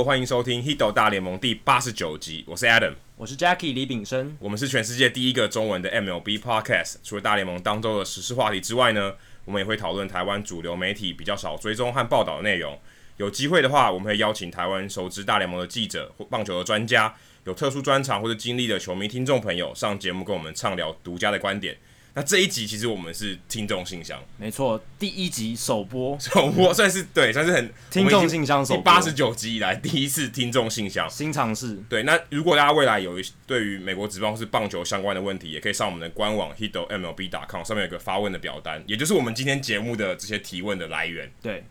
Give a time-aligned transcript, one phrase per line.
[0.00, 6.96] Hello，欢迎收听《Hito 大联盟》第八十九集，我是 Adam，我是 Jackie 李炳生，我们是全世界第一个中文的 MLB Podcast。
[7.04, 9.12] 除了大联盟当周的时事话题之外呢，
[9.44, 12.78] 我们也会讨论台湾主流媒体比较少追踪和报道的内容。
[13.18, 17.14] 有机会的话，我们会邀请台湾熟知大联盟的记者或棒球的专家，
[17.44, 21.76] 有特殊专长或者经历的球迷听众朋友上节目跟我们畅聊独家的观点。
[22.14, 31.78] 那这一集其实我们是听众信箱，没错，第一集首播， 首播算是对，算是很听众信箱首播，第八十九集以来第一次听众信箱，新尝试。
[31.88, 41.30] 对，那如果大家未来有一对于美国职棒或是棒球相关的问题，也可以上我们的官网 hitomlb.com 上面有一个发问的表单，也就是我们今天节目的这些提问的来源。
[41.40, 41.64] 对，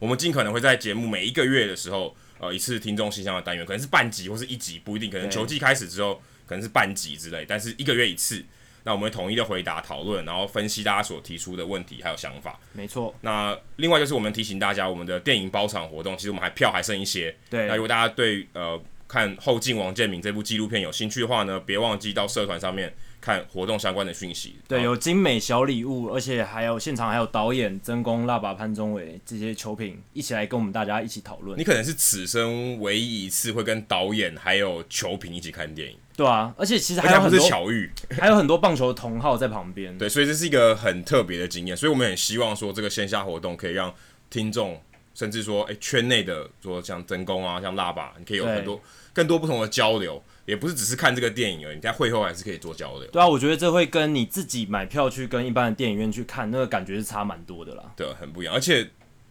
[0.00, 8.44] 我们尽可能会在节目每一个月的时候，呃，一次听众信箱的单元，可能是半集或是一集，不一定，可能球季开始之后可能是半集之类，但是一个月一次。
[8.84, 12.58] 那我们会统一的回答讨论，然后分析大家所提出的问题还有想法。
[12.72, 13.14] 没错。
[13.20, 17.34] 那另外就是我们提醒大家，我们的电影包场活动，其实我们还票还剩一些。
[17.48, 17.66] 对。
[17.66, 24.54] 那如果大家对呃看后进王建民这部纪录片有兴趣的话呢，别忘记到社团上面看活动相关的讯息。
[24.68, 31.58] 对，有精美小礼物，而且还有现场还有导演曾公、腊八、潘宗伟这些球评一起来跟我们大家一起讨论。
[31.58, 35.98] 你可能是此生唯一一次会跟导演还有球评一起看电影。
[36.20, 37.90] 对啊，而且其实还有很多是巧遇，
[38.20, 39.96] 还有很多棒球同好在旁边。
[39.96, 43.90] 对，所以这是一个很特别的经验，所以我们很希望说这个线下活动可以让
[44.28, 44.78] 听众，
[45.14, 48.78] 甚至说哎圈内的说像曾公啊，像腊八，你可以有很多
[49.14, 53.06] 更多不同的交流，也不是只是看这个电影而已，你在会后还是可以做交流。
[53.10, 57.84] 对啊，我觉得这会跟你自己买票去跟一般的电影院去看那个感觉是差蛮多的啦。
[57.96, 58.86] 对，很不一样，而且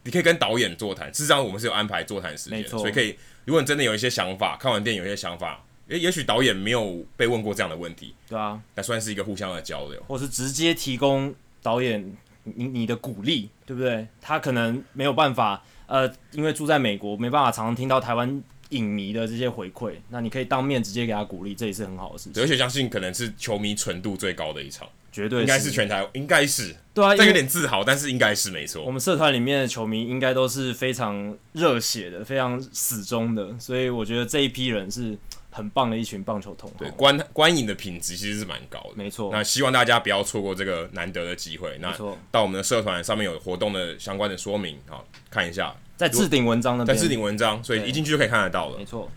[0.05, 5.63] 你可以跟导演座谈，事实上我们是有安排座谈时间，所以可以，如果你真的有一些想法，看完电影有一些想法。
[5.89, 11.33] 诶，也许导演没有被问过这样的问题，对啊，那算是一个互相的交流，或是直接提供
[11.63, 14.07] 导演你你的鼓励，对不对？
[14.21, 22.43] 他可能没有办法，呃，因为住在美国，没办法常常听到台湾影迷的这些回馈，那你可以当面直接给他鼓励，这也是很好的事情。
[22.43, 28.83] 而且相信可能是球迷纯度最高的一场，绝对应该是全台，应该是对啊，这有点自豪，但是应该是没错。
[28.83, 35.17] 我们社团里面的球迷应该都是非常热血的，非常死忠的，所以我觉得这一批人是。
[35.51, 39.31] 很棒的一群棒球同好，对，观观影的品质其实是蛮高的，没错。
[39.31, 41.75] 那希望大家不要错过这个难得的机会。
[41.81, 41.91] 那
[42.31, 49.09] 到我们的社团上面有活动的相关的说明，好，看一下，在置顶文章那边，在置顶文章，所以一进去就可以看得到了，没错。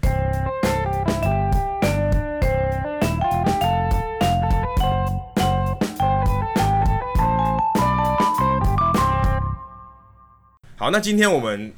[10.77, 11.73] 好，那今天我们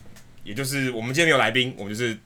[0.45, 2.17] 也就是我们今天没有来宾，我们就是。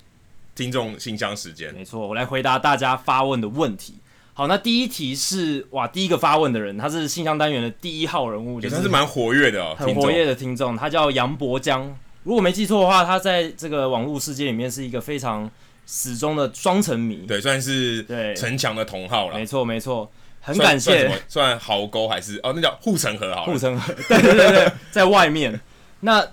[0.59, 3.95] 听众信箱时间，没错，我来回答大家发问的问题。
[4.35, 11.97] 好，那第一题是哇，第一个发问的人，他是信箱单元的第一号人物，也算是蛮活跃的，很活跃的听众，他叫杨博江。
[12.25, 15.49] 如果没记错的话，他在这个网络世界里面是一个非常
[15.87, 19.35] 死忠的双城迷，对，算是对城墙的同号了。
[19.37, 21.09] 没错，没错，很感谢。
[21.29, 25.61] 算壕沟还是哦，那叫护城河好，护城河，对对对对，在外面
[26.01, 26.27] 那。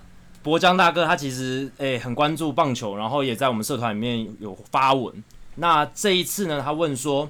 [0.46, 5.12] 博江大哥他其实诶、欸、很关注棒球，然后也在我们社团里面有发文。
[5.56, 7.28] 那这一次呢，他问说，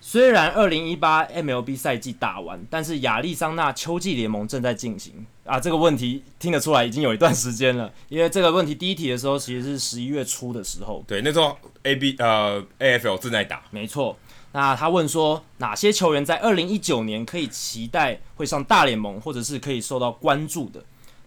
[0.00, 5.60] 虽然二零一八 MLB 赛季打完，但是亚利桑那秋季联盟正在进行啊。
[5.60, 11.04] 这个问题听得出来已经有一段时间了，因为这个问题第一题的时候其实是十一月初的时候。
[11.06, 13.62] 对，那时候 AB 呃 AFL 正在打。
[13.70, 14.16] 没错。
[14.52, 20.82] 那他问说，哪些球员在二零一九年可以期待会上大联盟，或者是可以受到关注的？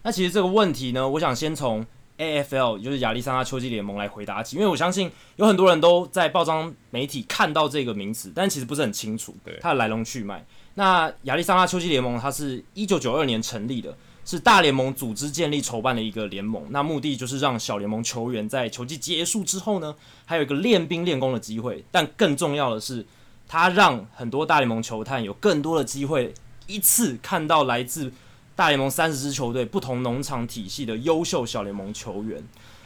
[0.05, 1.83] 那其实这个问题呢，我想先从
[2.19, 10.45] AFL，也就是亚利桑那秋季联盟来回答起，因为我相信有很多人都在报章媒体看到这个名词，但其实不是很清楚它的来龙去脉。
[10.75, 16.63] 那亚利桑那秋季联盟它是一九九二年成立的，是大联盟组织建立筹办的一个联盟。
[16.69, 21.83] 那目的就是让小联盟球员在球季结束之后呢，还有一个练兵练功的机会。
[21.89, 23.03] 但更重要的是，
[23.47, 26.31] 它让很多大联盟球探有更多的机会，
[26.67, 28.13] 一次看到来自
[28.55, 32.41] 大联盟三十支球队，不同农场体系的优秀小联盟球员。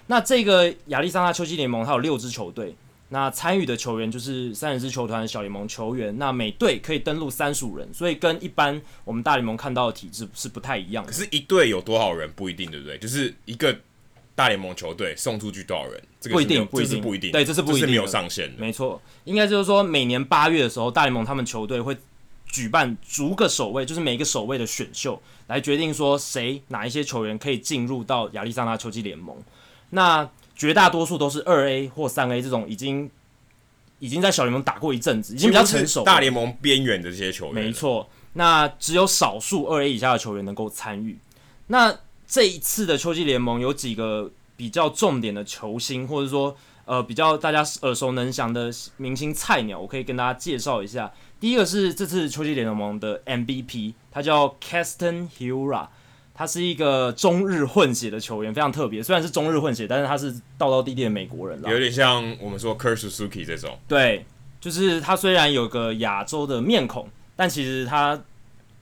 [0.07, 2.75] 那这个亚利桑那秋季联盟，它有六支球队，
[3.09, 6.17] 那参与的球员就是三十支球团的小联盟球员。
[6.17, 11.11] 那每队可以登录三十五人，所以跟一般我们大联盟看到的体制是不太一样的。
[11.11, 12.97] 可是，一队有多少人不一定，对不对？
[12.97, 13.77] 就是一个
[14.33, 17.31] 大联盟球队送出去多少人，这个不一定，不一定，不一定。
[17.31, 18.59] 对，这是不一定，没有上限的。
[18.59, 21.95] 没错，应该就是说，每年八月的时候，大联盟他们球队会。
[22.49, 29.37] 举办逐个守卫，就是每个守卫的选秀，来决定说谁哪一些球员可以进入到亚利桑那秋季联盟。
[29.91, 33.09] 那绝大多数都是二 A 或三 A 这种已经
[33.99, 37.55] 已经在小联盟打过一阵子，已经比较成熟，大联盟边缘的这些球员。
[37.55, 41.17] 没错，那只有少数二 A 以下的球员能够参与。
[41.67, 41.95] 那
[42.27, 46.55] 这一次的秋季联盟有几个比较重点的球星，或者说
[46.89, 51.13] 呃比较大家耳熟能详的明星菜鸟，我可以跟大家介绍一下。
[51.39, 55.87] 第一个是这次秋季联盟的 MVP，他叫 Keston Hiura，
[56.33, 59.03] 他是一个中日混血的球员，非常特别。
[59.03, 63.77] 虽然是中日混血，但是他是道道地地的美国人，有点像我们说 Kurt Suzuki 这种。
[63.87, 64.25] 对，
[64.59, 68.19] 就是他虽然有个亚洲的面孔，但其实他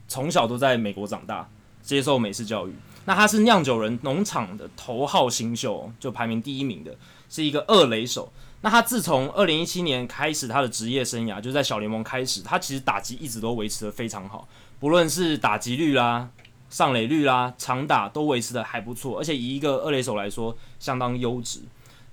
[0.07, 1.49] 从小都在美国长大，
[1.81, 2.73] 接受美式教育。
[3.03, 6.93] 那他是酿酒人农场的头号新秀，就排名第一名的，
[7.29, 8.31] 是一个二垒手。
[8.61, 14.47] 那他自从二零一七年开始他的职业生涯，就在小联盟开始，他其实打击一直都维持得非常好，
[14.79, 16.29] 不论是打击率啦、
[16.69, 21.61] 上垒率啦、长打都维持得还不错，而且以一个二垒手来说，相当优质。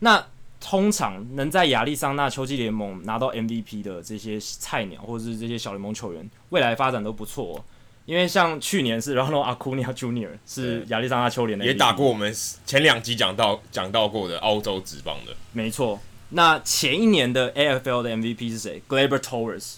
[0.00, 0.22] 那
[0.60, 7.64] 通常能在亚利桑那秋季联盟拿到 MVP 的这些菜鸟或者是这些小联盟球员，未来发展都不错。
[8.06, 10.28] 因为像去年是 Ronald Acuna Jr.
[10.46, 12.34] 是亚利桑那秋联的，也打过我们
[12.66, 16.00] 前两集讲到讲到过的澳洲职棒的，没错。
[16.30, 19.76] 那前一年的 AFL 的 MVP 是谁？Gleyber Torres。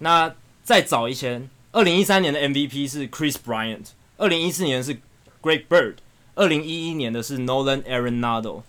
[0.00, 0.32] 那
[0.62, 4.94] 再早一些，二零一三年的 MVP 是 Chris Bryant，二零一四年是
[5.42, 5.94] Greg Bird，
[6.34, 8.62] 二零一一年的是 Nolan Arenado。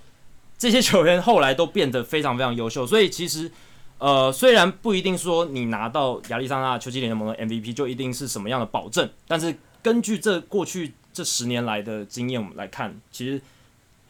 [0.57, 3.51] 这些球员后来都变得非常非常优秀，所以其实，
[3.99, 13.39] 呃，虽然不一定说你拿到亚利桑那秋季联盟的 MVP 就一定是什么样的保证，但是根据这过去这十年来的经验，我们来看，其实。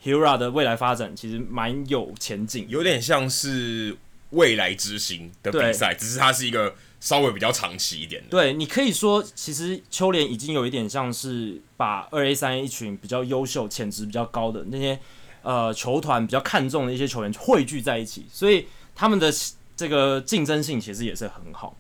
[0.02, 3.94] Hiura 的未来发展其实蛮有前景，有点像是
[4.30, 8.30] 未来之星的比赛，只是它是一个稍微比较长期一点的。
[8.30, 14.98] 对，你可以说，其实秋联已经有一点像是把二 A、三 A 一群比较优秀、潜质比较高的那些
[15.42, 19.30] 呃球团比较看重的一些球员汇聚在一起，所以他们的
[19.80, 21.78] 这个竞争性其实也是很好。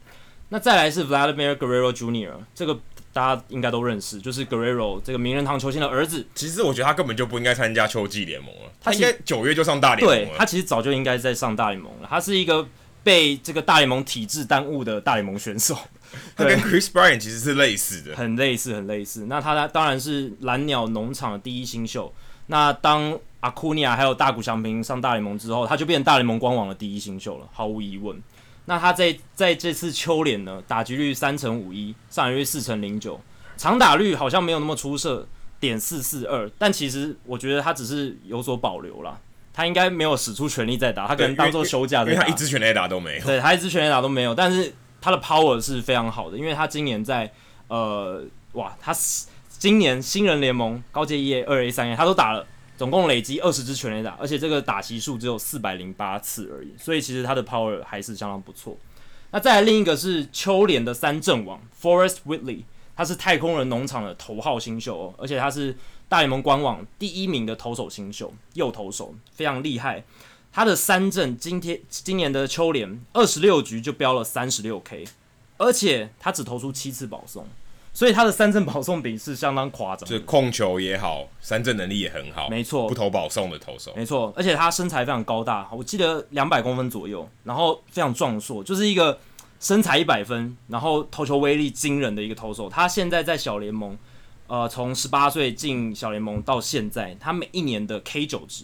[0.49, 2.33] 那再来是 Vladimir Guerrero Jr.
[2.55, 2.79] 这个。
[3.11, 6.25] 大家应该都认识，就是 Guerrero 这个名人堂球星的儿子。
[6.35, 10.25] 其实我觉得他根本就不应该参加秋季联盟了，他应该九月就上大联盟了。
[10.27, 12.07] 对，他其实早就应该在上大联盟了。
[12.07, 12.65] 他是一个
[13.03, 15.75] 被这个大联盟体制耽误的大联盟选手。
[16.37, 19.25] 他跟 Chris Bryant 其实是类似的，很类似，很类似。
[19.25, 22.13] 那他当然是蓝鸟农场的第一新秀。
[22.45, 28.21] 那当 Acuna 还有大谷翔平上大联盟之后，他就变成大联盟官网的第一新秀了，毫无疑问。
[28.65, 33.19] 那他在在这次秋联呢，打击率三成五一，上垒率四成零九，
[33.57, 35.27] 长打率好像没有那么出色，
[35.59, 36.47] 点四四二。
[36.57, 39.17] 但其实我觉得他只是有所保留啦，
[39.53, 42.13] 他应该没有使出全力在打，他可能当做休假在打。
[42.13, 43.25] 因为他一支全垒打都没有。
[43.25, 44.71] 对，他一支全垒打都没有，但是
[45.01, 47.31] 他的 power 是非常好的，因为他今年在
[47.69, 48.21] 呃，
[48.51, 48.93] 哇，他
[49.47, 52.45] 今年新人联盟高阶一 A、二 A、三 A 他都打了。
[52.79, 58.77] 总共累积二十支全垒打，而且这个打席数只有四百零八次而已，所以其实他的 power 还是相当不错。
[59.31, 62.63] 那再来另一个是秋联的三阵王 Forest Whitley，
[62.95, 65.75] 他是太空人农场的头号新秀哦，而且他是
[66.07, 70.05] 大联盟官网第一名的投手新秀，右投手非常厉害。
[70.53, 75.03] 他的三阵今天今年的秋联二十六局就飙了三十六 K，
[75.57, 77.45] 而且他只投出七次保送。
[77.99, 89.19] 所以他的三振保送比是相当夸张，就是控球也好，三振能力也很好，没错，不投保送的投手，没错，而且他身材非常高大，我记得两百公分左右，然后非常壮硕，就是一个
[89.59, 92.69] 身材一百分，然后投球威力惊人的一个投手。
[92.69, 93.97] 他现在在小联盟，
[94.47, 98.63] 呃，从十八岁进小联盟到现在，他每一年的 K 九值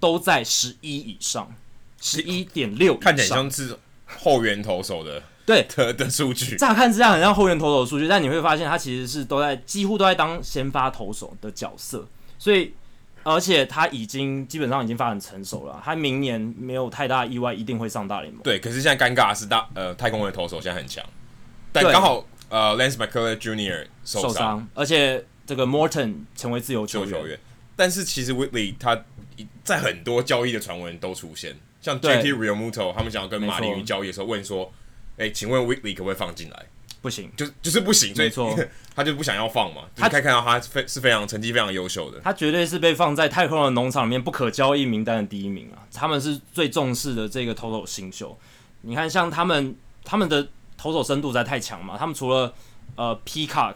[0.00, 1.54] 都在十一以上，
[2.00, 5.22] 十一点六，看起来像是后援投手的。
[5.46, 5.66] 对。
[5.76, 12.06] 的 的数据，乍看之下很像后援投手的数据，但你会发现他其实是都在几乎都在当先发投手的角色，
[12.38, 12.72] 所以
[13.22, 18.42] 而且他已经基本上已经发展成熟了，他明年没有太大意外一定会上大联盟。
[18.42, 21.04] 对，可是现在尴尬的是大呃太空人投手现在很强，
[21.72, 23.86] 但刚好呃 Lance McCullers Jr.
[24.04, 27.38] 受伤，而且这个 Morton 成为自由球员，球员，
[27.76, 29.04] 但是其实 Whitley 他
[29.62, 34.72] 在很多交易的传闻都出现，像 JT Realmuto 他们想要跟马林鱼交易的时候问说。
[35.16, 36.66] 哎、欸，请问 Whitley 可不可以放进来？
[37.00, 38.58] 不行，就就是不行，没错，
[38.96, 39.82] 他就不想要放嘛。
[39.94, 45.84] 他可以看到他非是非常成绩非常优秀的，他绝对是被放在太空人农场里面不可交易名单的第一名啊。
[45.92, 48.38] 他们是最重视的这个投手新秀。
[48.80, 51.98] 你看，像他们他们的投手深度实在太强嘛。
[51.98, 52.54] 他们除了
[52.96, 53.74] 呃 Peacock，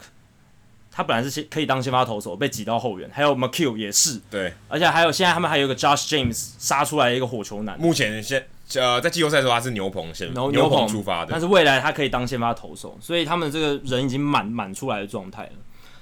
[0.90, 7.78] 他本来是先可以当先发投手，被挤到后援，还有 McHugh 也是对，而且还有现在他们还有一个 Josh James 杀出来一个火球男。
[7.78, 8.48] 目前先。
[8.74, 15.52] 呃，在季后赛的时候他是牛棚先牛牛棚出发的，但是未来他可以当先发投手，所以他们这个人已经满满出来的状态了。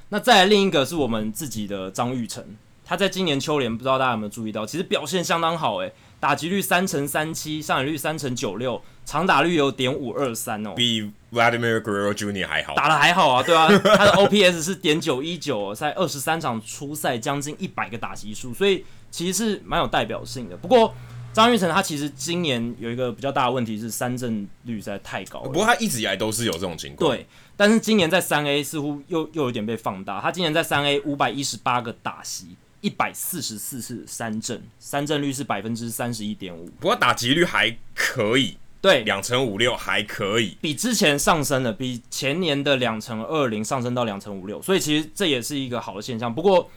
[0.08, 2.44] 那再来另一个是我们自己的张玉成，
[2.84, 12.46] 他在今年秋联不知道大家有没有注意到，其实表现相当好诶，打击率三成三七，上垒率三成九六，长打率有点五二三哦，比 Vladimir Guerrero Jr.
[12.46, 18.84] 还好，打的还好啊，对啊，他的 OPS 是点九一九，在二十三场初赛将近一百个打击数，所以。
[19.08, 20.56] 其实是蛮有代表性的。
[20.56, 20.92] 不过
[21.36, 25.48] 张玉成他其实今年有一个比较大的问题是三振率实在太高了。
[25.50, 27.10] 不过他一直以来都是有这种情况。
[27.10, 27.26] 对，
[27.56, 30.18] 但是今年在三 A 似乎又又有点被放大。
[30.18, 32.56] 他今年在三 A 五百一十八个打席。
[32.82, 36.66] 一百四十四次三振，三振率是百分之三十一点五。
[36.78, 46.32] 不过打击率还可以，对，两成五六还可以，比之前上升了，比前年的两成二零上升到两成五六，所以其实这也是一个好的现象。
[46.32, 46.70] 不过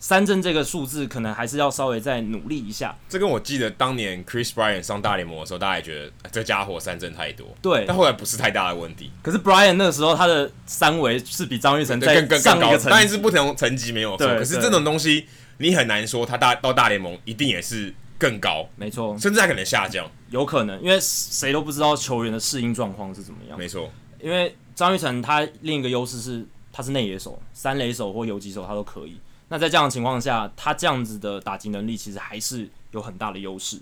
[0.00, 2.96] 三振这个数字可能还是要稍微再努力一下。
[3.08, 9.12] 这跟我记得当年 Chris Bryant 上大联盟的时候，大家也觉得、哎、这家伙三振太多，对，但后来不是太大的问题。
[9.22, 14.26] 可是 Bryant 那个时候他的三围是比张玉成在上一个层，当然是不同层级没有错。
[14.26, 15.28] 可是这种东西。
[15.62, 23.58] 你很难说他大到大联盟一定也是更高，没错，甚至还可能下降，有可能，因为谁都不知道球员的适应状况是怎么样。
[23.58, 23.92] 没错，
[24.22, 29.20] 因为张玉成他另一个优势是他是内野手、三垒手或游击手他都可以。
[29.50, 33.78] 那在这样的情况下，他这样子的打击能力其实还是有很大的优势。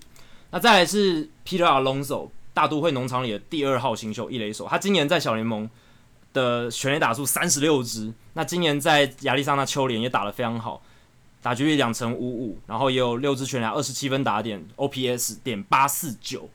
[0.51, 5.69] 那再来是 Peter Alonso，大都会农场里的第二号新秀一垒手，他今年在小联盟
[6.33, 10.83] 的全垒打数三十六支，那今年在亚利桑那秋联也打得非常好。
[11.41, 16.51] 打局率两成五五，然后也有六支全垒，二十七分打点，OPS 点八四九。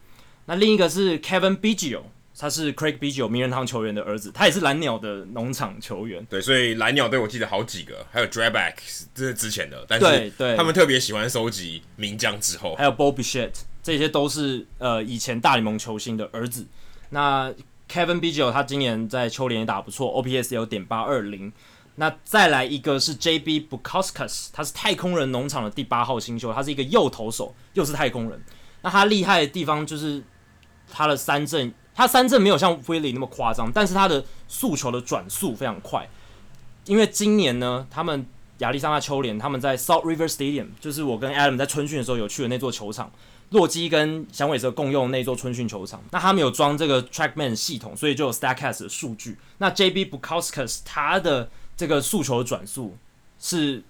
[0.45, 2.01] 那另一个是 Kevin Biggio，
[2.37, 6.25] 他是 Craig Biggio 名人堂球员的儿子，他也是蓝鸟的农场球员。
[6.29, 8.73] 对，所以蓝鸟队我记得好几个，还有 Draback
[9.13, 16.65] 这是之前的，但是对他们特别喜欢收集名将之后，还有 Bo Bichette，这些都是呃以前大联盟球星的儿子。
[17.09, 17.53] 那
[17.89, 21.51] Kevin Biggio 他今年在秋联也打不错，OPS 有点八二零。
[21.95, 23.67] 那再来一个是 J.B.
[23.69, 28.43] Bukauskas，他是太空人农场的第八号新秀，他是一个右投手，又是太空人。
[28.81, 30.23] 那他厉害的地方就是
[30.91, 36.09] 他的三振，他三振没有像 Willie 那么夸张，但是他的速球的转速非常快。
[36.85, 38.25] 因为今年呢，他们
[38.57, 43.11] 亚利桑那秋联他们在 Salt River Stadium，就是我跟 Adam 在春训的时候有去的那座球场，
[43.51, 46.03] 洛基跟响尾蛇共用那座春训球场。
[46.11, 49.37] 那他们有装这个 TrackMan 系统，所以就有 Statcast 的数据。
[49.59, 50.07] 那 J.B.
[50.07, 52.97] Bukouskas 他的这个速球的转速
[53.39, 53.83] 是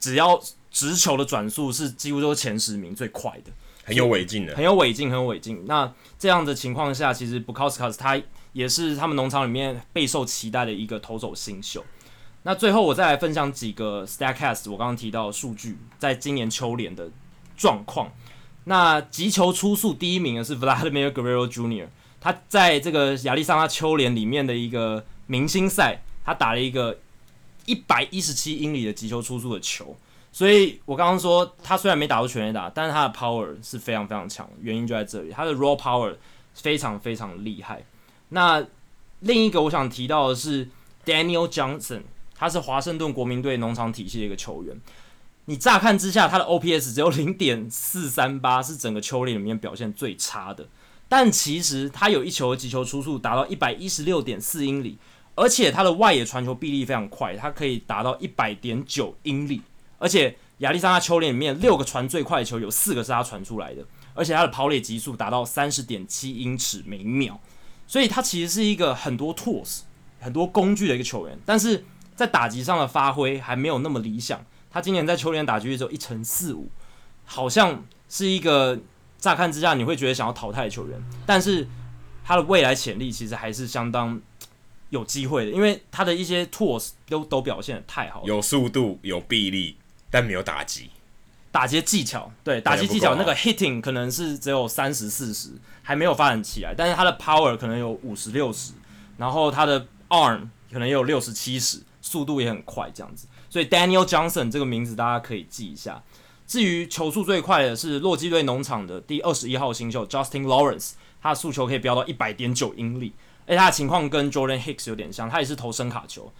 [0.00, 3.52] 只要直球的转速是几乎都是前十名最快的，
[3.84, 5.64] 很有尾劲的，很有尾劲，很有尾劲。
[5.66, 8.20] 那这样的情况下，其实 Bukauskas 他
[8.52, 11.84] 也是他们农场里面备受期待的一个投手新秀。
[12.42, 17.10] 那最后我再来分享几个 Statcast 我刚刚提到的数据，在今年秋联的
[17.56, 18.12] 状况。
[18.64, 21.88] 那击球出速第一名的是 Vladimir Guerrero Jr.，
[22.20, 26.98] 他在这个亚利桑那秋联里面的一个明星赛，他打了一个。
[27.66, 29.96] 一百一十七英里的击球出速的球，
[30.34, 36.12] 所以我刚刚说他虽然没打出全垒打，但是他的 power 是非常非常强，原因就在这里，他的 raw power
[36.54, 37.84] 非常非常厉害。
[38.30, 38.66] 那
[39.20, 40.68] 另一个我想提到的是
[41.06, 42.02] Daniel Johnson，
[42.34, 44.76] 他是华盛顿国民队农场体系的一个球员。
[45.44, 50.66] 你乍看之下，他的 OPS 只有 零点四三八，是整个球联里面表现最差的，
[51.08, 54.98] 但其实他有一球的击球出速达到一百一十六点四英里。
[55.36, 59.62] 而且他的外野传球臂力非常快，他可以达到一百点九英里。
[60.04, 63.82] 而且亚历桑那秋联里面六个传最快的球有四个是他传出来的，
[64.12, 67.40] 而且他的跑垒极速达到三十点七英尺每秒。
[67.86, 69.80] 所以他其实是一个很多 tools
[70.20, 71.82] 很多工具的一个球员，但是
[72.14, 74.44] 在打击上的发挥还没有那么理想。
[74.70, 76.68] 他今年在秋联打击率只有一成四五，
[77.24, 78.78] 好像是一个
[79.16, 81.66] 乍看之下你会觉得想要淘汰的球员，但是
[82.22, 84.20] 他的未来潜力其实还是相当。
[84.90, 89.76] 有机会的，因为他的一些 tools 都都表现得太好了，有速度，有臂力，
[90.14, 90.90] 但没有打击，
[91.50, 95.50] 打击技巧，对，打击技巧那个 hitting 可能是只有三十四十，
[95.82, 98.74] 还没有发展起来，但是他的 power 可能有五十六十，
[99.16, 106.00] 然后他的 arm 可能也有六十七十，速度也很快，这样子，所以 Daniel Johnson 这个名字大家可以记一下。
[106.46, 113.14] 至于球速最快的是洛基队农场的第二十一号新秀 Justin Lawrence，他的速球可以飙到一百点九英里。
[113.48, 116.32] 而，他的情况跟 Jordan Hicks 有点像，他也是投伸卡球，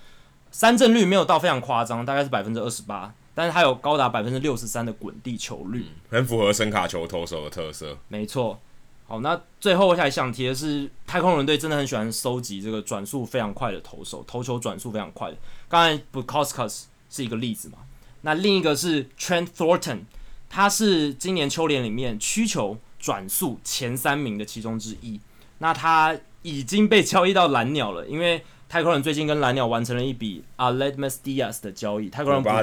[0.52, 7.98] 三振率没有到非常夸张，大概是百分之二十八，但是他有高达百分之六十三的滚地球率，很符合声卡球投手的特色。
[8.08, 8.60] 没错，
[9.06, 15.36] 好，那最后我还想提的是，太空人队真的很喜欢收集这个转速非常快的投手，投球转速非常快的。
[15.68, 17.78] 刚才 Bukauskas 是一个例子嘛，
[18.22, 20.00] 那另一个是 Trent Thornton，
[20.48, 25.20] 他是今年秋联里面曲球转速前三名的其中之一，
[25.58, 26.16] 那他。
[26.46, 32.62] 已经被交易到蓝鸟了，因为太空人最近跟蓝鸟完成了一笔 a l e d m e s Diaz 的交易，太空人补强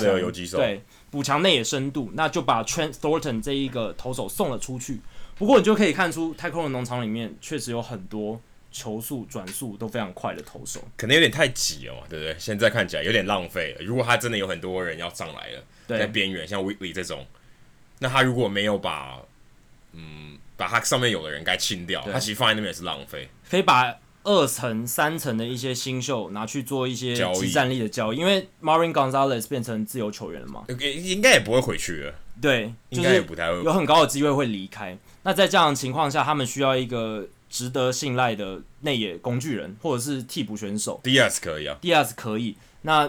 [0.57, 4.99] 对补强内野深度，那就把 Trent Thornton 这一个投手送了出去。
[5.37, 8.39] 不过你就可以看出，太空人农场里面确实有很多
[8.71, 12.35] 球速转速都非常快的投手，可能有点太挤了嘛，对不对？
[12.37, 13.83] 现在看起来有点浪费了。
[13.83, 17.25] 如果他真的有很多人要上来了，在边缘，像 Whitley 这种，
[17.99, 19.19] 那他如果没有把，
[19.93, 23.29] 嗯，把他上面有的人该清掉，他其实放在那边也是浪费。
[23.49, 32.13] 可以把二层、三层的一些新秀拿去做一些即战力的交易，因为 Marvin Gonzalez 变成自由球员了嘛，应该也不会回去了。
[32.41, 34.97] 对，应该也不太会，有很高的机会会离开。
[35.23, 40.99] 那在这样的情况下，他们需要一个值得信赖的内野工具人，或者是替补选手。
[41.03, 42.57] Diaz 可以啊，Diaz 可以。
[42.81, 43.07] 那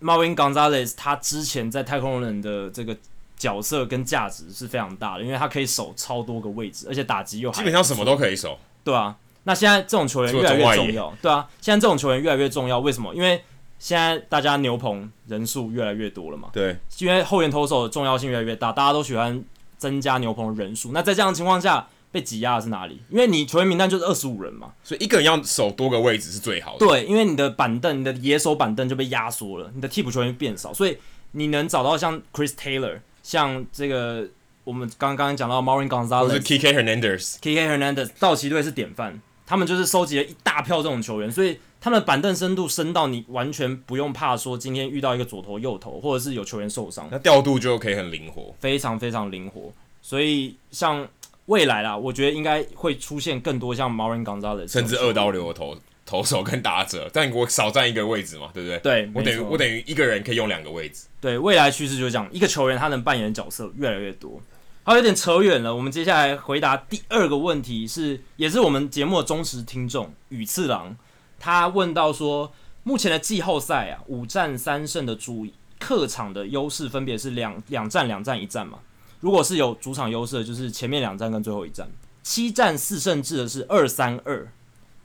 [0.00, 2.96] Marvin Gonzalez 他之前在太空人的这个
[3.36, 8.58] 角色跟价值是非常大的，因为他可以守超多个位置，而且打击又还基本上什么都可以守。
[8.82, 11.14] 对啊，那现在这种球员越来越重要。
[11.22, 12.80] 对啊，现在这种球员越来越重要。
[12.80, 13.14] 为什么？
[13.14, 13.40] 因为
[13.78, 16.48] 现在大家牛棚人数越来越多了嘛。
[16.52, 19.42] 对，因为后援投手的重要性越来越大，大家都喜欢
[19.78, 20.90] 增加牛棚的人数。
[20.92, 23.00] 那在这样的情况下，被挤压的是哪里？
[23.08, 26.86] 因为你球员名单就是二十五人嘛，所以一个人要守多个位置是最好的。
[26.86, 30.96] 对，因为你的板凳，你的野手板凳就被压缩了，你的替补球员变少，所以
[31.32, 34.26] 你能找到像 Chris Taylor，像这个
[34.64, 49.72] 我们刚刚讲到 Marvin Gonzalez，是 Kike Hernandez，Kike Hernandez，道奇队是典范，他们就是收集了一大票这种球员，所以他们的板凳深度深到你完全不用怕说今天遇到一个左投右投，或者是有球员受伤，那调度就可以很灵活，非常非常灵活，
[50.02, 51.08] 所以像。
[51.46, 58.78] 未来啦，我觉得应该会出现更多像 Marvin Gonzalez，甚至二刀流的投投手跟打者，但我少占一个位置嘛，对不对？
[58.80, 61.04] 对，我等于我等于一个人可以用两个位置。
[61.20, 64.42] 对，未来趋势就是这样，一个球员他能扮演的角色越来越多。
[64.88, 70.96] 好，有点扯远了，我们接下来回答第二个问题是，也是我们节目的忠实听众羽次郎，
[71.40, 72.52] 他问到说，
[72.84, 75.44] 目前的季后赛啊，五战三胜的主
[75.80, 78.78] 客场的优势分别是两两战两战一战嘛？
[79.18, 81.90] 如果是有主场优势的，就是前面两战跟最后一战，
[82.22, 84.46] 七战四胜制的是二三二，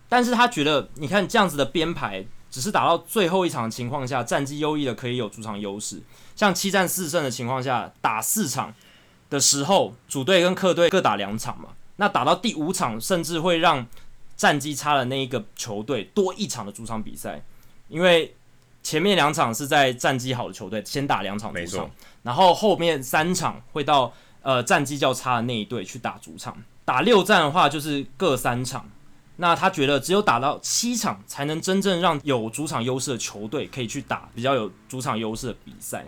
[0.07, 5.99] 但是他觉得你看这样子的编排，只是打到最后一场的情况下，战绩优异的可以有主场优势，
[6.35, 8.71] 像七战四胜的情况下，打四场
[9.31, 13.87] 的时候，主队跟客队各打两场嘛，那打到第五场，甚至会让
[14.37, 17.43] 战绩差的那一个球队多一场的主场比赛，
[17.89, 18.35] 因为。
[18.83, 21.91] 前面两场是在战绩好的球队先打两场主场，
[22.23, 26.57] 然后后面三场会到呃战绩较差的那一队去打主场。
[26.83, 28.89] 打六战的话就是各三场。
[29.35, 36.03] 那他觉得只有打到七场才能真正让有主场优势的球队可以去打比较有主场优势的比赛。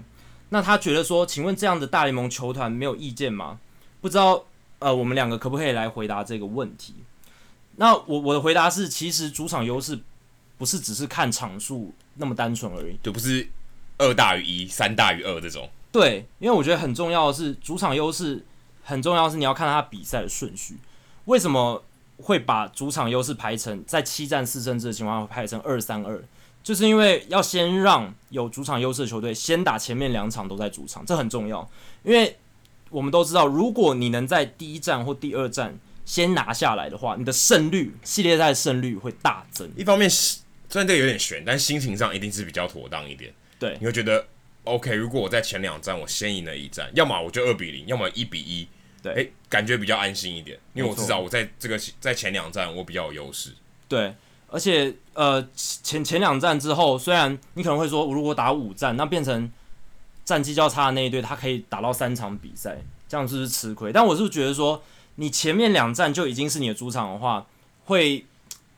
[0.54, 3.60] 那他觉得说，请问这样的大联盟球团没有意见吗？
[4.02, 4.46] 不知道
[4.78, 6.94] 呃我们两个可不可以来回答这个问题？
[7.78, 10.00] 那我我的回答是，其实主场优势
[10.60, 11.92] 不是只是看场数。
[12.18, 13.50] 那么单纯而已，就不是
[13.98, 15.68] 二大于一、三大于二这种。
[15.92, 18.46] 对，因为我觉得很重要的是主场优势，
[18.84, 20.78] 很重要的是你要看他比赛的顺序。
[21.26, 21.84] 为什么
[22.18, 26.24] 会把主场优势排成在七战四胜制的情况下排成二三二？
[26.64, 31.70] 就是因为要先让有主场优势的球队先打前面两场都在主场，这很重要。
[32.04, 32.38] 因为
[32.90, 39.70] 我们都知道，如果你能在第一站或第二站先拿下来的话，你的胜率系列赛胜率会大增。
[39.76, 40.40] 一方面是。
[40.70, 43.32] 虽然这个有点悬，但心情上一定是比较妥当一点。
[43.60, 44.26] 对，你会觉得
[44.64, 44.92] OK。
[44.96, 48.68] 如果我在前两站我先赢了一战，要么我就二比零，要么一比一。
[49.00, 53.52] 对，诶，感觉比较安心一点，因为我知道我在这个在前两站我比较有优势。
[53.88, 54.16] 对，
[54.54, 59.52] 而且呃前前两战之后，虽然你可能会说，如果打五战，那变成
[60.24, 63.92] 战绩较差的那一队，他可以打到三场比赛，这样是不是吃亏？
[63.92, 64.82] 但我是觉得说，
[65.16, 67.46] 你前面两战就已经是你的主场的话，
[67.86, 68.26] 会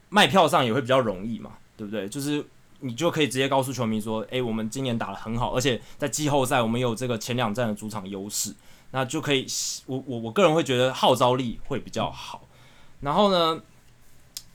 [0.07, 1.51] 卖票上也会比较容易嘛。
[1.77, 2.07] 对不对？
[2.07, 2.41] 就是
[2.79, 8.55] 你就可以直接告诉球迷说：“诶，我们今年打得很好，而且在季后赛我们有这个前两战的主场优势，
[8.91, 9.45] 那就可以。
[9.85, 12.47] 我我我个人会觉得号召力会比较好。
[13.01, 13.61] 然后呢，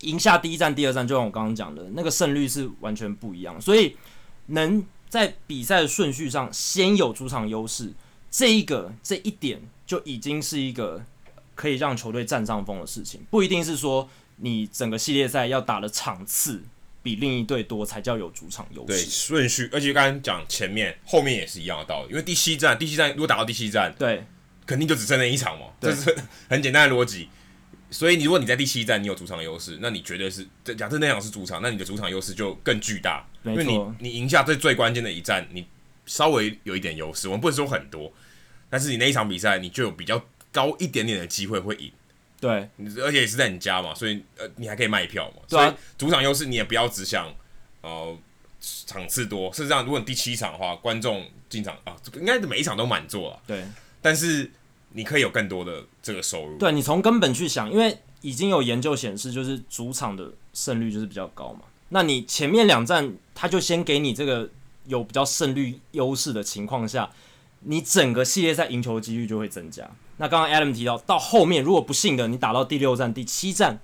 [0.01, 3.61] 赢下第一站、第二站，就像我刚刚讲的，那个胜率是完全不一样。
[3.61, 3.97] 所以
[4.47, 7.93] 能在比赛的顺序上先有主场优势，
[8.31, 11.05] 这一个这一点就已经是一个
[11.55, 13.21] 可以让球队占上风的事情。
[13.31, 16.63] 不一定是说你整个系列赛要打的场次。”
[17.03, 18.89] 比另一队多才叫有主场优势。
[18.89, 22.11] 对，顺序，而且刚刚讲前面、后面也是一样的道理。
[22.11, 24.23] 因为第七站，第七站如果打到第七站，对，
[24.67, 26.15] 肯定就只剩那一场嘛，这是
[26.51, 27.31] 很简单的逻辑。
[27.91, 33.27] 所以你如果你在第七站你有主场优势，那你绝对是，假设那场是主场，那你的主场优势就更巨大。
[33.43, 35.67] 因为你你赢下最最关键的一战，你
[36.07, 38.13] 稍微有一点优势，我们不能说很多，
[38.69, 41.91] 但是你那一场比赛你就有比较高一点点的机会会赢。
[42.41, 42.69] 对，
[43.03, 45.43] 而且也是在你家嘛，所以呃，你还可以卖票嘛。
[45.49, 47.35] 对啊，所以主场优势你也不要只想
[47.83, 48.17] 呃
[48.87, 49.53] 场次多。
[49.53, 53.41] 事实上，如果你第七场的话，观众进场啊，应该每一场都满座啊。
[53.47, 53.65] 对，
[54.01, 54.51] 但是
[54.93, 56.59] 你可以有更多的这个收入。
[56.59, 61.61] 对，你从根本去想，因为已经有研究显示，就是主场的胜率就是比较高嘛。
[61.91, 64.49] 那你前面两站他就先给你这个
[64.87, 67.11] 有比较胜率优势的情况下，
[67.61, 69.89] 你整个系列赛赢球几率就会增加。
[70.19, 73.81] 那刚刚 Adam 提到，到后面如果不幸的你打到第六站、第七站，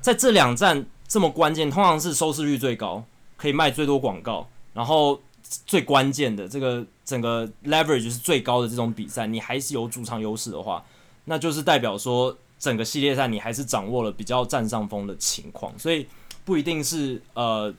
[0.00, 3.04] 在这两站这么关键，通常是收视率最高，
[3.36, 5.20] 可以卖最多广告，然后
[5.66, 10.84] 最关键的这个整个 leverage 是最高的这种比赛，你还是有主场优势的话，
[11.26, 16.06] 那就是代表说整个系列赛你还是掌握了比较占上风的情况，所以
[16.44, 17.72] 不一定是呃，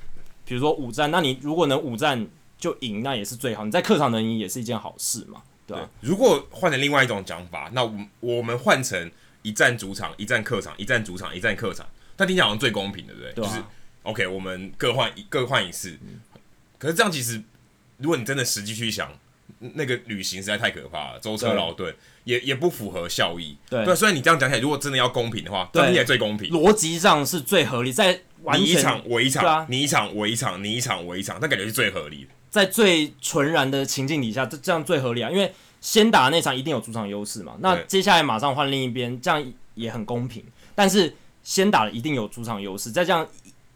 [0.46, 3.66] 比如说五战，那你如果能五战就赢，那也是最好。
[3.66, 5.90] 你在客场能赢也是一件好事嘛，对吧、啊？
[6.02, 11.86] 如果换成另外一种讲法，那我我们换成一战主场，一战客场，一战主场，一战客场，
[12.18, 13.34] 那听起来好像最公平，对不对？
[13.34, 13.64] 对啊、就是
[14.04, 15.98] OK，我们各换一各换一次。
[16.04, 16.20] 嗯、
[16.78, 17.42] 可是这样其实，
[17.98, 19.12] 如果你真的实际去想，
[19.60, 23.56] 那个旅行实在太可怕了，舟车劳顿，也也不符合效益。
[23.70, 32.30] 对，对，虽然你这样讲起来，如果真的要公平的话，这样听起来最公平，逻辑上是最合理，在完你一场我一场，啊、你一场我一场，你一场我一场，那感觉是最合理的。
[32.50, 35.30] 在最纯然的情境底下，这这样最合理啊！
[35.30, 40.44] 因为先打那场一定有主场优势嘛，那接下来马上换另一边，这样也很公平。
[40.74, 43.28] 但是先打的一定有主场优势，再这样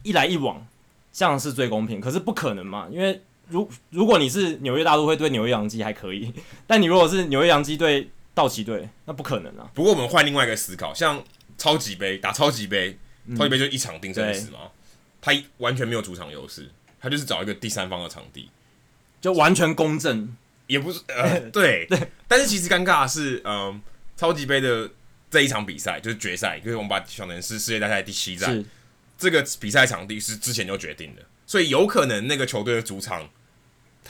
[0.04, 0.66] 一来一往，
[1.12, 2.00] 这样是最公平。
[2.00, 6.32] 可是不可能嘛，因为如如果你是纽约大都会对纽约洋基还可以，
[6.66, 9.70] 但你如果是纽约洋基对道奇队，那不可能啊。
[9.74, 11.22] 不过我们换另外一个思考，像
[11.58, 12.98] 超级杯打超级杯，
[13.36, 14.60] 超级杯就一场定生死嘛，
[15.20, 16.70] 他完全没有主场优势，
[17.02, 18.50] 他就是找一个第三方的场地。
[19.20, 20.34] 就完全公正，
[20.68, 21.86] 也不是呃， 对。
[21.90, 23.82] 对，但是其实尴尬的是，嗯、呃，
[24.16, 24.90] 超级杯的
[25.30, 28.64] 这一场比赛就是决赛，就是我们把想成是世界大赛第七站，
[29.18, 33.30] 这个比赛场地是之前就决定的，所以有可能那个球队的主场。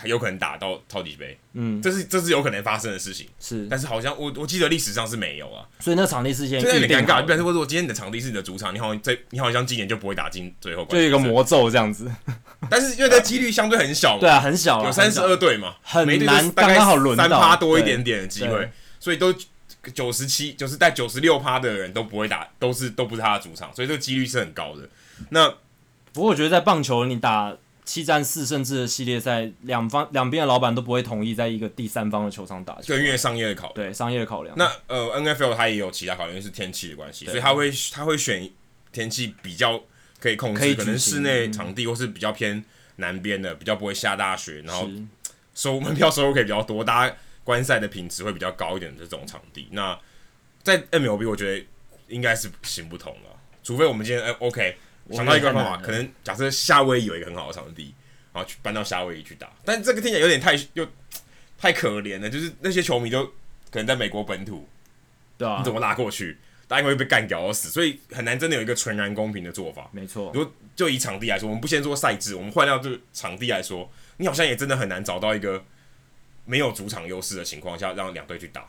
[0.02, 7.26] 他有可能打到超级杯，嗯，这是这是有可能发生的事情，是，但是好像我我记得历史上是没有啊，所以那场地事件就有点尴尬。
[7.26, 12.10] 比如说，今天你的场地是你的主场，你好像在，你好像今年就不会打进最后，就一个魔咒这样子。
[12.72, 19.36] 但是因为这几率相对很小嘛，对啊，很小，有三十二队嘛，很难，刚刚好轮三趴多一点点的机会，所以都
[19.94, 24.88] 九十七，就是带九十六趴的人都不会打，都是都不是他的主场，所以这个几率是很高的。
[25.32, 25.50] 那
[26.14, 27.54] 不过我觉得在棒球你打。
[27.90, 34.56] 七战四胜制的系列赛，两方两边的老板都不会同意在一个第三方的球场打球，对，因为商业的考量，对商业的考量。
[34.56, 38.48] 那呃，NFL 它也有其他考量，是天气的关系，所以他会他会选
[38.92, 39.82] 天气比较
[40.20, 42.64] 可以控制，可，可能室内场地或是比较偏
[42.98, 44.88] 南边的，比较不会下大雪，然后
[45.56, 49.68] 收门票收入可以比较多，大家观赛的品质会比较高一点的这种场地。
[49.72, 50.00] 那
[50.62, 51.66] 在 MLB 我觉得
[52.08, 54.78] 应该是行不通了，除非我们今天哎 OK。
[55.12, 57.94] 想到一个方法，可能假设夏威夷有一个很好的场地，
[58.34, 60.88] 然后去搬到夏威夷去打，但这个听起来有点太又
[61.58, 64.68] 太可怜了，就是那些球迷都可能在美国本土，
[65.38, 66.38] 对啊，你怎么拉过去？
[66.68, 69.90] 大家会被干掉而死，所以很难真的有一个纯然公平的做法。
[69.92, 75.64] 没错，如果就以场地来说，我们不先做赛制，我们换掉这个场地来说，你好像也真的很难找到一个
[76.46, 78.68] 没有主场优势的情况下让两队去打。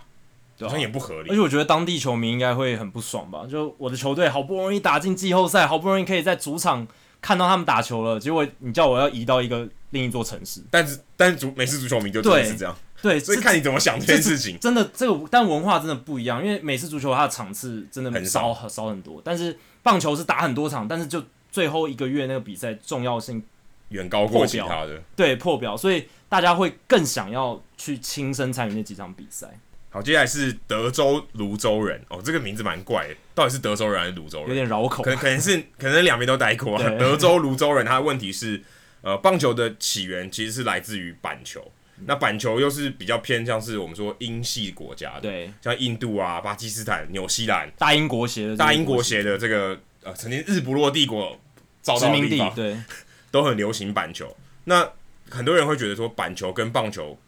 [0.69, 3.47] 好像也不合理，而且我觉得当地球迷应该会很不爽吧？
[3.49, 6.87] 就我的球队好不容易打进季后赛，好不容易可以在主场
[7.21, 10.63] 看到他们打球了，结果你叫我要移到一个另一座城市。
[10.71, 14.59] 但是，但是足美式足球迷就真的是这样，对，所以看你怎么想这件事情。
[14.59, 23.43] 真的，这个但文化真的不一样，因为美式足球它的场次真的少很少很多，但是棒球是打很多场，但是就最后一个月那个比赛重要性
[23.89, 29.59] 远高过其他的，对，破表，所以大家会更想要去亲身参与那几场比赛。
[29.93, 34.49] 好，接下来是德州泸州人哦，这个名字蛮怪的，到底是德州人还是泸州人？
[34.51, 36.91] 有点绕口，可能可能是可能两边都待过啊。
[36.97, 38.63] 德州泸州人，他的问题是，
[39.03, 41.61] 呃，棒球的起源其实是来自于板球，
[41.99, 51.37] 嗯、那板球又是比较偏向是我们说英系国家的，对，像印度啊、巴基斯坦、纽西兰、大英国协的大英国协的这个呃，曾经日不落帝国
[51.83, 52.77] 造到民地，对，
[53.33, 54.37] 都很流行板球。
[54.67, 54.89] 那
[55.29, 57.19] 很多人会觉得说，板球跟棒球。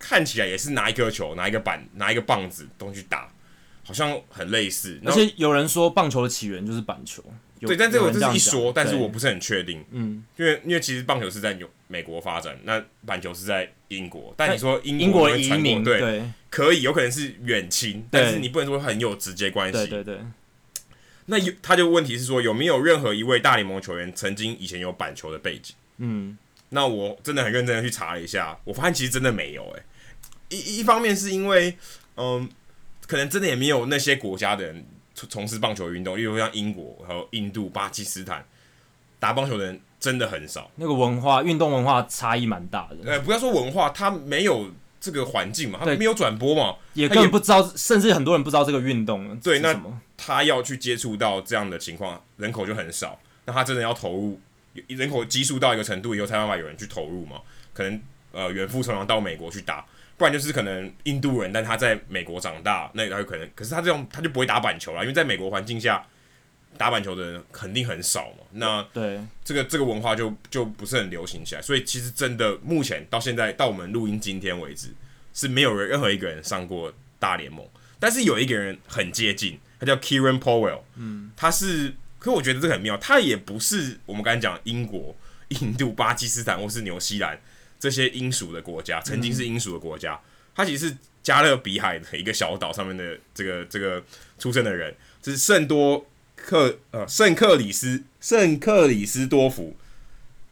[0.00, 3.32] 看起来也是拿一颗球、拿一个板、拿一个棒子东西打，
[3.84, 5.00] 好像很类似。
[5.04, 7.22] 而且有人说棒球的起源就是板球，
[7.60, 9.84] 对，但这个这是一说，但是我不是很确定。
[9.90, 14.34] 嗯，因为因为其实棒球是在美国发展，那板球是在英国。
[14.36, 19.72] 但你说英英国移民对，对可以有可能是远亲，但是你不能说很有直接关系。
[19.72, 20.20] 对对对。
[21.26, 25.76] 那有他就问题是说有没有任何一位大联盟球员曾经以前有板球的背景？
[25.98, 26.36] 嗯，
[26.70, 29.84] 那我真的很认真的去查了一下，我发现其实真的没有哎、欸。
[30.50, 31.76] 一一方面是因为，
[32.16, 32.46] 嗯，
[33.06, 34.84] 可能真的也没有那些国家的人
[35.14, 38.44] 从从事棒球运动，例如像英国、还有印度、巴基斯坦，
[39.18, 40.70] 打棒球的人真的很少。
[40.76, 43.10] 那个文化、运动文化差异蛮大的。
[43.10, 49.38] 呃，不要说文化，他没有这个环境嘛，他没有转播嘛，也根本不知道，甚至很多人不知道这个运动。
[49.38, 49.74] 对，那
[50.16, 53.18] 他要去接触到这样的情况，人口就很少。
[53.44, 54.40] 那他真的要投入，
[54.88, 57.40] 人口基数到一个程度以后，才办法有人去投入嘛？
[57.72, 58.00] 可能
[58.32, 59.84] 呃，远赴重洋到美国去打。
[60.20, 66.06] 不然就是可能印度人，但他在美国长大，那他有可能，可是他这种他就不会打板球了，因为在美国环境下
[66.76, 68.44] 打板球的人肯定很少嘛。
[68.52, 74.88] 那对这个这个文化就就不是很流行起来，所以其实真的目前到现在到我们录音今天为止，
[75.32, 77.66] 是没有人任何一个人上过大联盟，
[77.98, 85.16] 但是有一个人很接近，他叫 Kieran Powell，嗯，他是，可我觉得这个很妙，他也不是我们刚才讲英国。
[85.60, 87.36] 印度、巴基斯坦或是纽西兰
[87.80, 90.20] 这些英属的国家，曾经是英属的国家，嗯、
[90.54, 94.00] 它其实是加勒比海的一个小岛上面的这个这个
[94.38, 99.74] 出生的人，这是圣多克呃圣克里斯圣克里斯多福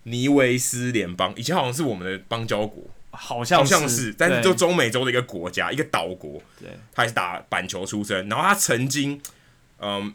[0.05, 9.21] 尼维斯联邦，以前好像是我们的邦交国，好像，好像是，但是就中美洲的一个国家，一个岛国，对，他也是打板球出身，然后他曾经
[9.79, 10.15] 嗯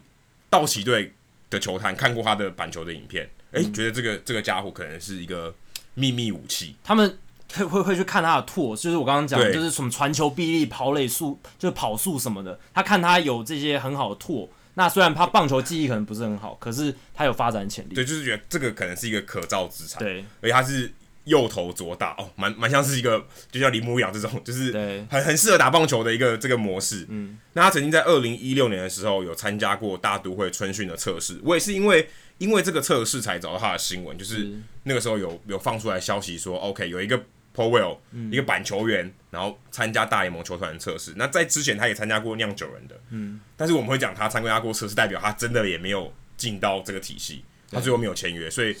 [0.50, 1.12] 道奇队
[1.48, 3.28] 的球探看过他的板球的影片。
[3.52, 5.54] 哎、欸，觉得这个这个家伙可能是一个
[5.94, 6.76] 秘密武器。
[6.84, 7.18] 他们
[7.52, 12.58] 会会会去看他的拓，就是我刚刚讲，就是什么传球臂力、跑垒速，就是跑速什么的。
[12.72, 17.94] 他看他有这些很好的拓，那虽然他棒球技艺可能不是很好，可是他有发展潜力。
[17.94, 20.00] 对，就是觉得这个可能是一个可造之材。
[20.00, 20.92] 对，而且他是
[21.24, 24.72] 右投左打哦，蛮蛮像是一个，就像铃木一样这种，就是
[25.08, 27.06] 很很适合打棒球的一个这个模式。
[27.08, 32.08] 嗯，那他曾经在二零一六年的时候有参加过大都会春训的测试，我也是因为。
[32.38, 34.50] 因为这个测试才找到他的新闻，就是
[34.82, 37.16] 那个时候有有放出来消息说，OK，有一个
[37.54, 41.14] Powell、嗯、一个板球员，然后参加大联盟球团的测试。
[41.16, 48.76] 那在之前他也参加过酿酒人的，嗯，但是我们会讲他参加过测试，代表他真的也没有进到这个体系，他最后没有签约，所以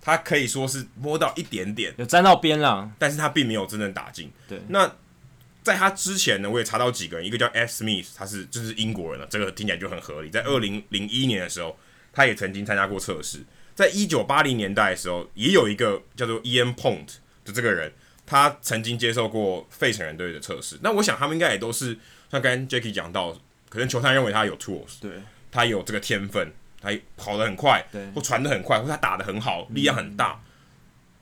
[0.00, 4.30] 他可以说是摸到一点点，有沾到边了，但是他并没有真正打进。
[4.48, 4.94] 对，那
[5.64, 7.82] 在他之前呢，我也查到几个人，一个叫 S.
[7.82, 10.30] Smith，他是就是英国人了，这个听起来就很合理。
[10.30, 11.76] 在二零零一年的时候。
[12.12, 13.42] 他也曾经参加过测试，
[13.74, 17.06] 在一九八零年代的时候，也有一个叫做 Ian Pont
[17.42, 17.90] 的这个人，
[18.26, 20.78] 他曾经接受过费城人队的测试。
[20.82, 21.98] 那我想他们应该也都是
[22.30, 23.32] 像刚刚 Jacky 讲到，
[23.70, 25.10] 可能球探认为他有 tools，对，
[25.50, 30.32] 他有这个天分，他跑得很快，对，或传得很快，或他打得很好，力量很大。
[30.32, 30.44] 嗯、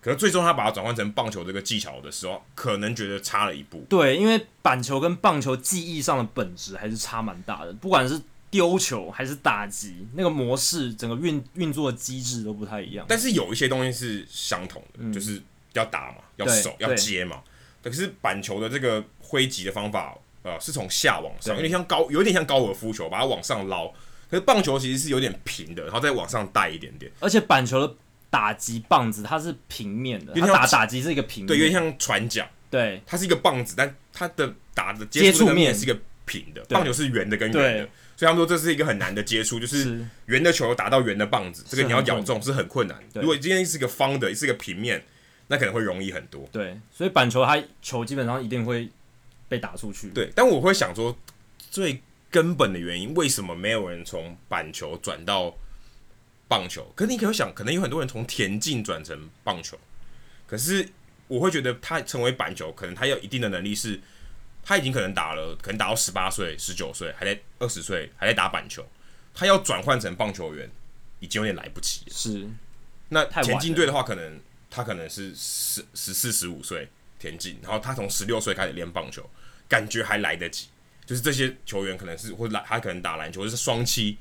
[0.01, 3.87] 可是最终他把它转换成棒球这个技巧的时候，可能觉得差了一步。
[3.89, 8.21] 对，因为板球跟棒球技艺上的本质还是差蛮大的，不管是。
[8.51, 13.07] 丢球还是打击，那个模式整个运运作的机制都不太一样。
[13.09, 15.41] 但是有一些东西是相同的，嗯、就是
[15.75, 17.43] 要打嘛，要守，要接嘛。
[17.83, 23.89] 可是板球的这个挥击的方法，呃，是从下往上，有点像高，有点像高尔夫球，把它往上捞。
[24.29, 27.11] 可是棒球其实是有点平的，然后再往上带一点点。
[27.21, 27.95] 而且板球的
[28.29, 32.49] 打击棒子它是平面的，它打打击是一个平面，对，有点像船桨。
[32.69, 37.89] 对，它是一个棒子，但它的打的接触面是一个平的，棒球是圆的跟圆的。
[38.21, 43.03] 所以他们说这是一个很难的接触，就是圆的球打到圆的棒子，这个你要咬中是很困难。
[43.15, 45.03] 如果今天是一个方的，是一个平面，
[45.47, 46.47] 那可能会容易很多。
[46.53, 48.91] 对，所以板球它球基本上一定会
[49.49, 50.11] 被打出去。
[50.11, 51.17] 对，但我会想说，
[51.71, 55.57] 最根本的原因，为什么没有人从板球转到
[56.47, 56.93] 棒球？
[56.95, 59.79] 可是你可以想，可能有很多人从田径转成棒球，
[60.47, 60.87] 可是
[61.27, 63.99] 我会觉得他成为板球，可能他有一定的能力是。
[64.63, 68.87] 他已经可能打了，可能打到十八岁、十九岁，还在二十岁还在打板球。
[69.35, 70.71] 他要转换成棒球员，
[71.19, 72.13] 已经有点来不及了。
[72.13, 72.49] 是，
[73.09, 79.29] 那田径队的话，可能他可能是十十四、十五岁田径，然后他从十六岁开始练棒球，
[79.69, 80.69] 感觉还来得及。
[81.07, 84.19] 就是这些球员可能是或者他可能打篮球，就是双七，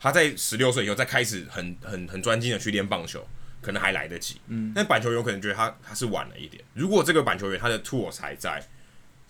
[0.00, 3.26] 他在十六岁以后再开始很很很专心的去练棒球，
[3.60, 4.40] 可能还来得及。
[4.46, 6.62] 嗯，但板球员可能觉得他他是晚了一点。
[6.74, 8.64] 如果这个板球员他的 tools 还在。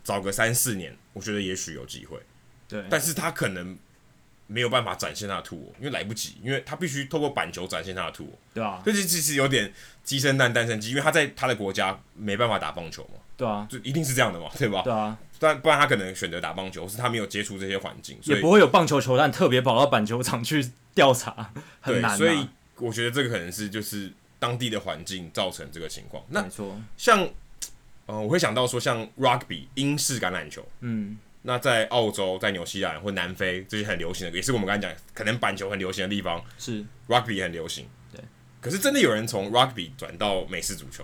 [0.05, 2.19] 早个三四年，我觉得也许有机会。
[2.69, 3.77] 对，但是他可能
[4.47, 8.39] 没有办法展现他的突破，因为来不及，因为他必须透过板球展现他的突破。
[8.53, 9.73] 对啊，这其实有点
[10.05, 13.21] 鸡生蛋，蛋生鸡，因为他在他的国家没办法打棒球嘛。
[13.37, 14.83] 对啊，就一定是这样的嘛，对吧？
[14.83, 22.17] 对啊，但不然他可能选择打棒球，是他没有接触这些环境，所以也不会有棒球球探特别跑到板球场去调查，很难啊。
[22.17, 26.23] 所以我觉得这个可能是就是当地的环境造成这个情况。
[26.29, 27.29] 那没错，像。
[28.07, 36.85] 呃，我会想到说，像 rugby 英式橄榄球，嗯，那在澳洲、在纽西兰或南非这些很流行的，也是我们刚才讲可能板球很流行的地方，是。
[37.09, 37.87] rugby 很流行。
[38.13, 38.21] 对，
[38.61, 41.03] 可是真的有人从 rugby 转到美式足球，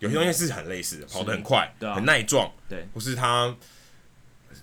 [0.00, 3.56] 有些东西是很类似的，跑得很快，对啊，很耐撞，对，或是他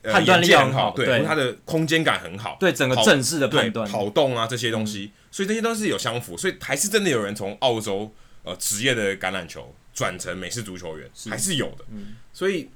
[0.03, 8.13] 判断力很好，对，他的空间感很好，对整个正式的判断、跑动啊这些东西，所以这些都是有相符，所以还是真的有人从澳洲
[8.43, 9.73] 呃职业的橄榄球。
[9.93, 11.29] 转成美式足球员是。
[11.29, 12.69] 还是有的，嗯、所以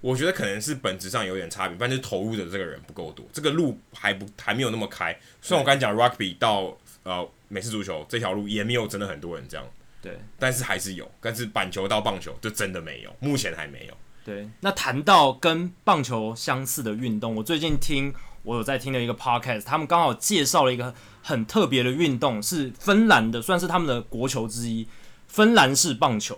[0.00, 5.18] 我觉得可能是本质上有点差别，但是投入的这个人不够多，这个路还不还没有那么开。
[5.40, 9.66] 虽然我刚才讲 rugby 到呃美式足球这条路也没有真的很多人这样，
[10.02, 13.94] 对，但是还是有，但是板球到棒球就真的没有，目前还没有。
[14.24, 24.86] 对，那谈到跟棒球相似的运动，我最近听我有在听的一个 podcast，他们刚好介绍了一个很特别的运动，是芬兰的，算是他们的国球之一——
[25.28, 26.36] 芬兰式棒球。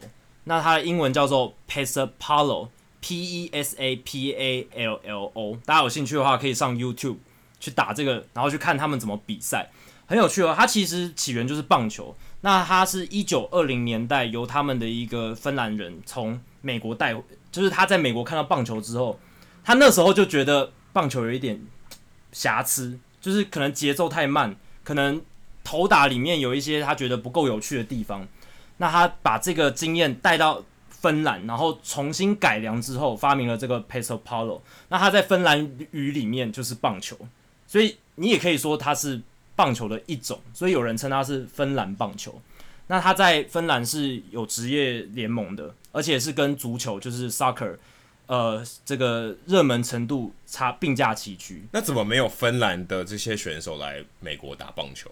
[0.49, 5.59] 那它的英文叫做 pesapallo，P E S A P A L L O。
[5.67, 7.19] 大家有兴趣的话，可以上 YouTube
[7.61, 9.69] 去打这个，然后去看他们怎么比赛，
[10.07, 10.55] 很有趣哦。
[10.57, 12.17] 它其实起源就是棒球。
[12.41, 17.15] 那它是一九二零年代由他们的一个芬兰人从美国带，
[17.53, 19.21] 就是他在美国看到棒球之后，
[19.63, 21.61] 他那时候就觉得棒球有一点
[22.33, 25.21] 瑕疵，就是可能节奏太慢，可能
[25.63, 28.27] 投打里面有一些他觉得不够有趣的地方。
[28.79, 34.63] 那他把这个经验带到芬兰，然后重新改良之后，发明了这个 Pesäpallo。
[34.89, 37.17] 那他在芬兰语里面就是棒球，
[37.67, 39.21] 所以你也可以说它是。
[39.59, 42.41] 棒球的一种，所以有人称它是芬兰棒球。
[42.87, 47.77] 那它在芬兰是有职业联盟的，而且是跟足球就是 soccer，
[48.27, 51.67] 呃，这个热门程度差并驾齐驱。
[51.73, 55.11] 那怎么没有芬兰的这些选手来美国打棒球？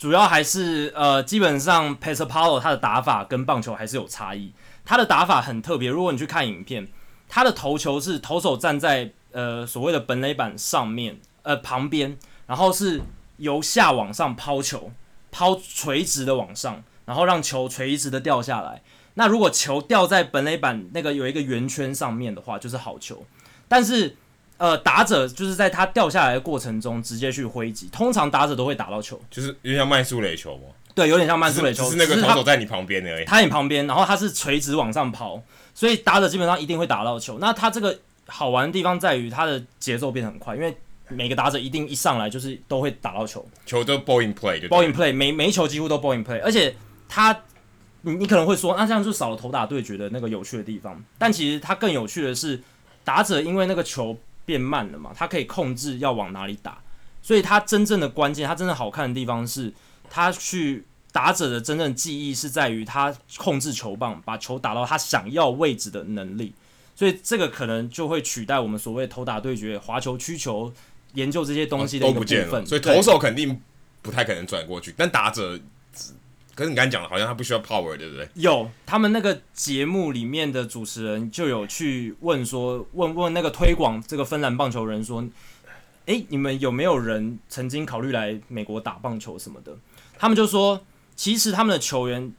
[0.00, 4.50] 主要还是呃，基本上 Pesäpallo 他的打法跟棒球还是有差异。
[4.82, 6.88] 他的打法很特别，如果你去看影片，
[7.28, 13.02] 他的投球是投手站在呃所谓的本垒板上面，呃旁边，然后是。
[13.40, 14.92] 由下往上抛球，
[15.32, 18.82] 抛垂直的往上，然后让球垂直的掉下来。
[19.14, 23.24] 那如果球掉在本垒板那个有一个圆圈上面的话，就是好球。
[23.66, 24.14] 但是，
[24.60, 30.64] 呃，打者就是在他掉下来的过程中直接去挥击，通常打者都会打到球，就是有点像慢速垒球吗？
[30.94, 33.24] 对，有点像慢速垒球，只是那个投手在你旁边而已。
[33.24, 35.42] 他在你旁边，然后他是垂直往上抛，
[35.74, 37.38] 所以打者基本上一定会打到球。
[37.40, 40.76] 那他这个好玩的地方在于他的节奏变得很快，因为。
[41.12, 46.72] 每个打者一定一上来就是都会打到球，球都 ball in play 就 ball in play，每每一球几乎都 ball in play，而且
[47.08, 47.36] 他，
[48.02, 51.02] 你你可能会说，那这样就少了投打对决的那个有趣的地方。
[51.18, 52.62] 但其实他更有趣的是，
[53.02, 56.78] 打者因为那个球变慢了嘛，他可以控制要往哪里打，
[57.22, 59.72] 所以他真正的关键，他真的好看的地方是，
[60.08, 66.52] 他去打者的真正记忆是在于他控制球棒，把球打到他想要位置的能力。
[66.94, 70.72] 所以这个可能就会取代我们所谓投打对决、滑球、曲球。
[71.14, 73.60] 研究这些东西的一个部分，所以投手肯定
[74.00, 74.94] 不太可能转过去。
[74.96, 75.58] 但打者，
[76.60, 78.28] 可是你刚才讲了，好像他不需要 power，对不对？
[78.34, 85.24] 有，他们那个节目里面的主持人就有去问说，问问那个推广这个芬兰棒球人说，
[86.04, 89.74] 诶，你们有没有人曾经考虑来美国打棒球什么的？
[90.18, 90.84] 他们就说，
[91.16, 92.30] 其实他们的球员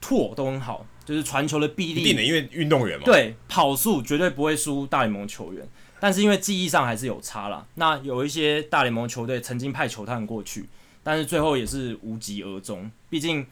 [0.00, 5.68] 拓都很好，就是传球的臂力，一定的，因为运动员嘛，对，跑速绝对不会输大联盟球员。
[5.98, 10.68] 但是因为记忆上还是有差啦，那有一些大联盟球队曾经派球探过去，
[11.04, 12.90] 但是最后也是无疾而终。
[13.08, 13.46] 毕竟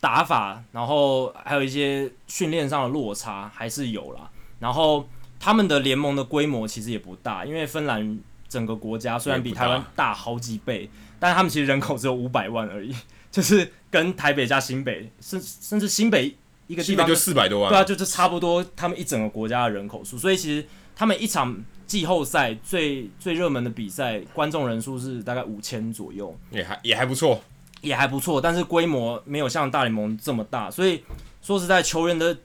[0.00, 4.28] 打法，然后还有一些训练上的落差还是有啦。
[4.58, 10.90] 然后他们的联盟的规模其实也不大，因为芬兰整个国家虽然比台湾大好几倍，
[11.20, 12.92] 但是他们其实人口只有五百万而已，
[13.30, 16.34] 就是跟台北加新北，甚甚至新北
[16.66, 21.62] 一个地方就四百多万，对啊，就是差不多他们一整个国家的人口数，所以其实他们一场。
[21.86, 27.42] 季后赛最最热门的比赛，观众人数是大概五千左右，也还也还不错，
[27.82, 31.02] 也还不错，但是规模没有像大联盟这么大，所以
[31.42, 32.36] 说实在，球员的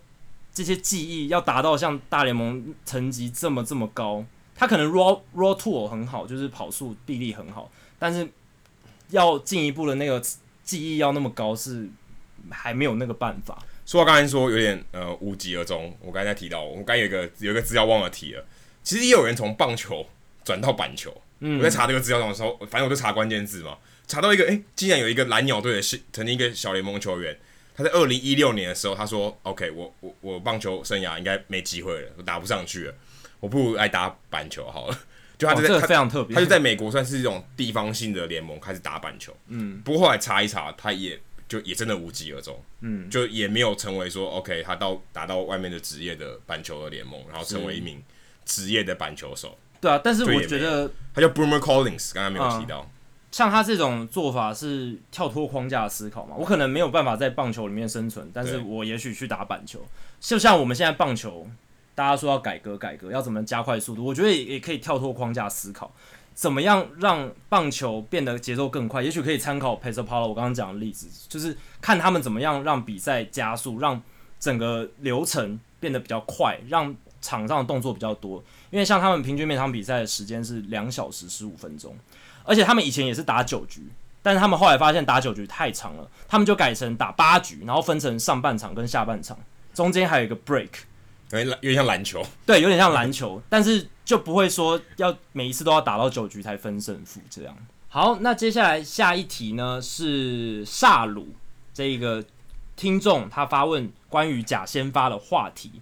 [0.53, 4.25] 这些技艺要达到像大联盟层级这么这么高，
[4.55, 8.27] 他可能 raw raw tool 很好，就是跑速臂力很好，但是
[9.09, 10.21] 要进一步的那个
[10.63, 11.89] 技艺要那么高，是
[12.49, 13.57] 还没有那个办法。
[13.85, 18.43] 说到刚才说有点呃无疾而终，我刚才提到，我刚有一个有一个资料忘了提了。
[18.89, 20.03] 其实也有人从棒球
[20.43, 21.15] 转到板球。
[21.41, 23.77] 嗯，我在查这个资料的时候，反正我就查关键字嘛，
[24.07, 25.81] 查到一个，诶，竟然有一个蓝鸟队的
[26.11, 27.37] 曾经一个小联盟球员，
[27.75, 32.95] 他在二零一六年的时候，他说：“OK，我我我棒球生涯应该没机会了，我打不上去了，
[33.39, 34.99] 我不如来打板球好了。
[35.37, 39.31] ”就他就在、哦这个、非常特别，他就在美国算是一种地方性的联盟开始打板球。
[39.49, 41.17] 嗯，不过后来查一查，他也
[41.47, 42.59] 就也真的无疾而终。
[42.81, 48.03] 嗯，就也没有成为说 OK，他到打到外面的职业的板球的联盟，然后成为一名。
[48.49, 52.89] 职业的板球手，对啊，但是我觉得他叫 Boomer Collins，刚刚没有提到、嗯。
[53.31, 56.35] 像他这种做法是跳脱框架的思考嘛？
[56.35, 59.85] 我可能没有办法在棒球里面生存，但是我也许去打板球。
[60.19, 61.47] 就像我们现在棒球，
[61.93, 64.03] 大家说要改革改革，要怎么加快速度？
[64.03, 65.93] 我觉得也也可以跳脱框架思考，
[66.33, 69.03] 怎么样让棒球变得节奏更快？
[69.03, 74.01] 也许可以参考 Pesäpallo 我刚刚讲的例子，就是看他们怎么样让比赛加速，让
[74.39, 76.95] 整个流程变得比较快，让。
[77.21, 81.95] 场上的动作比较多，因为像他们平均每场比赛的时间是两小时十五分钟，
[82.43, 83.89] 而且他们以前也是打九局，
[84.23, 89.37] 但是他们后来发现打九局太长了，他们就改成打八局，然后分成上半场跟下半场，
[89.73, 90.69] 中间还有一个 break，
[91.31, 97.55] 有点有点像篮球， 对，有点像篮球，但是就不会说要每一次都要打到九局才分胜负这样。
[97.89, 101.27] 好，那接下来下一题呢是萨鲁
[101.73, 102.23] 这一个
[102.75, 105.81] 听众他发问关于假先发的话题，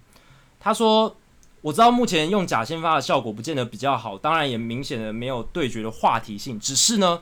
[0.58, 1.16] 他说。
[1.60, 6.58] 我知道目前用假先发的效果不见得比较好，当然也明显的没有对决的话题性。
[6.58, 7.20] 只是呢，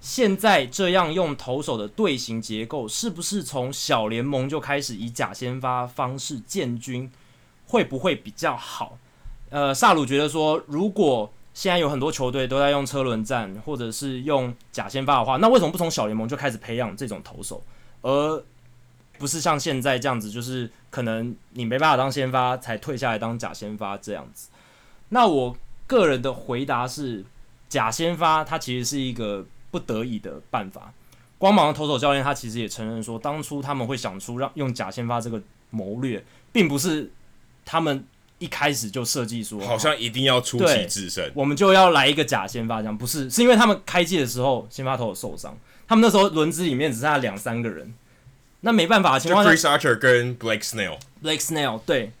[0.00, 7.10] 现在这样用投手的队形结构，是不是从小联盟就开始以假先发方式建军，
[7.66, 8.98] 会不会比较好？
[9.50, 17.62] 呃，萨鲁觉得说，如果现在有很多球队都在用车轮战或者是用假先发的话，那为什么不从小联盟就开始培养这种投手？
[18.02, 18.44] 而
[19.18, 24.48] 不是像现在这样子，就是可能你没办法当先发，才退下来当假先发这样子。
[25.08, 25.56] 那我
[25.86, 27.24] 个人的回答是，
[27.68, 30.92] 假先发它其实是一个不得已的办法。
[31.38, 35.40] 光芒的投手教练他其实也承认说，当初他们会想出让用假先发这个
[35.70, 37.10] 谋略，并不是
[37.64, 38.04] 他们
[38.38, 42.96] 一开始就设计说，好像一定要出奇制胜，我们就要来一个假先发这样。
[42.96, 45.56] 不是，是因为他们开季的时候先发投手受伤，
[45.86, 47.94] 他们那时候轮子里面只剩下两三个人。
[48.60, 52.12] 那没办法的情况下，Chris Archer 跟 Blake Snell，Blake Snell 对，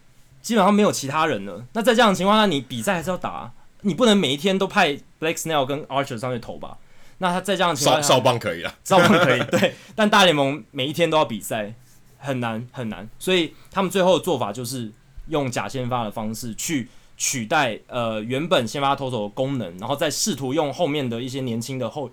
[0.42, 1.64] 基本上没有其他人了。
[1.72, 6.78] 那在这样的情况下，你比赛还是要打啊，你不能每一天都派 Blake Snell 跟 Archer 上去投吧？
[7.18, 9.74] 那他在这样的情况下，少少棒可以了，少棒可以， 对。
[9.94, 11.74] 但大联盟每一天都要比赛，
[12.18, 14.92] 很难很难，所以他们最后的做法就是
[15.28, 22.10] 用假先发的方式去取代呃原本先发投手的功能，然后再试图用后面的一些年轻的后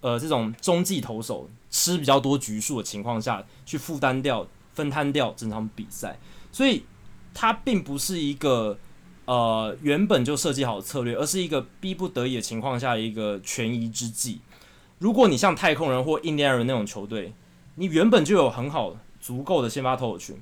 [0.00, 1.48] 呃这种中继投手。
[1.80, 6.18] 吃比较多局数的情况下去负担掉、分摊掉整场比赛，
[6.52, 6.84] 所以
[7.32, 8.78] 它并不是一个
[9.24, 14.42] 呃原本就设计好的策略，而是一个逼不得已的情况下的一个权宜之计。
[14.98, 17.32] 如果你像太空人或印第安人那种球队，
[17.76, 20.36] 你原本就有很好足够的先发投手群，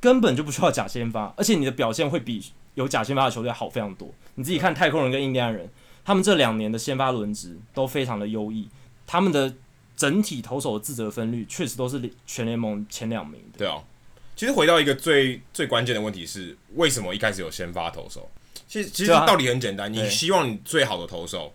[0.00, 4.08] 根本就不需要假先发， 而且你的表现会比有假先发的球队好非常多。
[4.34, 5.70] 你自己看太空人跟印第安人，
[6.04, 8.68] 他们这两年的先发轮值都非常的优异，
[9.06, 9.54] 他们的。
[10.00, 13.58] 整体投手的自责分率确实都是全联盟前两名的。
[13.58, 13.84] 对啊，
[14.34, 18.30] 其实回到一个最最关键的问题是，为什么一开始有先发投手？
[18.66, 21.54] 其实其实道理很简单，你希望你最好的投手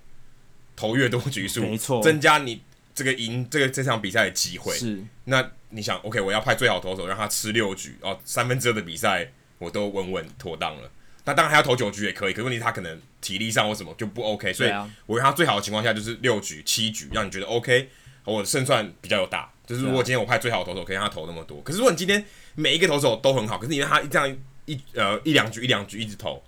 [0.76, 2.62] 投越多局数，没错，增加你
[2.94, 4.72] 这个赢这个这场比赛的机会。
[4.76, 10.92] 是，那你想，OK，我要派最好投手让他吃六局哦，三分之二的比赛我都稳稳妥当了。
[11.24, 14.70] 那当然还要投九局也可以，可是问题他可能体力上或什么就不 OK，所以
[15.08, 17.90] 我让他最好的情况下就是六局七局，让你觉得 OK。
[18.26, 21.62] 我的胜算比较有大，就是如果今天我派最好的投手，可以让他投那么多。
[21.62, 26.44] 可是如果你今天每一个投手都很好，可是因为他这样一呃一两局一两局一直投，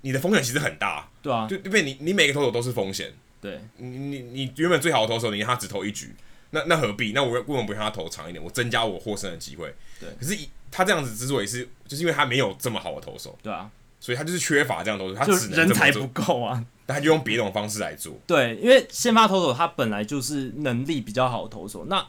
[0.00, 1.08] 你的风险其实很大。
[1.20, 3.12] 对啊，就因为你你每个投手都是风险。
[3.40, 6.14] 对，你你你原本最好的投手，你让他只投一局，
[6.50, 7.12] 那那何必？
[7.12, 8.42] 那我为什么不让他投长一点？
[8.42, 9.72] 我增加我获胜的机会。
[10.00, 10.36] 对，可是
[10.70, 13.38] 他这样子之所以是，就是因为他没有这么好的投手。
[13.42, 13.70] 对啊，
[14.00, 16.64] 所以他就是缺乏这样东西，他只能人才不够啊。
[16.84, 18.16] 但他就用别种方式来做。
[18.28, 21.84] 对，因为先发投手他本来就是能力比较好的投手。
[21.86, 22.06] 那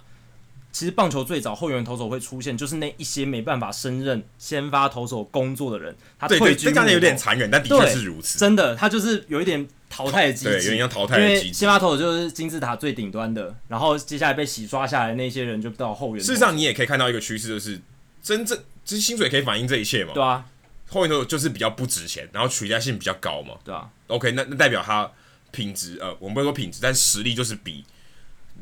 [0.72, 6.66] 其实棒球最早后援投手会出现，就是那一些没办法胜任先发投手工作的人，他退居。
[6.68, 8.38] 这样有点残忍，但的确是如此。
[8.38, 11.54] 真的，他就是有一点淘汰的机制，对，有点像淘汰的机制。
[11.54, 16.24] 先发投手就是金字塔最顶端的，然后接下来被洗刷下来的那些人就到后援。
[16.24, 17.82] 事实上，你也可以看到一个趋势，就是
[18.22, 20.12] 真正其实薪水可以反映这一切嘛。
[20.14, 20.46] 对啊。
[20.90, 23.56] 后援投手就是比较不值钱，然后取代性比较高嘛。
[23.64, 23.90] 对啊。
[24.08, 25.12] OK，那那代表他
[25.52, 27.84] 品质呃，我们不会说品质，但实力就是比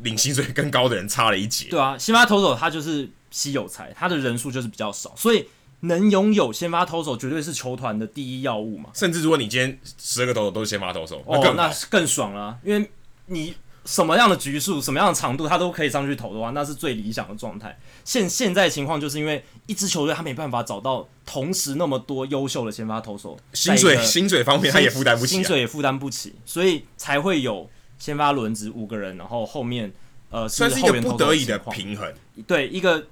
[0.01, 1.67] 领薪水更高的人差了一截。
[1.69, 5.47] 对啊，先发投手他就是稀有才，他的人数就是比较少，所以
[5.82, 8.89] 能拥有先发投手绝对是球团的第一要务嘛。
[8.93, 12.89] 甚至如果你今天十二个投手都是先发投手，哦，那，那更爽了啊，因为
[13.28, 13.55] 你。
[13.86, 17.77] 什么样的局数，什么样的长度，他都可以上去投的话，那是最理想的状态。
[18.03, 27.69] 现现在情况就是因为一支球队他没办法找到同时那么多优秀的先发投手，薪水薪水方面他也负担不起，薪水也负担不起，所以才会有
[27.99, 29.93] 先发轮值五个人，然后后面
[30.29, 32.11] 呃算是一个不得已的平衡，
[32.47, 33.07] 对一个。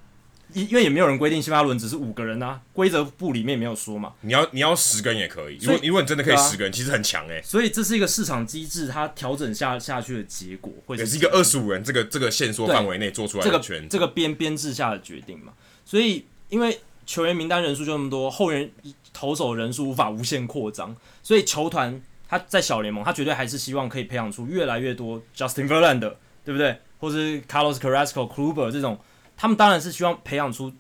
[0.54, 4.14] 因因为也没有人规定先发轮只是五个人啊，规则部里面也没有说嘛。
[4.22, 7.42] 你要你要十个人也可以，如果如果你真的可以十个人，啊、其实很强诶、欸。
[7.42, 15.54] 所以这是一个市场机制，它调整下下去的结果，会是，是一个二十五人这个这个限缩范围内做出来的权这个编编制下的决定嘛。
[15.86, 18.70] 所以因为球员名单人数就那么多，后援
[19.14, 26.14] 投手人数无法无限扩张，所以球团他在小联盟，他绝对还是希望可以培养出越来越多 Justin Verlander，
[26.46, 26.78] 对不对？
[27.00, 28.98] 或是 Carlos Carrasco、Kluber 这种，
[29.36, 30.72] 他们当然是希望培养出。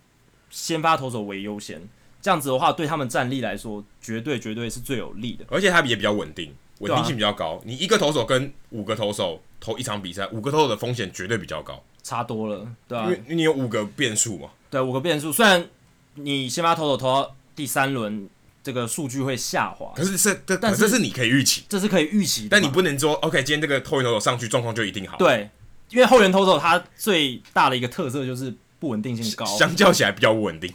[0.55, 1.81] 先发投手为优先，
[2.21, 5.43] 这样子的话，对他们战力来说，绝对绝对是最有利的。
[5.49, 7.55] 而且他也比较稳定，稳定性比较高。
[7.55, 14.49] 啊、你一个投手跟五个投手投一场比赛，五个投手的风险绝对比较高，差多了，对啊，因为你有五个变数嘛。
[14.69, 15.33] 对，五个变数。
[15.33, 15.67] 虽然
[16.13, 18.29] 你先发投手投到第三轮
[18.61, 19.91] 这个数据会下滑。
[19.95, 22.49] 可是这这，但是这是你可以预期，这是可以预期的。
[22.51, 25.17] 但你不能说 OK，今天这个投一投手上去状况就一定好。
[25.17, 25.49] 对，
[25.93, 30.73] 因为后援投手他最大的一个特色就是不稳定性高，相较起来比较不稳定。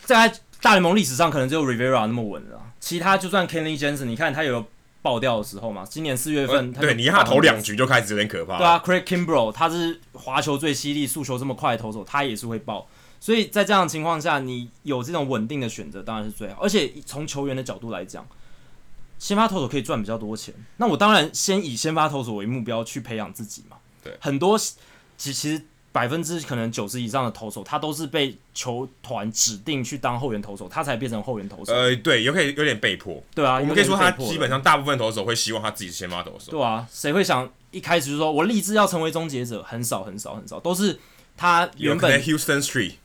[0.00, 0.32] 在
[0.62, 2.72] 大联盟历史上，可能只有 Rivera 那么稳了。
[2.80, 4.64] 其他就算 Kenley Jensen，你看他有
[5.02, 5.84] 爆掉的时候嘛？
[5.84, 8.56] 今年四月份，对，你看他投两局就开始有点可怕。
[8.56, 12.88] 对啊，Craig Kimbrel 他是滑球最犀利、速球这么快的投手，他也是会爆。
[13.20, 16.62] 所以在这样的情况下，你有这种稳定的选择当然是最好。
[16.62, 18.26] 而且从球员的角度来讲，
[19.18, 20.54] 先发投手可以赚比较多钱。
[20.78, 23.76] 那我当然先以先发投手为目标去培养自己嘛。
[24.06, 24.74] 对，很多其
[25.16, 25.62] 其实。
[25.92, 31.72] 百分之可能九十以上的投手，他都是被球团指定去当后援投手，他才变成后援投手。
[31.72, 33.18] 呃，对，有可以有点被迫。
[33.34, 36.50] 对啊，我们可以说他基本上大部分投手会希望他自己是先发投手。
[36.50, 39.62] 对啊，谁会想一开始就说我立志要成为终结者？
[39.62, 41.00] 很少很少很少，都是
[41.34, 42.96] 他原本 Houston Street。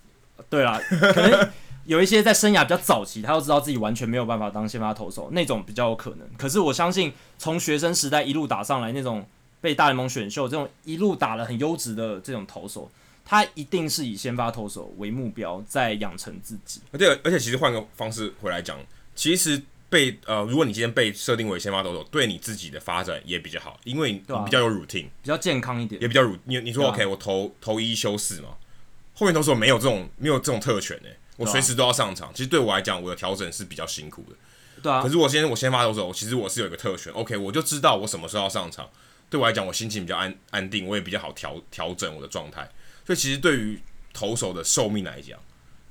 [0.49, 1.49] 对啦，可能
[1.85, 6.27] 有一些在生涯比较早期，他都知道自己完全没有办法当先发投手，那种比较有可能。
[6.37, 9.25] 可是我相信从学生时代一路打上来那种。
[9.61, 12.91] 被大联盟选秀这种一路打了很优质的这种投手，
[13.23, 16.81] 他一定是以先发投手为目标，在养成自己。
[16.91, 18.77] 而且而且，其实换个方式回来讲，
[19.15, 26.39] 其实被呃，如果你今天被设定为先发投手，对你自己的发展也比较好，因为你比较有 routine，、啊、比较健康一点，也比较 routine。
[26.45, 28.49] 你你说 OK，、啊、我投投一休四嘛，
[29.13, 32.29] 后面投手没有这种没有这种特权诶、欸，我随时都要上场。
[32.29, 34.35] 啊、其实对我来讲，我的调整是比较辛苦的。
[34.81, 35.03] 对啊。
[35.03, 38.89] 可是我先我先发投手，其实我是有一个特权，OK，我就知道我什么时候要上场。
[39.31, 42.69] 对我来讲，我心情比较安安定，我也比较好调调整我的状态，
[43.05, 43.81] 所以其实对于
[44.13, 45.39] 投手的寿命来讲，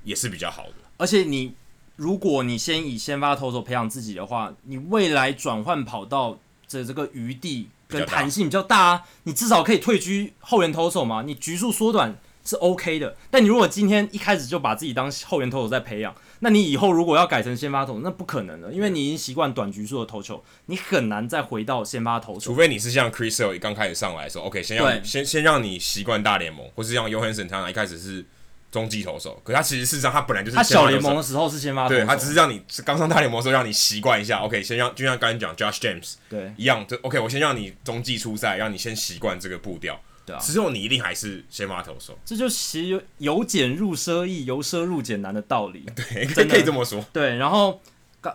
[0.03, 0.75] 也是比较好的。
[0.97, 1.55] 而且你
[1.95, 6.37] 如果你先以先发投手培养自己的话，你未来转换跑道
[6.69, 12.15] 的这个余地跟弹性比较大啊，你至少可以退居后援投手嘛，你局数缩短
[12.45, 13.17] 是 OK 的。
[13.31, 22.39] 但你如果今天一开始就把自己当后援投手在培养，那你以后如果要改成先发投手，那不可能的，因为你已经习惯短局数的投球，你很难再回到先发投手。
[22.39, 28.25] 除非你是像 Chris Sale 刚开始上来的时候，OK，先让先先让你习惯大联盟，或是像 Johansson 他一开始是
[28.71, 40.01] 中继投手，可他其实事实上他本来就是他小联盟的时候是先发投手，对，他只是让你刚上大联盟的时候让你习惯一下，OK，先让就像刚才讲 Josh James 对一样，就 OK，我先让你中继出赛，让你先习惯这个步调。
[40.31, 45.85] 对啊，之后你一定还是先发投手，这就其实由俭入奢易，由奢入俭难的道理。
[45.93, 47.03] 对，真可以这么说。
[47.11, 47.81] 对，然后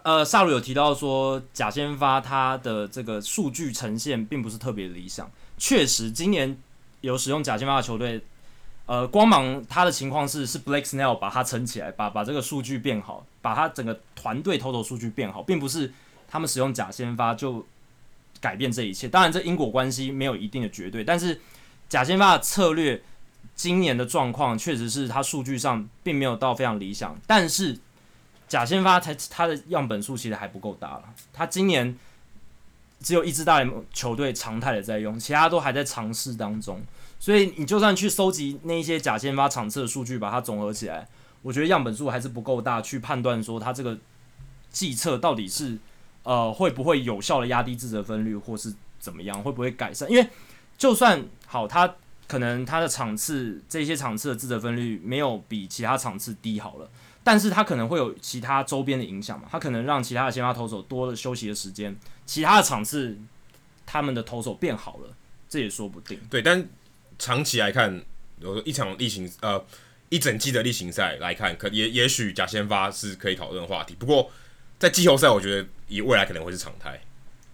[0.03, 5.31] 呃，萨鲁有提到说，假先发他的这个数据呈现并不是特别理想。
[5.57, 6.59] 确实，今年
[7.01, 8.21] 有使用假先发的球队，
[8.87, 15.93] 呃，光芒他的情况是是 Blake Snell 把他撑起来，把把这个数据变好，把他整个团队投手数据变好，并不是
[16.29, 17.65] 他们使用假先发就
[18.41, 19.09] 改变这一切。
[19.09, 21.41] 当然，这因果关系没有一定的绝对，但是。
[21.89, 23.03] 假先发的策略，
[23.55, 27.78] 今年的状况确实是他数据上并没有到非常理想，但是
[28.49, 31.05] 假先发才他的样本数其实还不够大了。
[31.32, 31.97] 他今年
[33.01, 36.82] 只有一支大联盟球队常态的在用，其他都还在尝试当中。
[37.18, 41.09] 所以你就算去收集那些假先发场次的数据，把它总合起来，
[41.43, 43.99] 我觉得样本数还是不够大，去判断说他这个
[44.70, 45.78] 计策到底是
[46.24, 50.11] 呃会不会有效的压低自责分率，或是怎么样，会不会改善？
[50.11, 50.28] 因为
[50.76, 56.91] 就算好，他可能他的场次这些场次的自责分率没有比其他场次低好了，
[57.23, 63.17] 但是他可能会有其他周边的影响嘛，他可能让其他的先发投手多了休息的时间，其他的场次
[63.87, 65.15] 他们的投手变好了，
[65.49, 66.19] 这也说不定。
[66.29, 66.69] 对，但
[67.19, 68.03] 长期来看，
[68.41, 69.65] 有一场例行呃
[70.09, 73.95] 一整季的例行赛来看，可也也许假先发是可以讨论的话题。
[73.97, 74.31] 不过
[74.79, 77.01] 在季后赛，我觉得以未来可能会是常态。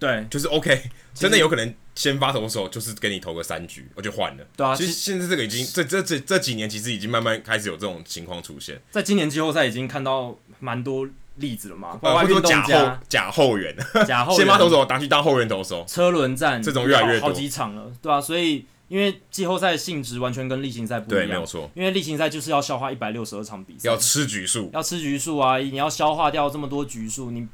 [0.02, 0.82] 对，就是 OK，
[1.14, 4.44] 真的有可能先发投手就是给你投个三局，我就换了。
[4.56, 8.82] 对啊，其实现在这个已经这这这这几年其实已经慢慢开始有这种情况出现。
[8.90, 21.70] 在今年季后赛已经看到蛮多例子了嘛，包括假后假后援， 假后先发投手拿去当后援投手，车轮战这种越来越多，好几场了，对啊，所以因为季后赛性质完全跟例行赛不一样，对，没有错。
[21.76, 27.46] 因为例行赛就是要消化一百六十二场比赛，要吃局数，要吃局数啊，你要消化掉这么多局数，你。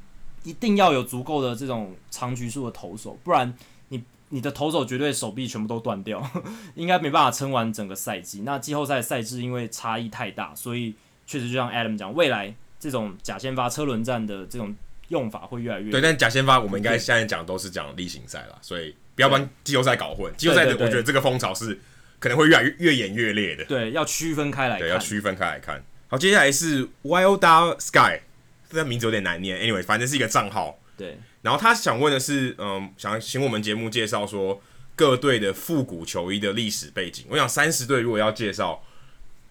[0.48, 3.52] 一定要有足够的这种长局数的投手，不然
[3.88, 6.26] 你你的投手绝对手臂全部都断掉，
[6.74, 8.40] 应该没办法撑完整个赛季。
[8.46, 10.94] 那季后赛赛制因为差异太大，所以
[11.26, 14.74] 确实就像 Adam 讲，未来这种假先发车轮战的这种
[15.08, 16.00] 用法会越来越对。
[16.00, 20.32] 但假先发我们应该现在讲都是讲例行赛了，所以不要把季后赛搞混。
[20.38, 21.78] 季后赛的我觉得这个风潮是
[22.18, 23.66] 可能会越来越越演越烈的。
[23.66, 24.80] 对，要区分开来看。
[24.80, 25.84] 对，要区分开来看。
[26.08, 28.22] 好，接下来是 Wilder Sky。
[28.68, 30.78] 这个名字有点难念，anyway，反正是一个账号。
[30.96, 34.60] 对，然后他想问的是，嗯，想请我们节目介绍说
[34.96, 37.24] 各队的复古球衣的历史背景。
[37.28, 38.82] 我想三十队如果要介绍，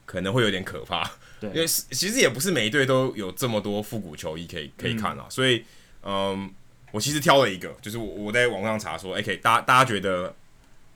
[0.06, 1.10] 可能会有点可怕。
[1.40, 5.64] 对，因为其实也不是每一队都有这么多复古球衣可以可以看啊，嗯、所以
[6.04, 6.54] 嗯，
[6.92, 10.36] 我其实挑了一个，就是我我在网上查说，哎、欸，可以大家大家觉得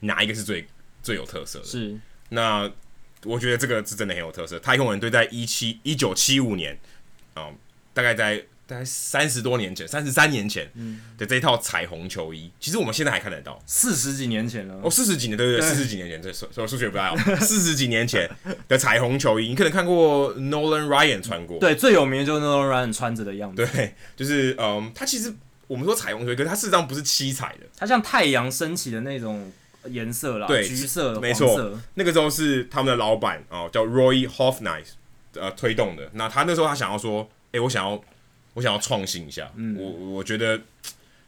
[0.01, 0.67] 哪一个是最
[1.01, 1.65] 最有特色的？
[1.65, 1.97] 是，
[2.30, 2.69] 那
[3.24, 4.59] 我觉得这个是真的很有特色。
[4.59, 6.78] 太空人队在一七一九七五年
[7.36, 7.55] 啊、嗯，
[7.94, 8.44] 大概在。
[8.68, 10.72] 大概三十多年前，三十三年前
[11.18, 13.62] 的这一套彩虹球衣，其实我们现在还看得到。
[13.66, 17.18] 四十几年前了，哦，四十几年，对对对，四十几年前，这数数学不太好。
[17.42, 18.30] 四十几年前
[18.70, 21.60] 的彩虹球衣，你可能看过 Nolan Ryan 穿过。
[21.60, 23.68] 对，最有名的就是 Nolan Ryan 穿着的样子。
[23.74, 25.34] 对，就是嗯，它其实
[25.68, 29.52] 我们说彩虹球衣，可是它事实上不是七彩的，它像太阳升起的那种
[29.88, 31.78] 颜色啦，对，橘色、没错。
[31.96, 34.82] 那个时候是他们的老板哦，叫 Roy Haffner
[35.34, 36.10] 呃推动的。
[36.14, 38.02] 那他那时候他想要说，哎，我想要。
[38.54, 40.60] 我想要创新一下，嗯、我我觉得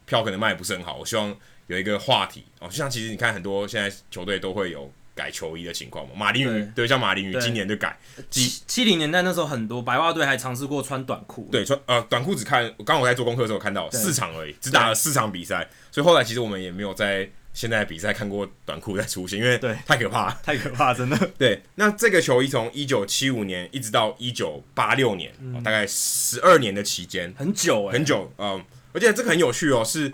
[0.05, 1.33] 票可能卖不是很好，我希望
[1.67, 7.97] 有一个话题哦，就像其实你看很多现在球队都会有改球衣的情况嘛，马林鱼对，对，像马林鱼今年就改，
[8.29, 17.29] 七七零年代那时候很多白袜队还尝试过穿短裤，对，穿呃短裤只看，刚刚我在做功课的时候看到四场而已，只打了四场比赛，所以后来其实我们也没有在。
[17.53, 21.17] 现在比赛看过短裤再出现，因为对太可怕，太可怕，真的。
[21.37, 28.33] 对，那这个球衣从一九七五年一直到一九八六年，嗯、大概十二年的期间，很久哎，很久。
[28.37, 30.11] 嗯，而且这个很有趣哦，是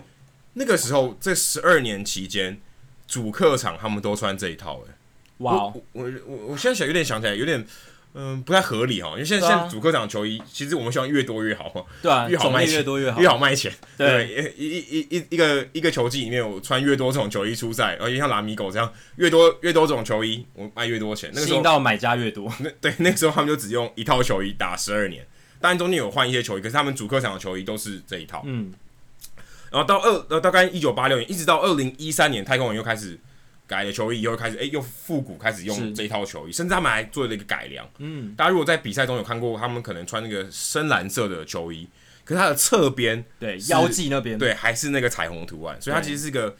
[0.52, 2.60] 那个时候这十二年期间，
[3.08, 4.94] 主客场他们都穿这一套哎。
[5.38, 7.66] 哇我我我现在想有点想起来，有点。
[8.12, 13.72] 嗯，不太合理哈，因为现在现在主客场球衣，其实我们希望越多越好，对啊，越好卖钱，越多越好，越好卖钱。
[13.96, 21.30] 对，一一一一一个一个球季里面，我穿越多这种球衣出赛，而且像拉米狗这样，越多越多这种球衣，我卖越多钱。
[21.32, 22.52] 那个时候，到买家越多。
[22.58, 25.24] 那对，那个时候他们就只用一套球衣打十二年，
[25.60, 28.42] 当然中间有换一些球衣，可是他们主客场的球衣都是这一套。
[28.44, 28.72] 嗯，
[29.70, 33.16] 然后到二呃大概一九八六年，一直到二零一三年，太空人又开始。
[33.70, 37.88] 改了球衣以后，开始哎、欸，又复古，开始用这一套球衣，甚至他们还做了一个改良。
[37.98, 41.88] 嗯，大家如果在比赛中有看过，他们可能穿那个深蓝色的球衣，
[42.24, 46.56] 可是它的侧边对腰际那边对还是那个彩虹图案，所以它其实是个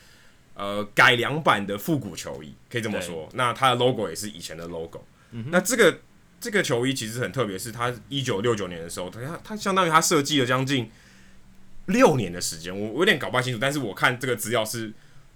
[0.55, 3.29] 呃改良版的复古球衣，可以这么说。
[3.33, 5.05] 那它的 logo 也是以前的 logo。
[5.33, 5.99] 嗯、那这个
[6.41, 10.89] 这个球衣其实很特别，是它一九六九年的时候，它它相当于它设计了将近
[11.87, 14.93] 六年的时间，我我有点搞不太清楚，但是我看这个资料是。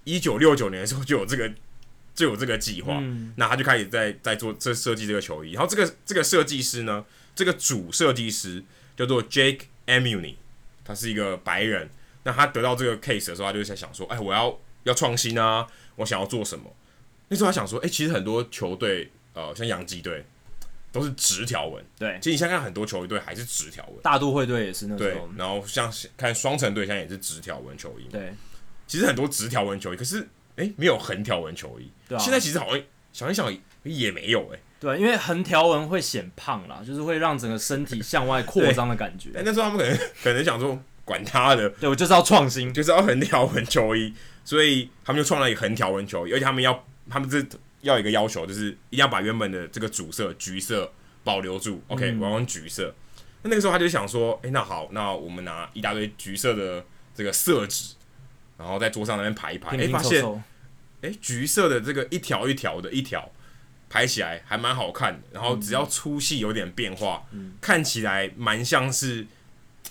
[0.07, 1.51] 一九六九年的时候就有这个
[2.15, 5.51] 就有这个计划，嗯、那他就开始在在做这设计这个球衣。
[5.51, 7.05] 然后这个这个设计师呢，
[7.35, 8.63] 这个主设计师
[8.95, 10.35] 叫做 Jake Amuny，
[10.85, 11.89] 他是一个白人。
[12.23, 16.75] 那他得到这个 case 的时候，他就在想说：“哎，我要要创新啊，我想要做什么？”
[17.29, 20.25] 那时候他想说：“哎，其实很多球队，呃，像洋基队
[20.91, 21.85] 都是直条纹。
[21.99, 25.05] 对，其实你现在看很多球队还是直条纹，大都会队也是那种。
[25.05, 28.07] 对，然后像看双城队现在也是直条纹球衣。
[28.11, 28.33] 对。
[28.87, 30.27] 其实很多直条纹球衣，可是
[30.57, 31.91] 哎、欸，没有横条纹球衣。
[32.07, 32.21] 对啊。
[32.21, 34.61] 现在其实好像想一想也没有哎、欸。
[34.77, 39.29] 对，因为横条纹会显胖啦，就是会让整个身体向外扩张的感觉。
[39.35, 47.43] 哎，那时候他们可能可能想说，管他的，对我就是要创新，就是要横条纹球衣，所以他们就创了一个横条纹球衣，而且他们要，他们是
[47.81, 50.91] 要一个要求，就是一定要把原本的这个主色橘色
[51.23, 51.81] 保留住。
[51.87, 52.93] OK，我要用橘色。
[53.41, 56.83] 那那个时候他就想说，哎，那好，那我们拿一大堆橘色的
[57.15, 57.95] 这个色纸。
[58.57, 60.23] 然后在桌上那边排一排，哎，发现，
[61.01, 63.29] 哎，橘色的这个一条一条的一条
[63.89, 65.19] 排起来还蛮好看的。
[65.31, 69.27] 然后只要粗细有点变化，嗯、看起来蛮像是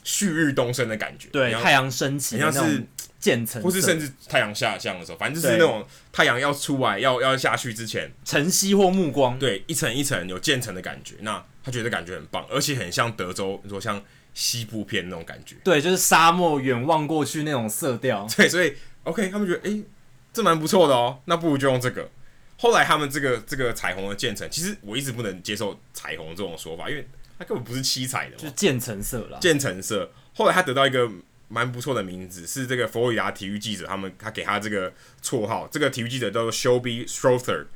[0.02, 1.28] 旭日东升的感觉。
[1.28, 2.86] 对，要太阳升起，像是
[3.20, 11.16] 渐层，或是甚至太阳下降的时候，反正就是那种太阳要出来要要下去之前，晨曦或暮光，对，一层一层有渐层的感觉。
[11.20, 14.02] 那他觉得感觉很棒，而且很像德州，你说像。
[14.34, 18.26] 西部片那种感觉，对，就是沙漠远望过去那种色调。
[18.36, 18.74] 对，所以
[19.04, 19.84] OK，他们觉得，哎、欸，
[20.32, 22.10] 这蛮不错的哦，那不如就用这个。
[22.56, 27.06] 后来他们这个这个彩虹的渐层，其实我一直不能接受彩虹这种说法，因为
[27.38, 29.38] 它根本不是七彩的，就是渐层色啦。
[29.40, 30.10] 渐层色。
[30.34, 31.08] 后来他得到一个
[31.48, 37.66] 蛮不错的名字，是这个佛罗里达体育记者他们他给他这个绰号，这个体育记者叫做 Shelby Strother，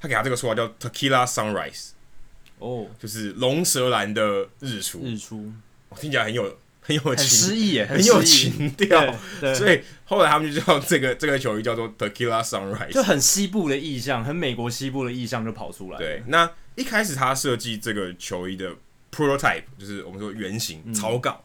[0.00, 1.90] 他给他这个绰号叫 Tequila Sunrise，
[2.58, 5.00] 哦，就是龙舌兰的日出。
[5.04, 5.52] 日出。
[5.98, 9.14] 听起来很有很有诗意耶，很有情调。
[9.54, 15.98] 所以后来他们就叫这个这个球衣叫做 Tequila Sunrise，就很西部的意象，很美国西部的意象就跑出来。
[15.98, 18.70] 对，那一开始他设计这个球衣的
[19.10, 21.42] prototype，就是我们说原型、嗯、草稿，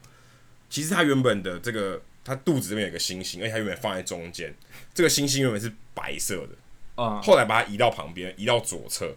[0.70, 4.54] 其实他原本的这个他肚子这边有个星星，而且他原本放在中间，
[4.93, 9.16] 这个星星原本是白色的，啊、嗯，后来把它移到旁边，移到左侧，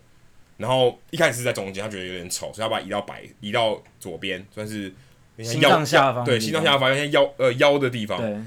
[0.56, 4.94] 然后一开始是在中间，他觉得有点丑，所以他把它移到白，移到左边，算是。
[5.38, 8.20] 心脏下方，对，心脏下方，像腰呃腰的地方。
[8.20, 8.40] 对。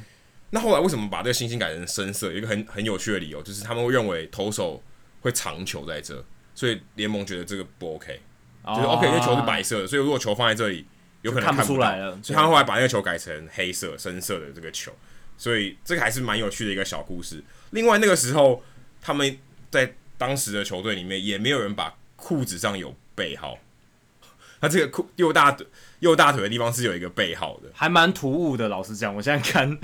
[0.51, 2.31] 那后来为什么把这个星星改成深色？
[2.31, 4.81] 有一个很很有趣的理由，就是他们会认为投手
[5.21, 6.23] 会长球在这，
[6.53, 8.21] 所以联盟觉得这个不 OK。
[8.67, 10.87] 就是 OK，因为球是白色的，所以如果球放在这里，
[11.21, 12.17] 有可能看不，出来了。
[12.23, 14.91] 所以他们后来把那个球改成黑色、深色的这个球，
[15.37, 17.43] 所以这个还是蛮有趣的一个小故事。
[17.71, 18.63] 另外那个时候，
[19.01, 19.37] 他们
[19.69, 23.59] 在当时的球队里面也没有人把裤子上有背号，
[24.59, 25.67] 他这个裤又大腿
[26.05, 28.69] 右大腿的地方是有一个背号的，还蛮突兀的。
[28.69, 29.77] 老实讲，我现在看，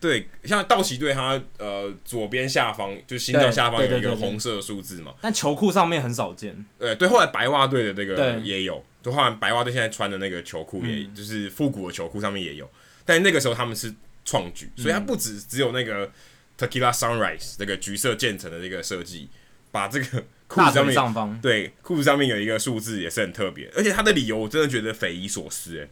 [0.00, 6.64] 对，像道奇队，他呃左边下方就心脏下方有一个红色的数字嘛，但球裤上面很少见。
[6.78, 12.68] 对对，后来白袜队的那个也有，就后来白袜队现在穿的那个球裤，也、嗯、就是复古的球裤上面也有，
[13.04, 16.10] 但那个时候他们是创举，所以它不止只有那个
[16.58, 19.28] Tequila Sunrise 这个橘色渐层的这个设计。
[19.72, 25.88] 把这个裤子上面上方对裤子上面有一个数字也是很特别，而且他的理由我真的觉得匪夷所思诶。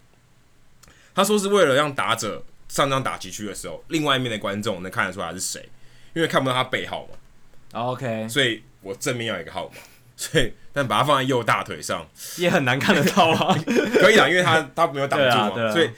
[1.15, 5.69] 他说是为了让打者上张打击区的时候，另外一面的观众能看得出来他是谁，
[6.13, 7.81] 因为看不到他背号嘛。
[7.81, 9.75] OK，所以我正面要一个号码，
[10.17, 13.57] 所以但把它放在右大腿上也很难看得到啊。
[14.01, 15.91] 可以啦，因为他他没有挡住嘛，所以。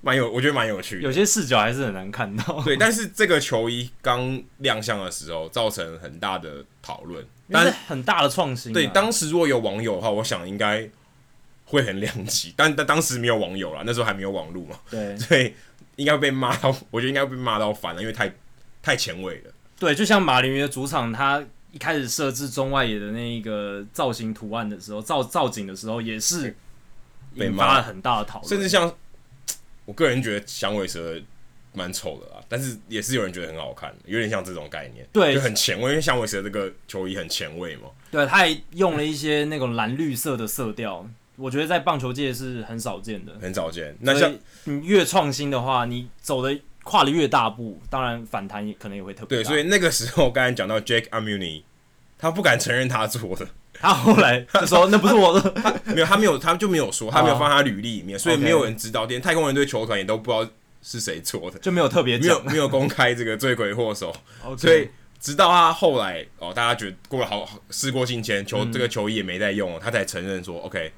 [0.00, 1.02] 蛮有，我觉得蛮有趣的。
[1.02, 2.62] 有些视角还是很难看到。
[2.62, 8.74] 对，但是这个球衣刚亮相的时候，造成很大的讨论，但是很大的创新啊。
[8.74, 10.88] 对，当时如果有网友的话，我想应该
[11.64, 12.54] 会很亮起。
[12.56, 14.78] 但但当时没有网友啦，那时候还没有网络嘛。
[14.88, 15.52] 对，所以
[15.96, 18.32] 应该被骂到， 我觉得应该被骂到烦了，因为太
[18.80, 19.50] 太前卫了。
[19.80, 26.56] 对，就像马林鱼的主场，他一开始设置中外野的那一个造型图案的时候，造造景的时候，也是
[27.34, 28.94] 引发了很大的讨论，甚至像。
[29.88, 31.18] 我个人觉得响尾蛇
[31.72, 37.88] 蛮丑的啦，但是也是有人觉得很好看，有点像这种概念，对，就很前卫，因为响尾蛇这个球衣很前卫嘛。
[38.10, 43.96] 对，他还用了一些那种蓝绿色的色调，我觉得在棒球界是很少见的，很少见。
[44.00, 44.30] 那像
[44.64, 49.42] 你越创新的话，你走的跨的越大步，当然反弹也可能也会特别大。
[49.42, 51.62] 对，所以那个时候刚才讲到 Jake Amuni，
[52.18, 53.48] 他不敢承认他做的。
[53.80, 59.04] 他后来就说那不是我的，没有，他没有，他就没有说，他没有放他履历里面，所以没有人知道。
[59.04, 60.50] 连太空人队球团也都不知道
[60.82, 64.12] 是谁做的，就没有特别没有没有公开这个罪魁祸首。
[64.58, 64.88] 所以
[65.20, 70.92] 直到他后来哦，大家觉得过了好事过境迁，球这个球衣也没再用，他才承认说 OK，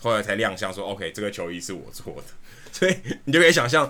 [0.00, 2.24] 后来才亮相说 OK，这个球衣是我做的。
[2.72, 3.88] 所以你就可以想象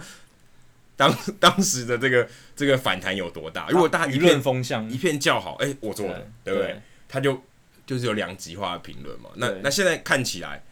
[0.95, 3.69] 当当时的这个这个反弹有多大。
[3.71, 6.79] 如果大家一片风向，一片叫好，哎，我做的，对不对？
[7.09, 7.43] 他就。
[7.87, 10.65] 就是有两极化的评论嘛，那那现在看起来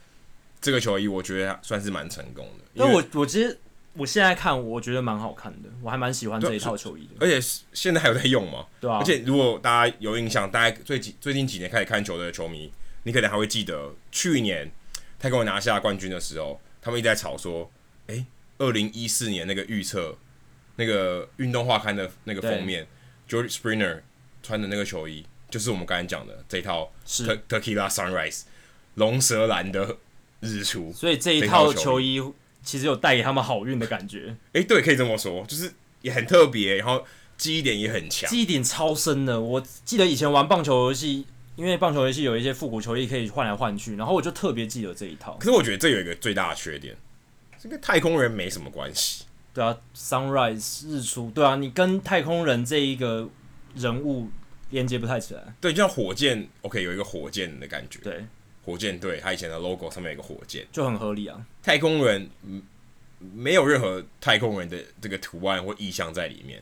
[0.60, 2.64] 这个球衣，我觉得算是蛮成功的。
[2.74, 3.56] 因为我我其实
[3.92, 7.14] 我现在看，我觉得蛮好看的，我还蛮喜欢这一套球衣的。
[7.20, 7.40] 而且
[7.72, 8.66] 现在还有在用嘛？
[8.80, 8.98] 对啊。
[8.98, 12.72] 而且如果大家有印象，大家最近最近几年开始看球的球迷，
[13.04, 14.68] 你可能还会记得去年
[15.20, 17.70] 太空人拿下冠军的时候，他们一直在吵说，
[18.08, 18.26] 哎，
[18.58, 20.18] 二零一四年那个预测
[20.74, 22.88] 那个运动画刊的那个封面
[23.28, 24.00] ，George Springer
[24.42, 25.24] 穿的那个球衣。
[25.54, 28.40] 就是我们刚才讲的这一套是 Tequila Sunrise
[28.96, 29.98] 龙舌兰的
[30.40, 32.20] 日出，所以这一套球衣
[32.60, 34.36] 其实有带给他们好运的感觉。
[34.46, 37.06] 哎、欸，对，可以这么说，就是也很特别，然后
[37.38, 39.40] 记忆点也很强，记忆点超深的。
[39.40, 41.24] 我记得以前玩棒球游戏，
[41.54, 45.36] 因为棒球游戏有一些复古球衣可以换来换去，然后我就特别记得这一套。
[45.38, 46.96] 可是我觉得这有一个最大的缺点，
[47.62, 49.26] 这跟太空人没什么关系。
[49.54, 53.28] 对啊，Sunrise 日出，对啊，你跟太空人这一个
[53.76, 54.30] 人物。
[54.74, 58.24] 连接不太起来，对，就像火箭，OK，有一个火箭的感觉，对，
[58.64, 61.46] 火箭队，它以前的 logo 上面有一个火箭，就很合理啊。
[61.62, 62.28] 太空人，
[63.18, 66.60] 没有任何太空人的这个图案或意象在里面，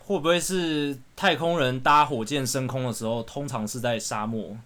[0.00, 4.56] 会不会是太空人搭火箭升空的时候，通常是在沙漠？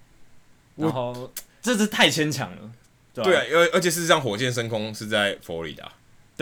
[0.77, 2.73] 然后这是太牵强了，
[3.12, 5.93] 对对啊，而而且事实上，火箭升空是在佛罗里达。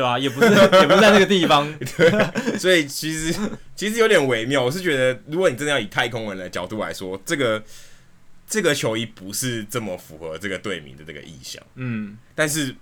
[0.00, 1.70] 对啊，也不是，也不是在那个地方。
[1.98, 3.38] 对，所以其实
[3.76, 4.64] 其实有点微妙。
[4.64, 7.62] 我是觉得，如果你真的要以太空人的角度来说，这个
[8.48, 11.62] 这个球衣不是这么符合这个队名的这个意象。
[11.74, 12.74] 嗯，但是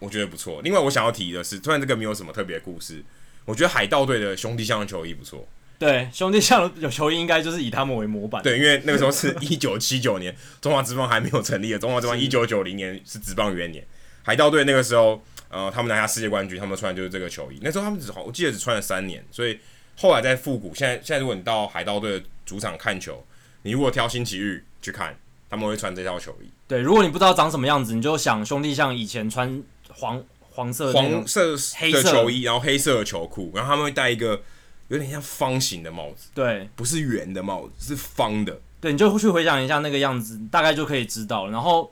[0.00, 0.60] 我觉得不错。
[0.64, 3.04] 另外，我想要提的是，虽然这个没有什么特别故事，
[3.44, 5.46] 我觉得海盗队的兄弟象的球衣不错。
[5.78, 8.42] 对，兄弟象有球衣应该就是以他们为模板。
[8.42, 11.78] 对，因为那个时候是一九七九年，中华职棒还没有成立的。
[11.78, 13.86] 中华职棒一九九零年是职棒元年，
[14.24, 15.22] 海盗队那个时候。
[15.50, 17.58] 呃，他们拿下世界冠军，他们穿的就是这个球衣。
[17.62, 19.58] 那时候他们只好，我记得只穿了三年，所以
[19.96, 20.74] 后来在复古。
[20.74, 23.24] 现在现在如果你到海盗队的主场看球，
[23.62, 25.18] 你如果挑星期日去看，
[25.48, 26.50] 他们会穿这套球衣。
[26.66, 34.42] 对，如果你不知道长什么样子，你就想兄弟像以前穿黄黄色黄色黑色球衣，然后黑色的球裤，然后他们会戴一个
[34.88, 38.60] 有点像方形的帽子，对，不是圆的帽子，是方的。
[38.82, 41.52] 对，你就去回想一下那个样子，大概就可以知道了。
[41.52, 41.90] 然后。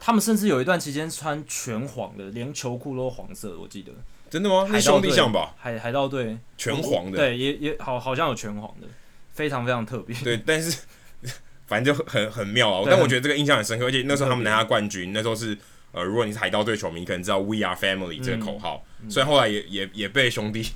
[0.00, 3.92] 他们甚至有一段期间穿全黄的，连球裤都黄色的，我记得。
[4.30, 4.66] 真的吗？
[4.66, 5.54] 海兄弟像吧？
[5.58, 8.86] 海海盗队全黄的，对，也也好，好像有全黄的，
[9.32, 10.14] 非常非常特别。
[10.22, 10.78] 对，但是
[11.66, 12.86] 反正就很很妙啊。
[12.90, 15.56] 但我觉得这个印象很深刻，而且那时候他们拿下冠军，那时候是
[15.92, 20.66] 呃，如果你是海盗队球迷，你可能知道 “We are family” 这个口号，嗯、所以后来也也也被兄弟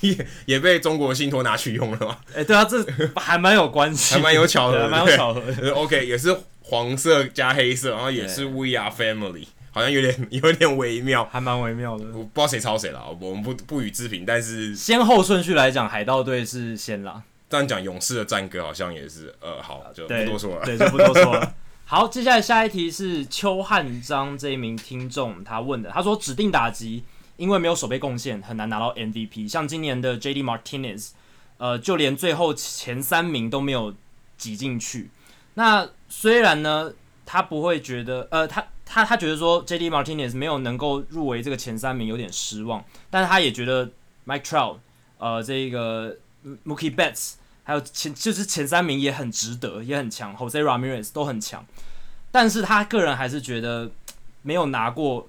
[0.00, 2.16] 也 也被中国信托拿去用了嘛。
[2.32, 2.84] 哎、欸，对啊，这
[3.16, 5.72] 还蛮有关系，还蛮有巧合，蛮有巧合的。
[5.72, 9.46] OK，也是黄色加黑色，然后也是 “We are family”。
[9.72, 12.04] 好像有点 有点微妙，还蛮微妙的。
[12.06, 14.24] 我不知道谁抄谁了，我们不不予置评。
[14.26, 17.22] 但是先后顺序来讲，海盗队是先啦。
[17.48, 20.64] 这样讲，勇士的战歌好像也是呃，好，就不多说了。
[20.64, 21.54] 对，对，就不多说了。
[21.84, 27.04] 好，接下来下一题是邱汉章这一名听众他问的，他说指定打击
[27.40, 29.48] 因为没有守备贡献，很难拿到 MVP。
[29.48, 31.10] 像今年的 JD Martinez，
[31.56, 33.94] 呃，就连最后前三名都没有
[34.36, 35.10] 挤进去。
[35.54, 36.92] 那虽然呢，
[37.24, 38.64] 他不会觉得，呃，他。
[38.92, 39.88] 他他觉得说 J.D.
[39.88, 43.88] Martinez 没有能够入围这个前三名有点失望，但是他也觉得
[44.26, 44.78] Mike Trout，
[45.18, 46.16] 呃，这个
[46.66, 51.64] Mookie Betts 还有前就是前三名也很值得，也很强，Jose Ramirez 都很强，
[52.32, 53.88] 但是他个人还是觉得
[54.42, 55.28] 没有拿过，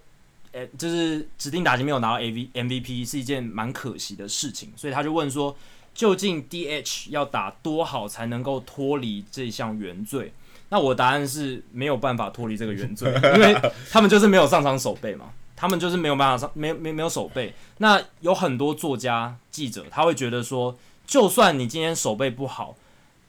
[0.52, 2.49] 呃，就是指定打击没有拿到 A.V.
[2.54, 5.56] MVP 是一件蛮可惜的事情，所以他就问说，
[5.93, 10.34] 究竟 D.H 要打多好才能够脱离这项原罪？
[10.70, 13.54] 那我答案是没有办法脱离这个原罪，因为
[13.89, 17.54] 他们就是没有上场守备嘛，他们就是没有办法上，没没没有守备。
[17.80, 22.78] 那有很多作家、记者，他会觉得说，就算你今天守备不好，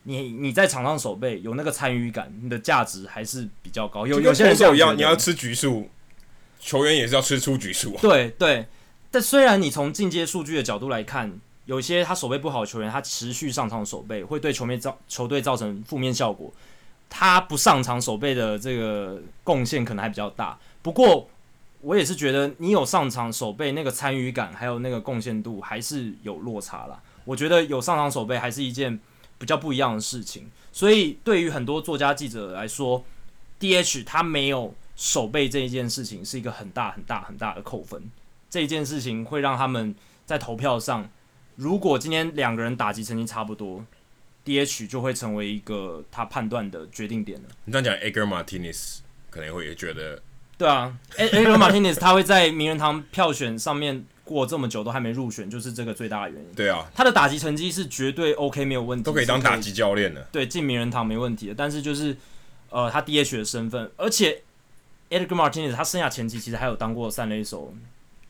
[0.04, 4.06] 你你在场上守备有那个参与感，你的价值还是比较高。
[4.06, 5.88] 有有些人说一样，你要吃局数，
[6.62, 7.94] 球员也是要吃出局数。
[8.00, 8.66] 对对，
[9.10, 16.50] 但虽然你从进阶数据的角度来看，有些他守备不好的球员，他持续上场守备会对球面造球队造成负面效果。
[17.10, 21.28] 他不上场守备的这个贡献可能还比较大，不过
[21.82, 27.02] 我也是觉得你有上场守备那个参与感，还有那个贡献度还是有落差啦。
[27.24, 28.98] 我觉得有上场守备还是一件
[29.38, 30.48] 比较不一样的事情。
[30.72, 33.04] 所以对于很多作家记者来说
[33.60, 38.02] ，DH 他没有守备这一件事情是一个很大很大很大的扣分。
[38.50, 39.94] 这一件事情会让他们
[40.26, 41.08] 在投票上，
[41.56, 43.84] 如果今天两个人打击成绩差不多。
[44.44, 47.48] DH 就会成为一个他判断的决定点了。
[47.64, 48.98] 你这样讲，Edgar Martinez
[49.30, 50.20] 可能会也觉得，
[50.58, 56.54] 对啊，Edgar Martinez 他会在名人堂票选上面过这么久都还没入选，就是这个最大的原因。
[56.56, 60.20] 对啊，他的打击成绩是绝对 OK 没有问题，都可以当打击教练的。
[60.32, 61.54] 对，进名人堂没问题的。
[61.54, 62.16] 但是就是
[62.70, 64.42] 呃，他 DH 的身份，而且
[65.12, 67.72] Edgar Martinez 他生涯前期其实还有当过三垒手。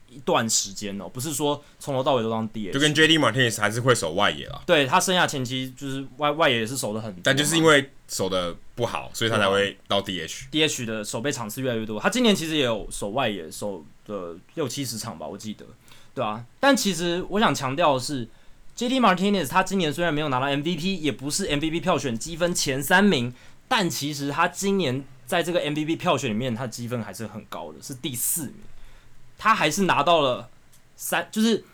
[0.09, 4.61] 一段时间哦，不是说从头到尾都当 DH，就跟 JD Martinez 还是会守外野啦。
[4.63, 10.51] 对，他生涯前期就是外外野也是守的很，但就是因为守的不好，所以他才会到 DH。
[10.51, 15.65] DH 的守备场次越来越多，他今年其实也有守外野守的六七十场吧，我记得，
[16.13, 16.45] 对啊。
[16.59, 18.27] 但其实我想强调的是
[18.77, 23.33] ，JD Martinez 他今年虽然没有拿到 MVP，也不是 MVP 票选积分前三名，
[23.67, 25.03] 但其实他今年
[25.33, 28.57] 在这个 MVP 票选里面，他积分还是很高的，是第四名。
[29.35, 30.47] 他还是拿到了
[30.95, 31.65] 三，就是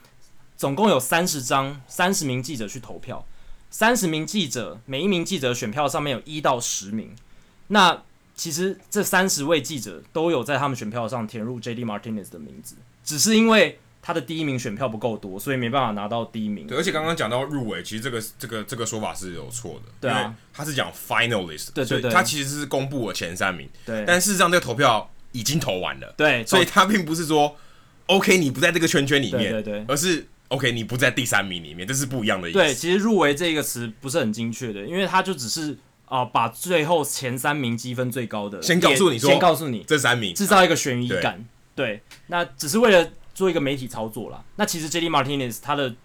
[0.56, 3.26] 总共有三十张，三十名记者去投票，
[3.70, 7.14] 三十名记者，每一名记者选票上面有一到十名。
[7.68, 8.02] 那
[8.34, 11.84] 其实这三十位记者都有在他们选票上填入 J.D.
[11.84, 13.78] Martinez 的名字，只是因为
[14.10, 16.66] 他的第一名选票不够多，所以没办法拿到第一名。
[16.66, 19.92] 对，而且刚刚讲到入围，其实这个这个这个说法是有错的。
[20.02, 23.70] 对啊，他是讲 finalist，对对对，他其实是公布了前三名。
[23.86, 25.08] 对，但事实上这个投票。
[25.32, 27.56] 已经投完了，对，所以他并不是说
[28.08, 32.58] ，OK，你不在这个圈圈里面，对对对，而是 OK，你不在第三名里面，这是不一样的意思。
[32.58, 35.74] 对，其实入围这个词不是很精确的，因为他就只是
[36.06, 41.46] 啊、呃，把最后前三名积分最高的先告诉你说，先告诉你这三名，制造一个悬疑感。
[41.76, 44.44] 对，那只是为了做一个媒体操作啦。
[44.58, 45.96] 那其实 JD Martinez 他的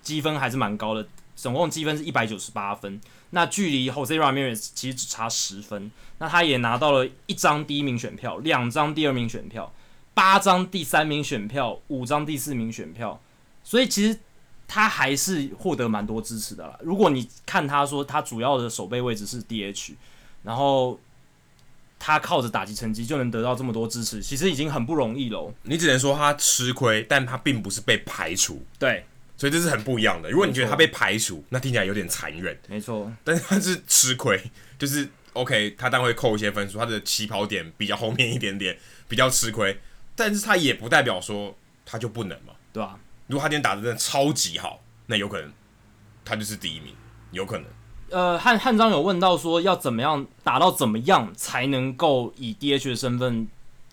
[0.00, 1.06] 积分还是蛮高的，
[1.36, 2.98] 总共积分是一百九十八分。
[3.32, 9.70] 那距离 Jose Ramirez 其实只差十分，那他也拿到了一张第一名选票，两张第二名选票，
[10.14, 13.20] 八张第三名选票，五张第四名选票，
[13.62, 14.18] 所以其实
[14.66, 16.78] 他还是获得蛮多支持的啦。
[16.80, 19.92] 如果你看他说他主要的守备位置是 DH，
[20.44, 20.98] 然后
[22.00, 25.54] 他靠着打击成绩就能得到这么多支持，其实已经很不容易了。
[25.62, 28.64] 你只能说他吃亏，但他并不是被排除。
[28.78, 29.04] 对。
[29.36, 30.30] 所以这是很不一样的。
[30.30, 32.54] 如果你觉得他被排除，那听起来有点残忍。
[32.68, 34.38] 没错，但是他是吃亏，
[34.78, 38.76] 就是 OK，他当然会扣一些分数，他的起跑点比较后面一点点，
[39.08, 39.80] 比较吃亏。
[40.14, 43.00] 但是他也不代表说他就不能嘛，对吧？
[43.28, 45.50] 如果他今天打的真的超级好，那有可能
[46.22, 46.94] 他就是第一名，
[47.30, 47.66] 有可能。
[48.10, 53.48] 呃，汉汉章有问到说要怎么样打到怎么样才能够以 DH 的身份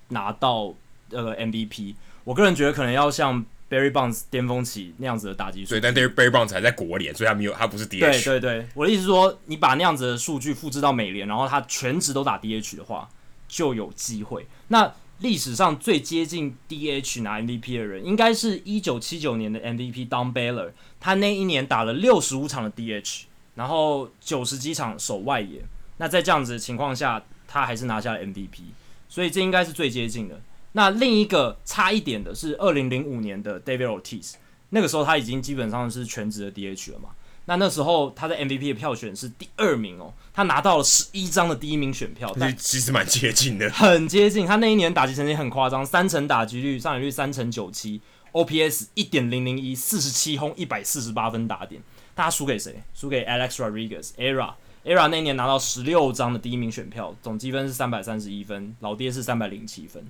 [0.10, 0.74] 拿到
[1.12, 1.96] 呃 MVP？
[2.24, 3.46] 我个人觉得可能要像。
[3.70, 5.82] Barry Bonds 巅峰期那样子的打击数据。
[5.82, 8.00] 对，但 Barry Bonds 还在国联，所以他没有，他不是 DH。
[8.00, 13.10] 对对对，我的意思是说，你把那样子的数据复制到美联，然后他全职都打 DH 的话，
[13.50, 14.48] 就有机会。
[14.70, 14.90] 那
[15.20, 23.24] 历史上最接近 DH 拿 MVP 的人，应该是一九七九年的 MVP Don Baylor，他那一年打了六十五场的 DH，
[23.58, 25.62] 然后九十几场守外野。
[25.98, 28.62] 那在这样子的情况下，他还是拿下了 MVP，
[29.10, 30.40] 所以这应该是最接近的。
[30.74, 34.36] 那另一个差一点的是二零零五年的 David Ortiz，
[34.70, 37.10] 那个时候他已经基本上是全职的 DH 了嘛。
[37.46, 44.46] 那那时候他的 MVP 的票选是第二名哦，他拿到了十一张的第一名选票，但其实蛮接近的，很接近。
[44.46, 48.02] 他那一年打击成绩很夸张，三成打击率，上垒率三成九七
[48.34, 51.82] ，OPS 一点零零一，四十七轰，一百四十八分打点。
[52.18, 52.76] 他输给谁？
[52.94, 54.54] 输给 Alex Rodriguez，ERA。
[54.84, 60.02] ERA 那一年拿到十六张的第一名选票，总积分是三百三十一分，老爹是三百零七分，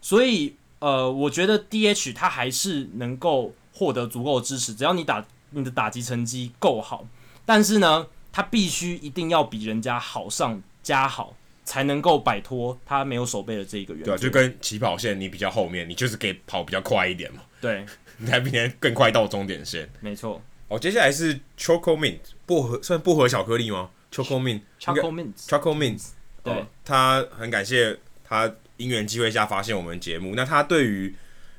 [0.00, 7.06] 所以呃，我觉得 DH 他还是能够获得足够的支持，只要你打你的打击成绩够好，
[7.44, 14.04] 但是呢，他必须一定要比人家好上加好，才能够摆脱他没有手背的这一个原因。
[14.06, 17.42] 对啊，就跟起跑线你比较后面，你就是可以跑比较快一点嘛。
[17.60, 17.84] 对，
[18.16, 19.86] 你才比别人更快到终点线。
[20.00, 20.40] 没错。
[20.72, 26.02] 哦，接下来是 Choco Mint 薄荷，算薄荷巧克力吗？Choco Mint，Choco Mint，Choco Mint，
[26.42, 30.34] 对、哦，他很感谢他因缘机会下发现我们节目。
[30.34, 31.14] 那他对于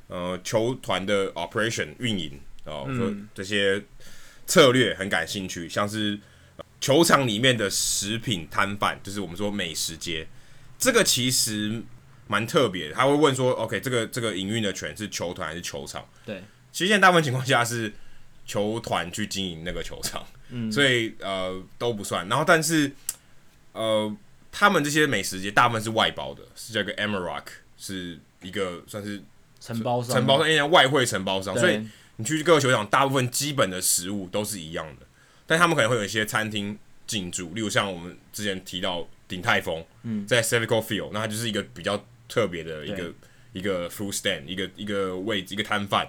[0.07, 3.83] 呃球团的 operation 运营哦，说、嗯、这些
[4.47, 6.19] 策略很感兴趣，像是
[6.81, 10.27] 球场里面的食品摊贩，就是我们说美食街，
[10.79, 11.83] 这个其实
[12.25, 12.95] 蛮特别的。
[12.95, 16.03] 他会问说，OK，这个这个营运的权是球团还是球场？
[16.25, 17.93] 对，其实现在大部分情况下是
[18.45, 20.25] 球团去经营那个球场。
[20.55, 22.91] 嗯、所以呃都不算，然后但是
[23.71, 24.15] 呃
[24.51, 29.19] 他们这些美食街大部分是外包的，是这个 Amarok 是一个算是
[29.59, 31.83] 承包商，承包商，因为外汇承包商，所以
[32.17, 35.07] 你去各个球场，大部分基本的食物都是一样的，
[35.47, 36.77] 但他们可能会有一些餐厅
[37.07, 43.11] 进驻，例如像我们之前提到鼎泰丰，嗯，在 Civico Field，那它就是一个比较特别的一个
[43.53, 46.07] 一个 food stand，一个一个位置，一个摊贩，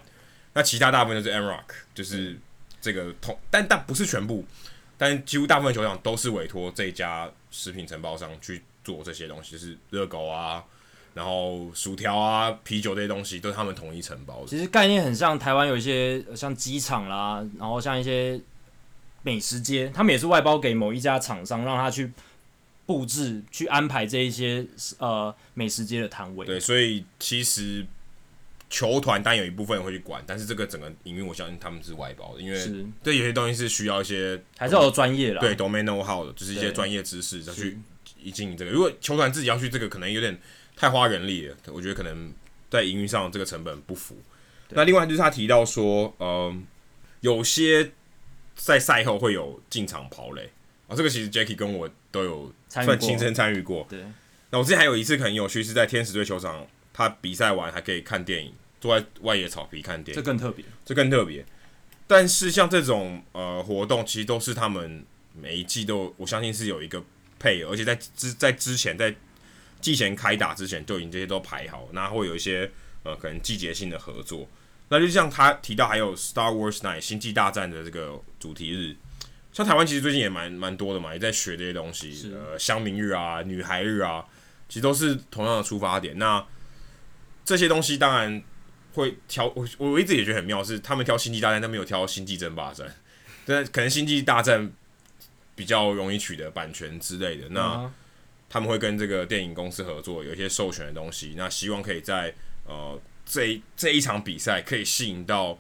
[0.54, 2.30] 那其他大部分都是 Amerok，就是。
[2.30, 2.40] 嗯
[2.84, 4.44] 这个同，但但不是全部，
[4.98, 10.62] 但几乎大部分球场都是委托这家食品承包商去做这些东西，就是热狗啊，
[11.14, 14.48] 然后薯条啊、啤酒这些东西都是他们统一承包的。
[14.48, 18.38] 其实概念很像台湾有一些像机场啦，然后像一些
[19.22, 22.12] 美食街，他们也是外包给某一家厂商，让他去
[22.84, 24.66] 布置、去安排这一些
[24.98, 26.44] 呃美食街的摊位。
[26.44, 27.86] 对，所以其实。
[28.70, 37.78] 球团当然有一部分人会去管，但是这个整个营运，我相信他们是外包的，因为对有些东西是需要一些还是要有专业的，对 domain know-how 的，就是一些专业知识再去
[38.32, 38.70] 经营这个。
[38.70, 40.36] 如果球团自己要去这个，可能有点
[40.74, 42.32] 太花人力了，我觉得可能
[42.70, 44.16] 在营运上这个成本不符。
[44.70, 46.52] 那另外就是他提到说，呃，
[47.20, 47.92] 有些
[48.56, 50.50] 在赛后会有进场跑垒
[50.88, 53.86] 啊，这个其实 Jackie 跟我都有算亲身参与过。
[53.88, 54.00] 对，
[54.50, 58.54] 那我之前还有一次很有趣，是在天使队球场，他比赛完还可以看电影。
[58.80, 61.42] 坐在外野草皮看电影，这更特别，这更特别。
[62.06, 67.02] 但是像这种呃活动，其实都是他们每一季都，我相信是有一个
[67.38, 69.16] 配，而且在之在之前在
[69.80, 72.70] 季前开打之前，就已经这些都排好，那会有一些
[73.04, 74.46] 呃可能季节性的合作。
[74.90, 78.94] 那就像他提到，还有 Star Wars Night 星际大战的这个主题日，
[79.50, 84.26] 像台湾其实最近也蛮蛮多的嘛，也在学这些东西，呃，乡民日啊、女孩日啊，
[84.68, 86.18] 其实都是同样的出发点。
[86.18, 86.44] 那
[87.44, 88.42] 这些东西当然。
[88.94, 92.86] 会挑我，我一直也觉得很妙，是他们挑星际大战，但没有挑星际争霸战。
[93.44, 94.70] 但可能星际大战
[95.56, 97.90] 比较容易取得版权之类的，那
[98.48, 101.34] 他们会跟这个电影公司合作，有一些授权的东西。
[101.36, 102.32] 那希望可以在
[102.68, 105.58] 呃这一这一场比赛可以吸引到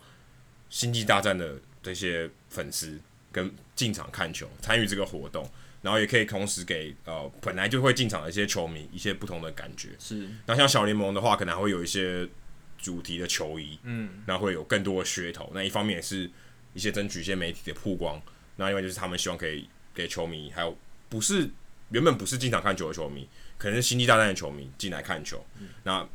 [0.70, 3.00] 星际大战的这些粉丝
[3.32, 5.50] 跟进场看球，参与这个活动，
[5.84, 9.90] 然后也可以同时给呃本来就会进场的一些球迷一些不同的感觉。
[10.00, 10.28] 是。
[10.46, 12.28] 那像小联盟的话，可能还会有一些。
[12.76, 15.50] 主题的球衣，嗯，那会有更多的噱头。
[15.54, 16.30] 那一方面也是
[16.74, 18.20] 一些争取一些媒体的曝光。
[18.56, 20.76] 那另外就是他们希望可以给球迷，还有
[21.08, 21.48] 不是
[21.88, 23.26] 原本不是经常看球的球迷，
[23.56, 25.42] 可能是星际大战的球迷进来看球。
[25.58, 26.06] 嗯、那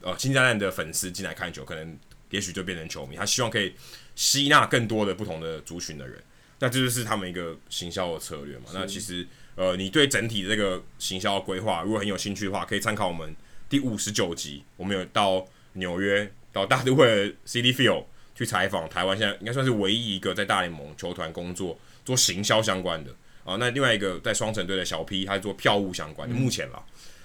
[0.00, 1.94] 呃，星际大战的粉丝进来看球，可能
[2.30, 3.16] 也许就变成球迷。
[3.16, 3.74] 他希望可以
[4.16, 6.18] 吸纳更多的不同的族群的人。
[6.64, 8.64] 那这就是他们一个行销的策略嘛。
[8.72, 13.34] 那其实呃，你对整体的这个行销的规划如果很有兴趣的话，可以参考我们
[13.68, 15.46] 第五十九集，我们有到。
[15.76, 23.10] 纽约到大都会的 Citi Field 去采访台湾，现在应该算是唯一一个在大联盟球团工作做行销相关的
[23.44, 23.56] 啊。
[23.58, 26.34] 那另外一个在双城队的小 P，他是做票务相关的。
[26.36, 26.80] 目前啦，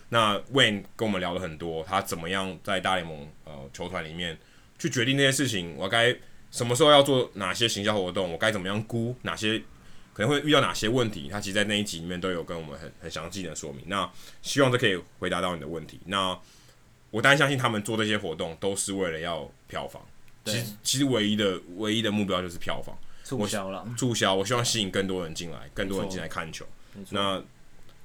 [0.09, 4.35] 那 Wayne 跟我们聊了很多，他怎么样在大联盟呃球团里面
[4.79, 6.17] 去决定那些事情，我该
[6.51, 9.59] 什么时候要做哪些行销活动，我该怎么样估哪些
[10.13, 13.83] 可能会遇到哪些问题，他其实在那一集里面都有跟我们很很详细的说明。
[13.87, 14.09] 那
[14.41, 15.99] 希望这可以回答到你的问题。
[16.05, 16.37] 那
[17.11, 20.01] 我当然相信他们做这些活动都是为了要票房。
[20.45, 24.33] 其实其实唯一的唯一的目标就是票房促销了，促销。
[24.33, 26.65] 我希望吸引更多人进来，更多人进来看球。
[27.09, 27.41] 那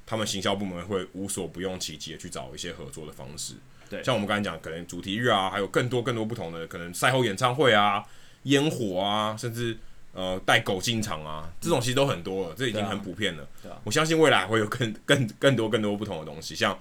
[0.05, 3.55] 他们行销部门会无所不用其极的去找一些合作的方式。
[3.89, 8.05] 对，像我们刚才讲，可能主题日啊，还有更多更多不同的可能赛后演唱会啊、
[8.45, 9.77] 烟火啊，甚至
[10.15, 13.47] 呃带狗进场啊，这种其实都很多了，这已经很普遍了。
[13.85, 16.55] 我相信未来会有更 更更多更多不同的东西。
[16.55, 16.79] 像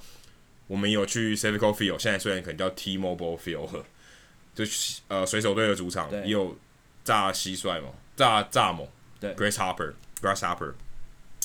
[0.68, 3.84] 我们有去 Citigo Field，现在虽然可能叫 T-Mobile Field。
[4.56, 4.64] 就
[5.08, 6.56] 呃，水手队的主场也有
[7.04, 8.86] 炸蟋蟀嘛，炸蚱蜢，
[9.20, 10.74] 对，Grasshopper，Grasshopper。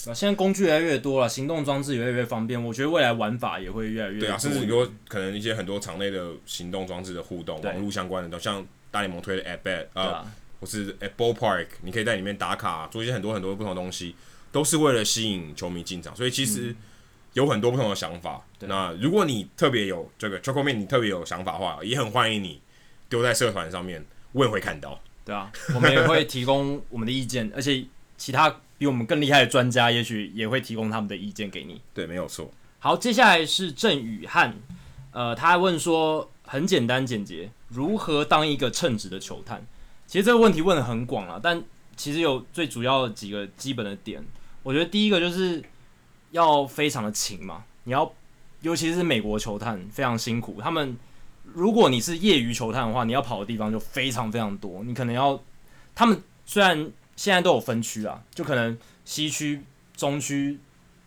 [0.07, 2.63] 啊，现在工具越来越多了，行动装置也越来越方便。
[2.63, 4.27] 我觉得未来玩法也会越来越多。
[4.27, 14.15] 对啊，甚至很多可能一些很多场内的行动装置的互动，网络相关的，都像大联盟推的 At Bat 啊，啊或是 At Ballpark，你可以在里面打卡，做一些很多很多不同的东西，
[14.51, 16.15] 都是为了吸引球迷进场。
[16.17, 16.75] 所以其实
[17.35, 18.45] 有很多不同的想法。
[18.61, 22.61] 嗯、那如果你特别有这个 Choco Mate，你特别有想法的话，也很欢迎你。
[23.11, 25.01] 丢在社团上面，我也会看到。
[25.25, 27.83] 对啊，我们也会提供我们的意见， 而且
[28.19, 31.81] 其他比我们更厉害的专家，也许也会提供他们的意见给你。
[31.95, 32.51] 对，没有错。
[32.79, 34.55] 好，接下来是郑宇汉，
[35.13, 39.67] 呃，他还问说，很简单简洁，如何当一个称职的球探？
[40.07, 41.63] 其实这个问题问的很广了，但
[41.97, 44.25] 其实有最主要的几个基本的点。
[44.63, 45.63] 我觉得第一个就是
[46.31, 48.13] 要非常的勤嘛，你要，
[48.63, 50.97] 尤其是美国球探非常辛苦，他们。
[51.55, 54.85] 如果你是业余球探的话，你要跑的地方就非常非常多。
[54.85, 55.43] 你可能要，
[55.95, 59.63] 他们虽然现在都有分区啊，就可能西区、
[59.97, 60.59] 中区、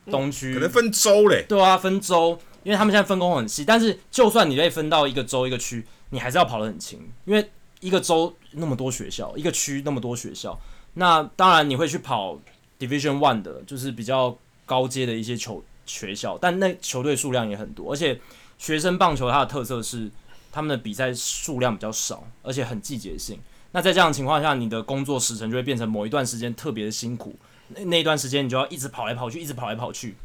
[0.10, 1.46] 东区，可能分州嘞。
[1.48, 3.64] 对啊，分州，因为他们现在分工很细。
[3.64, 7.50] 但是就算你被分到一个州一个区，你还是要跑得很勤，因为
[7.80, 10.58] 一个州那么多学校，一个区那么多学校。
[10.94, 12.40] 那当然你会去跑
[12.80, 18.22] Division One 的，就是比较高阶的一些球学校，但那球队数量也很多，而且
[18.60, 20.12] 学生棒球它的特色是。
[20.54, 23.40] 他们的比赛数量比较少，而且很季节性。
[23.72, 27.34] 那在这样的情况下，你的工作时程就会变成某一段时间特别的辛苦。
[27.70, 30.18] 那那一段时间你就要一直跑来跑去，一直跑来跑去，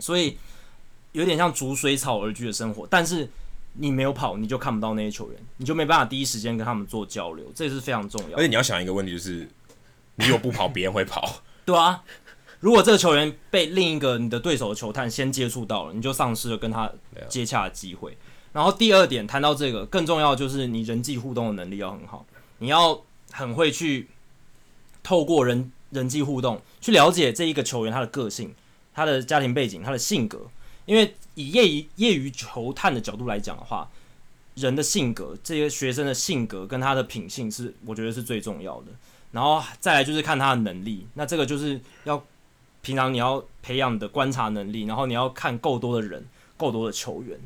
[0.00, 0.36] 所以
[1.12, 2.84] 有点像逐水草而居的生活。
[2.90, 3.30] 但是
[3.74, 8.36] 你没有跑，你就看不到那些球员，你就没办法第一时间跟他们做交流，这是非常重要的。
[8.36, 9.48] 而且你要想一个问题，就是
[10.16, 11.42] 你如果不跑，别人会跑。
[11.64, 12.02] 对啊，
[12.60, 16.92] 如果这个球员被另一个你的对手的球探先接触到了，你就丧失了跟他
[17.28, 18.16] 接洽的机会。
[18.52, 22.26] 然后第二点谈到这个，更重要的就是你人际互动的能力要很好，
[22.58, 24.08] 你要很会去
[25.02, 28.54] 透过人人际互动去了解这一个球员他的个性、
[28.94, 30.46] 他的家庭背景、他的性格。
[30.84, 33.88] 因为以业余业余球探的角度来讲的话，
[34.54, 38.86] 人的性格，这些学生的性格跟他的品性是我觉得是最重要的。
[39.30, 42.22] 然后再来就是看他的能力，那这个就是要
[42.82, 46.26] 平常你要培养的观察能力，然后你要看够多的人、
[46.56, 47.40] 够多的球员。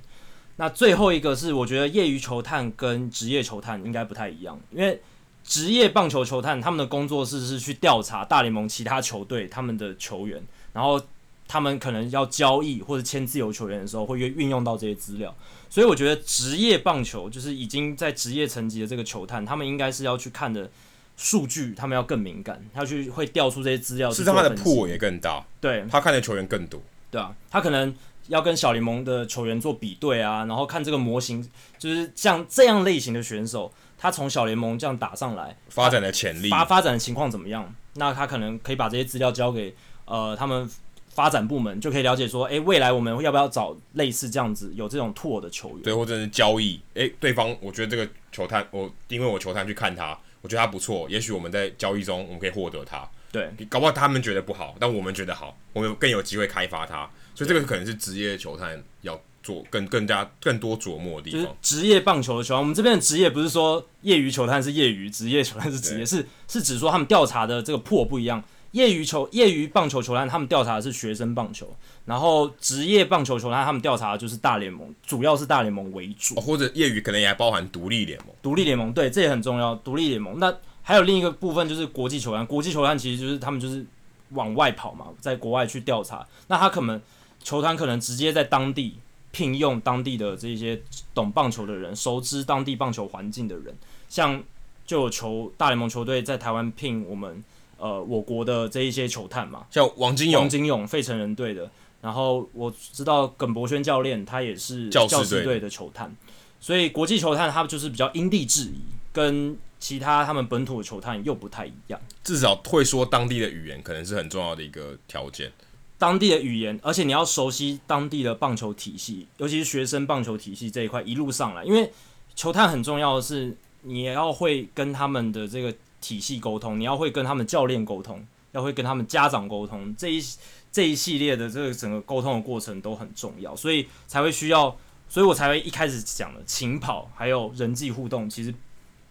[0.56, 5.00] 那最后一个是，我觉得业余球探跟职业球探应该不太一样，因为
[5.44, 10.42] 职业棒球球探他们的工作室是去调查大联盟其他球队他们的球员，
[10.72, 11.00] 然后
[11.48, 15.34] 他们可能要交易或者签自由球员的时候会运用到这些资料，
[15.70, 20.70] 所以我觉得职业棒球就是已经在职业层级的这个球探，他们应该是要去看的
[21.16, 27.94] 数据，他们要更敏感，他去会调出这些资料，是他的铺也更大，对，他看的球员更多，对啊，他可能。
[28.28, 31.48] 要跟小联盟的球员做比对啊，然后看这个模型，
[31.78, 37.72] 就是像这样类型的选手，他从小联盟这样打上来，发展的潜力，发发展的情况怎么样？
[37.94, 40.68] 那他可能可以把这些资料交给呃他们
[41.16, 45.82] 发展部门，就可以了解说，诶，未来我们要不要找类似这样子有这种 tour 的球员？
[45.82, 53.08] 对，或者是交易，诶，对方我觉得这个球探，我因为我球探去看他，我觉得他不错，也许我们在交易中我们可以获得他。
[53.32, 57.08] 对，搞不好他们觉得不好，但我们觉得好，我们更有机会开发他。
[57.34, 61.56] 所以这个可能是职业球探要做更更加更多琢磨的地方。
[61.62, 68.42] 职业棒球的球探，我们这边的职业不是说业余球探是业余，职业球探是职业，是是指说他们调查的这个破不一样。
[68.72, 71.68] 业余球业余棒球球探他们调查的是学生棒球，
[72.04, 78.28] 然后职业棒球球探他们调查的就是大联盟，主要是大联盟为主，或者业余可能也还包含独立联盟。
[78.42, 79.74] 独立联盟对，这也很重要。
[79.76, 83.84] 独立联盟那还有另一个部分就是国际球探，国际球探其实就是他们就是
[84.30, 87.00] 往外跑嘛，在国外去调查，那他可能。
[87.44, 88.98] 球团可能直接在当地
[89.30, 90.82] 聘用当地的这些
[91.14, 93.72] 懂棒球的人，熟知当地棒球环境的人，
[94.08, 94.42] 像
[94.84, 97.44] 就有球大联盟球队在台湾聘我们
[97.78, 101.70] 呃我国的这一些球探嘛，像王金勇、王金勇费城人队的，
[102.00, 105.66] 然后我知道耿博轩教练他也是教师队的。
[105.68, 106.14] 球探，
[106.58, 108.80] 所以国际球探他们就是比较因地制宜，
[109.12, 112.00] 跟其他他们本土的球探又不太一样。
[112.24, 115.52] 至少会说当地的语言，可能是很重要的一个条件。
[115.98, 121.90] 当地的语言，而且你要熟悉当地的棒球体系，尤其是学生棒球体系这一块，一路上来，因为
[122.34, 125.74] 球探很重要的是，你也要会跟他们的这个
[126.06, 130.22] 体系沟通，你要会跟他们教练沟通，要会跟他们家长沟通，这一
[130.70, 134.76] 这一系列的这个整个沟通的过程都很重要，所以才会需要，
[135.08, 138.54] 所以我才会一开始讲的勤跑，还有人际互动，其实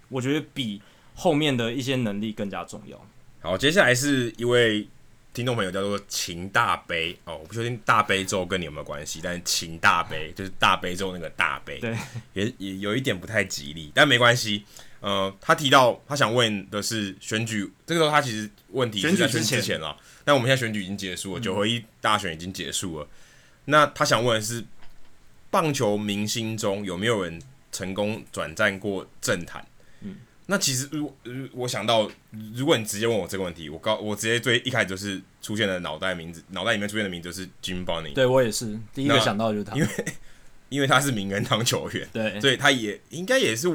[0.08, 0.82] 我觉得比
[1.14, 2.98] 后面的一些能力更加重要。
[3.42, 4.88] 好，接下来是一位。
[5.36, 11.94] 听众朋友叫做秦大悲哦，我不确定大悲咒跟你有没有关系，但是秦大悲就是大悲咒那个大悲，对，
[12.32, 14.64] 也也有一点不太吉利，但没关系。
[15.06, 23.06] 呃，他提到他想问的是选举，这个时候他其实问题是在选举之前了，但我们现在选举已经结束了，九合一大选已经结束了。
[23.06, 23.10] 嗯、
[23.66, 24.66] 那他想问的是，
[25.52, 27.40] 棒球明星中有没有人
[27.72, 29.64] 成功转战过政坛？
[30.02, 30.16] 嗯
[30.48, 31.12] 那其实，如
[31.54, 32.10] 我想到，
[32.56, 38.14] 如果你直接问我这个问题，我告我直接最一开始就是出现的脑袋名字，脑袋里面出现的名字就是 Jim Bunning。
[38.14, 39.90] 对我也是第一个想到就是他，因为
[40.70, 43.68] 因为他是名人堂球员，对，所以他也应该也是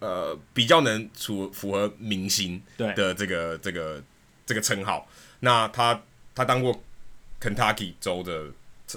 [0.00, 4.02] 呃比较能符符合明星的这个这个
[4.46, 5.08] 这个称号。
[5.40, 6.02] 那他
[6.34, 6.82] 他当过
[7.40, 8.46] Kentucky 州的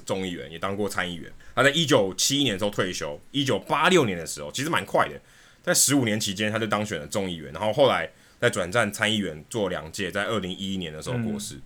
[0.05, 1.31] 众议员，也当过参议员。
[1.53, 5.19] 他在一九七一年的时候退休，一九八六年的时候，其实蛮快的。
[5.61, 8.09] 在十五年期间，他就当选了众议员，然后后来
[8.39, 11.55] 再转战参议员做两届，在二零一一年的时候过世。
[11.55, 11.61] 嗯、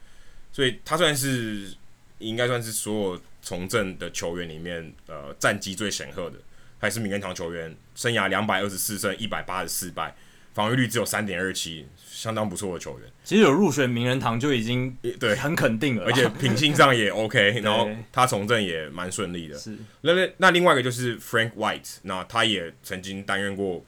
[0.52, 1.74] 所以他算是
[2.20, 6.38] 应该算是所有从政的球员里面，呃，战绩最显赫的，
[6.86, 10.16] 还是名人堂球员，生涯两百二十四胜一百八十四败，
[10.53, 13.10] 防御率只有三点二七，相当不错的球员。
[13.24, 19.57] 其实有入选名人堂就已经对很肯定了，而且品性上也 OK， 然后他从政也蛮顺利的。
[19.57, 23.84] 是那那那另外一个就是 Frank White，那他也曾经担任过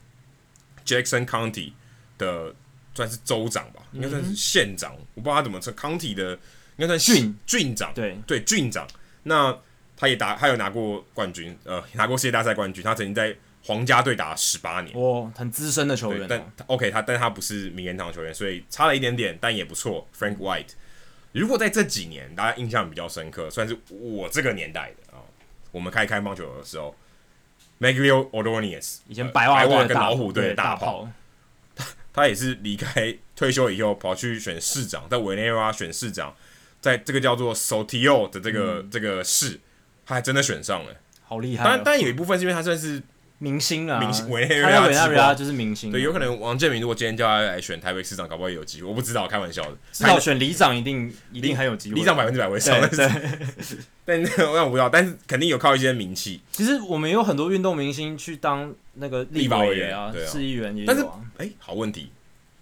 [0.84, 1.74] Jackson County
[2.18, 2.56] 的
[2.96, 6.32] 算是州长吧，应该算是县长，嗯、我不知道他怎么称 County 的，
[6.78, 7.94] 应该算郡郡长。
[7.94, 8.88] 对对，郡长。
[9.24, 9.56] 那
[9.98, 12.84] 他也打，他有拿过冠军，呃，拿过世界大赛冠军。
[12.84, 16.28] 他曾经在皇家队打了十八年，哦，很资深的球员、哦。
[16.30, 20.08] 但 OK，他但他不是名人堂球员，所以差了一点点，但也不错。
[20.18, 20.74] Frank White，
[21.32, 25.26] 如果在这几年大家印象比较深刻，算是我这个年代的啊、哦，
[25.72, 26.96] 我们开开棒球的时候
[27.80, 31.10] ，Miguel Ordonez，以前白袜跟老虎队的大炮，
[31.76, 36.34] 他 他也是离开退休以后跑去选市长，在委内瑞拉选市长，
[36.80, 39.60] 在这个叫做 Saltillo 的这个、嗯、这个市，
[40.08, 40.92] 他还真的选上了，
[41.24, 41.68] 好厉害、哦。
[41.68, 43.04] 但但有一部分是因为他算是。
[43.40, 45.92] 明星啊，明星，委内瑞拉，委内瑞拉就是明星。
[45.92, 48.88] 对，有可能王建民如果今天叫他来选台北市长，搞不好也有机会。
[48.88, 49.78] 我不知道，开玩笑的。
[49.92, 52.00] 至少选里长一定一定很有机会。
[52.00, 52.76] 里长百分之百会上，
[54.04, 56.42] 但是但我不知道，但是肯定有靠一些名气。
[56.52, 60.88] 其实我们有很多运动明星去当那个立法委员啊，市议员也有。
[60.88, 61.06] 但是，
[61.38, 62.10] 哎，好问题，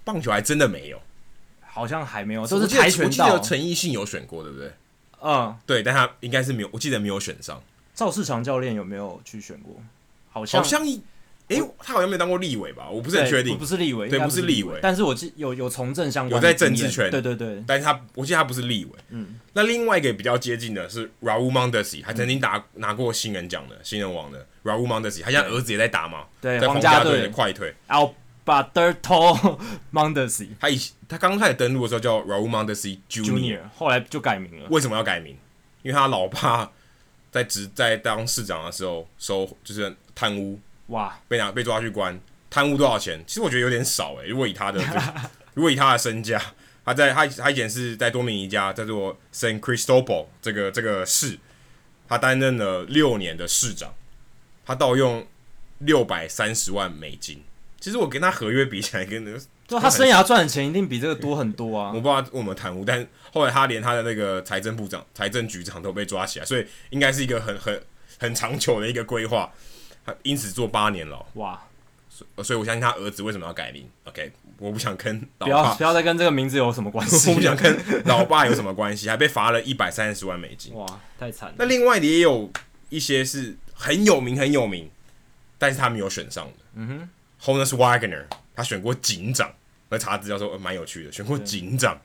[0.04, 1.02] 棒球还真的没有，
[1.66, 3.40] 好像还没有，都是跆拳道。
[3.40, 4.70] 陈奕迅有选过，对不对？
[5.28, 7.60] 嗯，对，但他应该是没有，我记得没有选上。
[7.96, 9.76] 赵世强教练有没有去选过？
[10.30, 11.02] 好像，好像一。
[11.48, 12.90] 诶、欸，他好像没有当过立委吧？
[12.90, 13.56] 我不是很确定。
[13.56, 14.80] 不是立委，对，不是立委。
[14.82, 17.10] 但是我记有有从政相关，有在政治圈。
[17.12, 17.64] 对对对。
[17.68, 18.92] 但是他，我记得他不是立委。
[19.10, 19.40] 嗯。
[19.54, 26.26] 那另外一个比较接近的是 Raul Mondesi，还曾经打拿过新人奖的新人王的 Raul Mondesi，他现在儿子也在打嘛？
[26.42, 27.76] 对，在皇家队的快腿。
[28.46, 29.60] Alberto
[29.92, 34.68] Mondesi，他以他刚开始登陆的时候叫 Raul Mondesi Junior，后来就改名了。
[34.70, 35.38] 为什么要改名？
[35.82, 36.72] 因为他老爸
[37.32, 40.60] 在职在当市长的时候收就是贪污。
[40.88, 41.20] 哇！
[41.28, 42.20] 被拿被抓去关，
[42.50, 43.24] 贪污多少钱？
[43.26, 44.28] 其实我觉得有点少诶、欸。
[44.28, 44.80] 如果以他的，
[45.56, 46.40] 如果以他的身价，
[46.86, 51.40] 他在他他以前是在多米尼加在做 San Cristobal 这个这个市，
[52.08, 53.96] 他担任了六年的市长，
[54.64, 55.26] 他盗用
[55.80, 57.44] 六百三十万美金。
[57.86, 61.90] 其实我跟他合约比起来，跟那个就他生涯赚的钱一定比这个多很多啊。
[61.94, 67.80] 我不知道我们贪污，但后来他连他的那个财政部长、财政局长都被抓起来，所以应该是一个很很
[68.18, 69.53] 很长久的一个规划。
[70.03, 71.62] 他因此做八年牢，哇！
[72.10, 77.30] 所所以，我相信他儿子为什么要改名？OK，我不想跟老爸，不要不要再跟这个名字有什么关系。
[77.30, 80.88] 我不想跟老爸有什么关系，还被罚了一百三十万美金，哇，
[81.20, 81.53] 太惨。
[81.56, 82.49] 那另外的也有
[82.90, 84.90] 一些是很有名很有名，
[85.60, 86.53] 但是他没有选上的。
[86.74, 87.10] 嗯哼
[87.46, 89.54] ，Honus Wagner，他选过警长，
[89.90, 91.98] 那查资料说蛮有趣的，选过警长。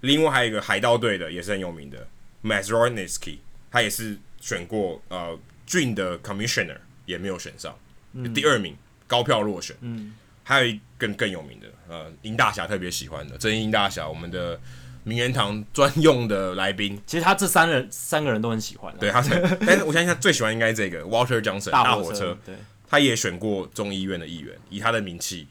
[0.00, 2.06] 另外还有一个海盗队的也是很有名的
[2.42, 3.38] Mazeroski，
[3.70, 6.76] 他也是选过呃郡的 Commissioner。
[7.06, 7.76] 也没有选上，
[8.12, 8.76] 嗯、第二名
[9.08, 9.74] 高票落选。
[9.80, 10.14] 嗯，
[10.44, 14.60] 还有一个更更有名的，呃，殷大侠特别喜欢的，这殷大侠，我们的
[15.02, 17.02] 名人堂专用的来宾。
[17.04, 18.94] 其实他这三人三个人都很喜欢。
[19.00, 19.20] 对他，
[19.66, 22.38] 但是我相信他最喜欢应该是这个 Walter Johnson 大火车。
[22.46, 22.54] 对，
[22.90, 25.46] 他也选过众议院的议员，以他的名气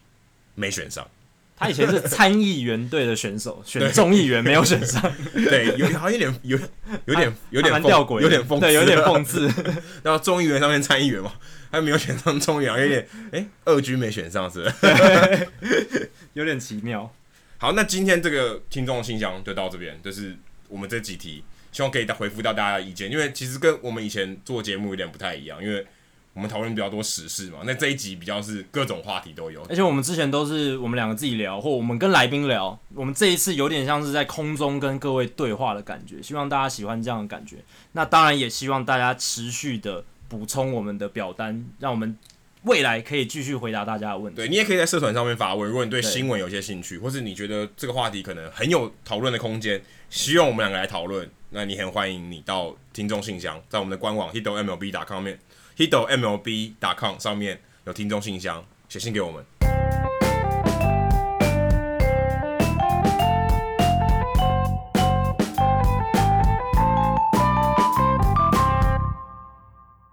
[0.55, 1.09] 没选上。
[1.55, 5.01] 他以前是参议员队的选手， 选众议员没有选上。
[5.33, 6.57] 对，有好像有点有
[7.05, 9.45] 有点有点吊诡，有点讽对，有点讽刺。
[10.03, 11.33] 然后众议员上面参议员嘛，
[11.71, 16.09] 他没有选上众议员，有点哎，二军没选上是是？
[16.31, 17.13] 有点奇妙。
[17.57, 20.37] 好，那今天这个听众信箱就到这边，就是
[20.69, 21.43] 我们这几题，
[21.73, 25.85] 希望可以回复到大家的意见，因为其实跟我们以前做节目有点不太一样，因为。
[26.33, 37.57] 我们讨论比较多时事嘛，那这一集比较是各种话题都有，而且我们之前都是我们两个自己聊，或我们跟来宾聊，我们这一次有点像是在空中跟各位对话的感觉，希望大家喜欢这样的感觉。
[37.93, 42.17] 那当然也希望大家持续的补充我们的表单，让我们
[42.63, 44.37] 未来可以继续回答大家的问题。
[44.37, 55.37] 对，你也可以在社团上面发问，如果你对新闻有些兴趣，或是你觉得这个话题可能很有讨论的空间，希望我们两个来讨论，那你很欢迎你到听众信箱，在我们的官网 hitomlb.com 面。
[55.79, 59.41] hitomlb.com 上面有听众信箱，写信给我们。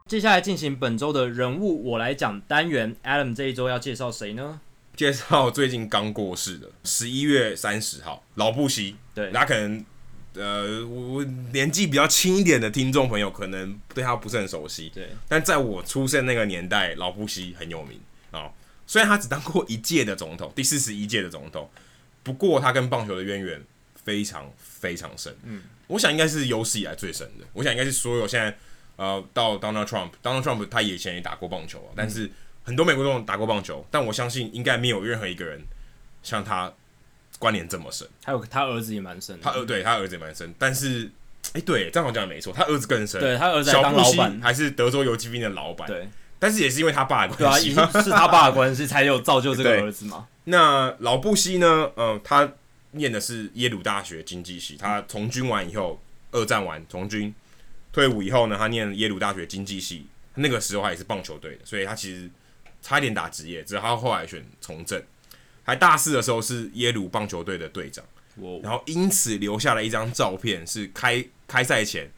[0.07, 4.61] 接下来进行本周的人物我来讲单元，Adam 这一周要介绍谁呢？
[4.95, 8.95] 介绍最近刚过世的十一月三十号老布希。
[9.13, 9.85] 对，那可能。
[10.37, 15.09] 呃，我年纪比较轻一点的听众朋友可能对他不是很熟悉，对。
[15.29, 17.99] 但在我出生那个年代，老布希很有名
[18.31, 18.53] 啊、哦。
[18.87, 21.71] 虽然他只当过一届的总统，第四十一届的总统，
[22.23, 23.63] 不过他跟棒球的渊源
[24.05, 25.35] 非常非常深。
[25.45, 27.45] 嗯，我想应该是有史以来最深的。
[27.53, 28.57] 我想应该是所有现在
[28.97, 32.31] 呃到 Donald Trump，Donald Trump 他以前也打过棒球啊，但是
[32.63, 35.63] 很多美国总统打过棒球，但我相信应该没有任何一个人
[36.23, 36.73] 像他。
[37.39, 41.05] 关联这么深，还有他儿子也蛮深，他儿对他儿子也蛮深，但是，
[41.49, 46.09] 哎、欸，对，这样讲的没错，他儿子更深，对他儿子当老板，还是德州游骑兵的老板，对，
[46.39, 50.27] 但是也是因为他爸的关系，对啊，已经是他爸的关系才有造就这个儿子嘛。
[50.45, 51.91] 那老布希呢？
[51.95, 52.51] 呃，他
[52.93, 56.01] 念的是耶鲁大学经济系，他从军完以后，
[56.33, 57.35] 二战完从军
[57.93, 60.07] 退伍以后呢，他念耶鲁大学经济系，
[60.37, 62.31] 那个时候他也是棒球队的，所以他其实
[62.81, 65.03] 差一点打职业，只是他后来选从政。
[65.67, 68.05] 还大四的时候是耶鲁棒球队的队长，
[68.63, 72.09] 然后因此留下了一张照片，是开开赛前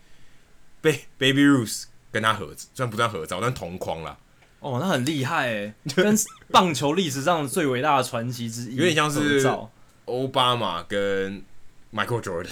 [0.83, 4.19] 被 Baby Ruth 跟他合，虽然不算合照，但同框了。
[4.61, 6.15] 哦，那很厉害诶， 跟
[6.51, 9.43] 棒球历史上最伟大的传奇之一，有点像是
[10.05, 11.43] 奥巴马跟
[11.95, 12.51] Michael Jordan，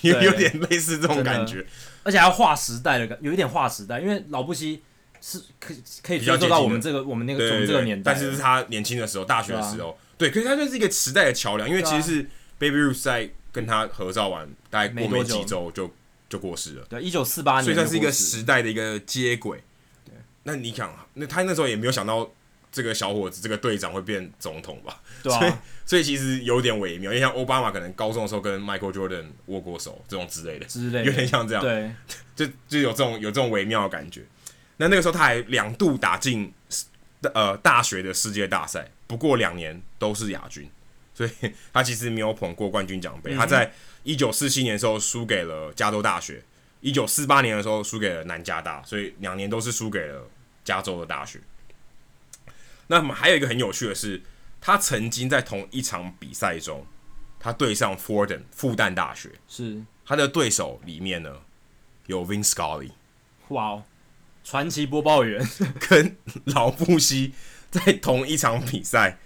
[0.00, 1.66] 有 有点类似这种感觉，
[2.04, 4.82] 而且还划时代的感，有一点划时代，因为老布希。
[5.24, 12.22] 是可以可以追溯到我们这个我们那个从这个年代，但是是他年轻的时候，大学的时候，对，可是他就是一个时代的桥梁，因为其实是
[12.58, 15.92] Baby Ruth 在跟他合照完，大概过没几周就
[16.28, 16.86] 就过世了。
[16.88, 19.62] 对，一九四八年，所以算是一个时代的一个接轨。
[20.04, 22.30] 对，那你想，那他那时候也没有想到
[22.70, 25.00] 这个小伙子，这个队长会变总统吧？
[25.24, 25.52] 对啊，所以
[25.84, 31.92] 所以其实有点微妙，因为像奥巴马可能高中的时候跟 Michael Jordan 握过手，这种之类的，之类的，有点像这样，对，
[32.34, 34.22] 就就有这种有这种微妙的感觉。
[34.78, 36.50] 那那个时候他还两度打进
[37.34, 40.66] 呃大学的世界大赛，不过两年都是亚军，
[41.12, 41.30] 所以
[41.70, 43.34] 他其实没有捧过冠军奖杯。
[43.34, 43.70] 嗯、他在
[44.04, 46.42] 一九四七年的时候输给了加州大学，
[46.80, 50.26] 一九四八年的时候输给了南加大，所以两年都是输给了
[50.64, 51.38] 加州的大学。
[52.86, 54.22] 那么还有一个很有趣的是，
[54.58, 56.86] 他曾经在同一场比赛中，
[57.38, 61.42] 他对上 Fordham 复旦大学，是他的对手里面呢
[62.06, 62.92] 有 Vin Scully，
[63.48, 63.84] 哇哦。
[64.44, 65.40] 传奇播报员
[65.88, 66.16] 跟
[66.52, 67.32] 老布希
[67.72, 69.18] 在同一场比赛，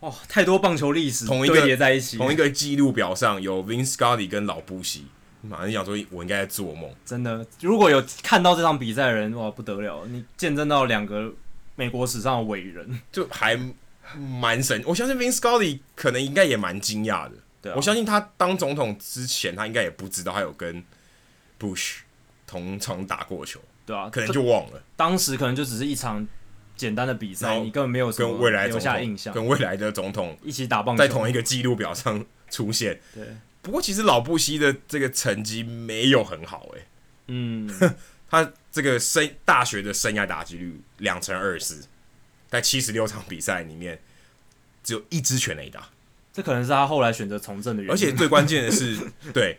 [0.00, 2.16] 哦，太多棒球历史同一个叠在一起。
[2.18, 5.06] 同一个记录表上有 Vince Scully 跟老布希，
[5.42, 6.92] 马上想说，我应该在做梦。
[7.06, 10.04] 真的，如果有看到这场比赛的人，哇，不得了！
[10.08, 11.32] 你见证到两个
[11.76, 13.56] 美国史上的伟人，就还
[14.16, 14.82] 蛮神。
[14.84, 17.36] 我相信 Vince Scully 可能应该也蛮惊讶的。
[17.62, 20.82] 对啊，我相信他当总统之前，他应该也不知道他有跟
[21.60, 21.98] Bush
[22.44, 23.60] 同场打过球。
[23.86, 24.82] 对啊，可能就忘了。
[24.96, 26.26] 当时可能就只是一场
[26.82, 33.00] 简单的比赛，你根本没有跟未来留下印象，跟未来的总统一起打棒球，在同一个记录表上出现。
[33.14, 33.24] 对，
[33.62, 36.86] 不过其实老布希的这个成绩没有很好诶、欸。
[37.28, 37.70] 嗯，
[38.28, 41.84] 他这个生大学的生涯打击率两成二四，
[42.50, 44.00] 在七十六场比赛里面
[44.82, 45.88] 只有一支全垒打。
[46.32, 48.96] 这可能是他后来选择从政的原因，而且最关键的是，
[49.34, 49.58] 对，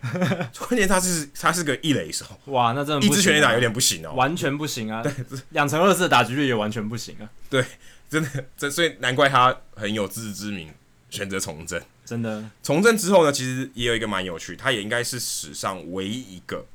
[0.57, 5.13] 关键他是他是个一垒手，哇，那真的一支全垒打有点不行哦，完全不行啊，对，
[5.49, 7.63] 两成二四的打击率也完全不行啊，对，
[8.09, 10.73] 真的，这所以难怪他很有自知之明，
[11.11, 16.65] 选择从政，真的，从政之后呢，其实也有一个蛮有趣，他也应该是史上唯一一个，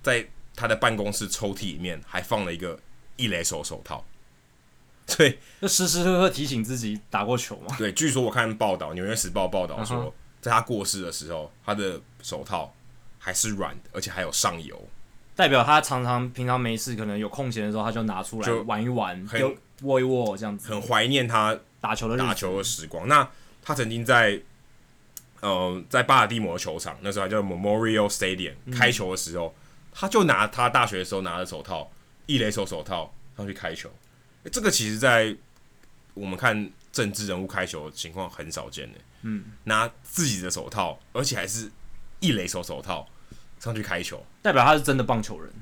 [0.00, 0.24] 在
[0.54, 2.78] 他的办公室抽屉里面还放了一个
[3.16, 4.04] 一垒手手套，
[5.18, 7.74] 对，就时时刻刻提醒自己打过球嘛。
[7.76, 10.12] 对，据说我看报道，《纽约时报》报道说，uh.
[10.40, 12.74] 在他过世的时候，他的手套
[13.18, 14.88] 还是软的，而且还有上油，
[15.36, 23.06] 代表他常常平常没事，可能有空闲的时候，他就拿出来玩一玩，就握一握这样子，很怀念他打球的打球的时光。
[23.06, 23.28] 那
[23.62, 24.40] 他曾经在
[25.40, 29.54] 呃在巴尔的摩球场，那时候还叫 Memorial Stadium 开球的时候，嗯、
[29.92, 31.90] 他就拿他大学的时候拿的手套，
[32.26, 33.88] 一垒手手套上去开球。
[34.50, 35.36] 这个其实，在
[36.14, 38.98] 我们看政治人物开球的情况很少见的。
[39.22, 41.70] 嗯，拿自己的手套，而且还是
[42.20, 43.08] 一垒手手套
[43.60, 45.52] 上去开球，代表他是真的棒球人。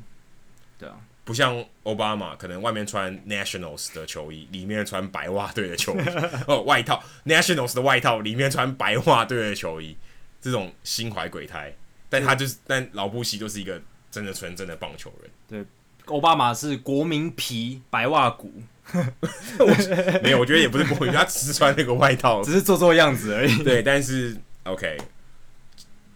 [0.79, 6.05] 对啊，不像奥巴马，可能外面穿 Nationals 的球衣，里面穿白袜队的球衣
[6.49, 9.95] 哦，外套 Nationals 的外套里面穿白袜队的球衣，
[10.41, 11.77] 这种心怀鬼胎。
[12.09, 13.81] 但他就是，但老布希就是一个
[14.11, 15.31] 真的纯正的棒球人。
[15.47, 15.71] 对，
[16.11, 18.53] 奥巴马是国民皮白袜骨。
[20.23, 23.63] 没有，我觉得也不是国民，他只是穿那个外套，只是做做样子而已。
[23.63, 24.99] 对，但是 OK，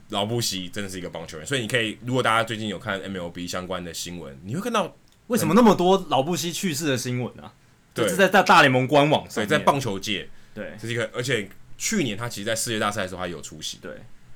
[0.09, 4.97] 老布希真的是一个棒球员，所以你可以，如果大家最近有看 MLB 相关的新闻，你会看到
[5.29, 7.53] 为什么那么多老布希去世的新闻啊？
[7.95, 11.49] 对，是在大大联盟官网上，对，在棒球界，对，这是一个，而且
[11.79, 13.93] 去年他其实，在世界大赛的时候，他有出席，对，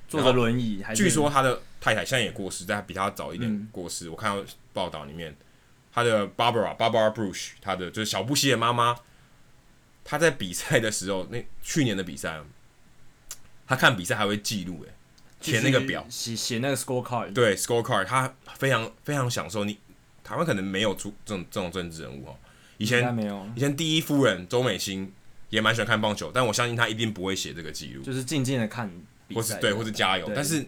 [0.07, 4.07] 坐着轮椅，还据说他的太太现在也过世，但比他早一点过世。
[4.07, 4.41] 嗯、我看到
[4.71, 5.35] 报道里面，
[5.91, 8.97] 他的 Barbara Barbara Bush，他的就是小布希的妈妈。
[10.05, 12.39] 他在比赛的时候，那去年的比赛，
[13.67, 14.93] 他看比赛还会记录，哎，
[15.39, 19.65] 填那个表，写写那个 score card，对 score card，他非常非常享受。
[19.65, 19.77] 你
[20.23, 22.35] 台湾可能没有出这种这种政治人物哦，
[22.77, 25.13] 以前没有，以前第一夫人周美青
[25.49, 28.89] 也蛮喜欢看棒球，但我相信她一定不会写这个记录，就是静静的看
[29.27, 30.31] 比赛，或是对，或是加油。
[30.33, 30.65] 但是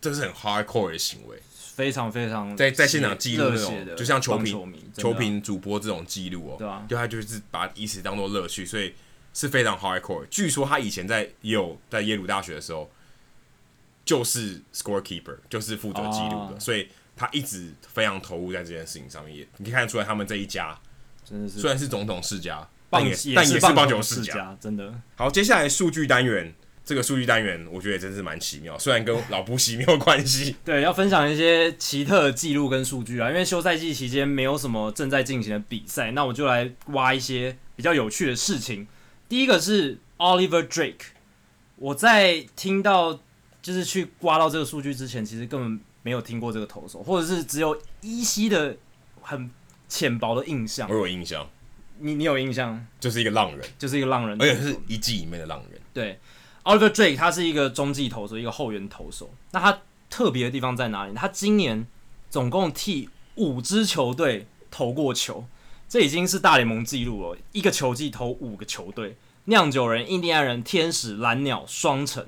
[0.00, 1.40] 这是很 hardcore 的行为。
[1.74, 8.92] 非常非常在在现场记录那种，就像球评球评主播这种记录哦，对啊，就他就是把以此当做乐趣，所以
[9.32, 10.26] 是非常 hardcore。
[10.28, 12.90] 据说他以前在也有在耶鲁大学的时候，
[14.04, 19.34] 就是 scorekeeper，就是负责记录的，所以他一直非常投入在这件事情上面。
[19.34, 20.78] 也你可以看得出来，他们这一家
[21.24, 24.92] 真的是虽然是总统世家，但也但也是棒球世家，真的。
[25.16, 26.54] 好，接下来数据单元。
[26.84, 28.76] 这个数据单元，我觉得也真是蛮奇妙。
[28.76, 33.30] 虽然跟老布希没有关系， 对，要分享一些奇特的记录跟数据啊。
[33.30, 38.88] 因为休赛季期间没有什么正在进行的比赛，那我就来挖一些比较有趣的事情。
[39.28, 41.12] 第一个是 Oliver Drake，
[41.76, 43.20] 我在听到
[43.62, 48.76] 就是去刮到这个数据之前，其实根本没有听过这个投手，或者是只有依稀的
[49.20, 49.48] 很
[49.88, 50.90] 浅薄的印象。
[50.90, 51.48] 我有印象，
[52.00, 52.84] 你你有印象？
[52.98, 56.18] 就是一个浪人，就是一个浪人，而且是一季里面的浪人，对。
[56.64, 59.30] Oliver Drake 他是一个中继投手，一个后援投手。
[59.50, 61.14] 那他特别的地方在哪里？
[61.14, 61.84] 他今年
[62.30, 65.44] 总共替五支球队投过球，
[65.88, 67.38] 这已经是大联盟纪录了。
[67.50, 69.16] 一个球季投五个球队：
[69.46, 72.24] 酿酒人、印第安人、天使、蓝鸟、双城。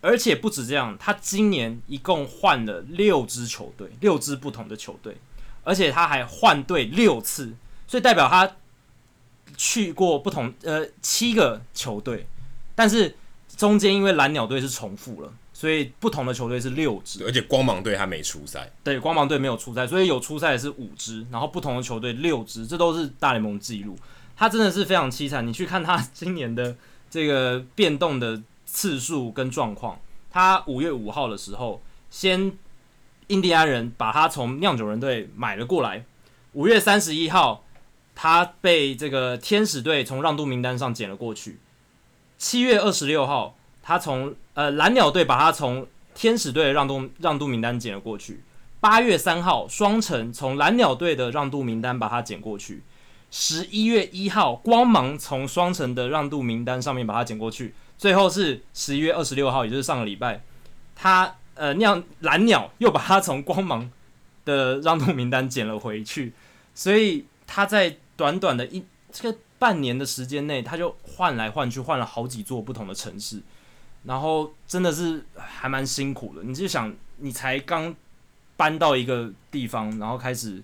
[0.00, 5.16] 而且不止这样，他今年一共换了六支球队，六支不同的球队，
[5.64, 7.54] 而且他还换队六次，
[7.88, 8.54] 所以代表他
[9.56, 12.28] 去过不同呃七个球队，
[12.76, 13.16] 但是。
[13.56, 18.70] 中间因为蓝鸟队是重复了，所以不同的球队是六支，而且光芒队还没出赛。
[18.82, 23.96] 对，光芒队没有出赛，所以有出赛的是五支，然后不同的球队六支，这都是大联盟记录。
[24.36, 26.76] 他真的是非常凄惨，你去看他今年的
[27.08, 30.00] 这个变动的次数跟状况。
[30.30, 32.52] 他五月五号的时候，先
[33.28, 36.04] 印第安人把他从酿酒人队买了过来。
[36.54, 37.64] 五月三十一号，
[38.16, 41.60] 他被这个天使队从让渡名单上捡了过去。
[42.36, 48.42] 七月二十六号，他从呃蓝鸟队把他从天使队的让渡让渡名单捡了过去。
[48.80, 52.82] 八月三号，双城从蓝鸟队的让渡名单把他捡过去。
[53.30, 57.74] 十一月一号，光芒从双城的让渡名单上面把他捡过去。
[57.96, 60.42] 最后是十一月二十六号，也就是上个礼拜，
[60.94, 63.90] 他呃那样蓝鸟又把他从光芒
[64.44, 66.32] 的让渡名单捡了回去。
[66.74, 69.38] 所以他在短短的一这个。
[69.58, 73.40] 半年的时间内，他就换来换去，换了好几座不同的城市，
[74.04, 76.42] 然后真的是还蛮辛苦的。
[76.42, 77.94] 你就想，你才刚
[78.56, 80.62] 搬到一个地方，然后开始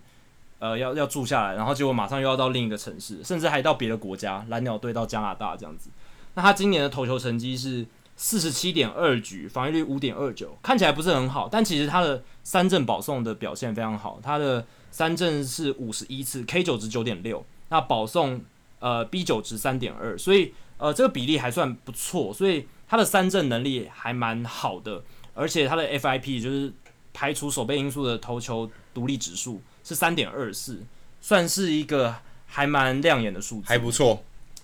[0.58, 5.88] 呃要要住下来，然后结果马上又要到另一个城市，甚至还到别的国家，蓝鸟队到加拿大这样子。
[6.34, 7.86] 那他今年的投球成绩是
[8.16, 18.42] 四十七点二局，防御率五点二九，看起来不是很好，但其实他的三振保送的表现非常好，他的三振是五十一次，K 九值九点六，那保送。
[18.80, 25.02] 呃，B 九值三点二，所以呃，这个比例还算不错，所以他的三振能力还蛮好的，
[25.34, 26.72] 而且他的 FIP 就是
[27.12, 30.82] 排除守备因素的投球独立指数是三点二四，
[31.20, 32.16] 算是一个
[32.46, 34.22] 还蛮亮眼的数字，还不错。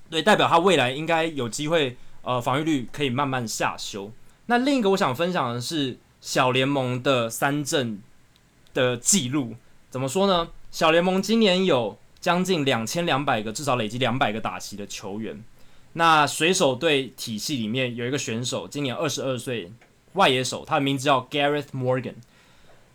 [0.09, 4.10] 对，代表他未来应该有机会，呃，防御率可以慢慢下修。
[4.47, 8.01] 那另一个我想分享的是小联盟的三振
[8.72, 9.56] 的记录，
[9.90, 10.48] 怎么说呢？
[10.70, 15.44] 小联盟今年有将近两千两百个，至少累积两百个打席的球员。
[15.93, 19.73] 那水手队体系里面有一个选手，今年二十二岁，
[20.15, 22.15] 外野手，他的名字叫 Gareth Morgan，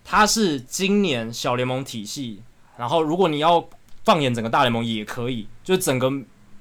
[0.04, 2.42] 他是今年小联盟体系，
[2.76, 3.70] 然后如果你要
[4.04, 6.12] 放眼整个大联盟也可以，就整个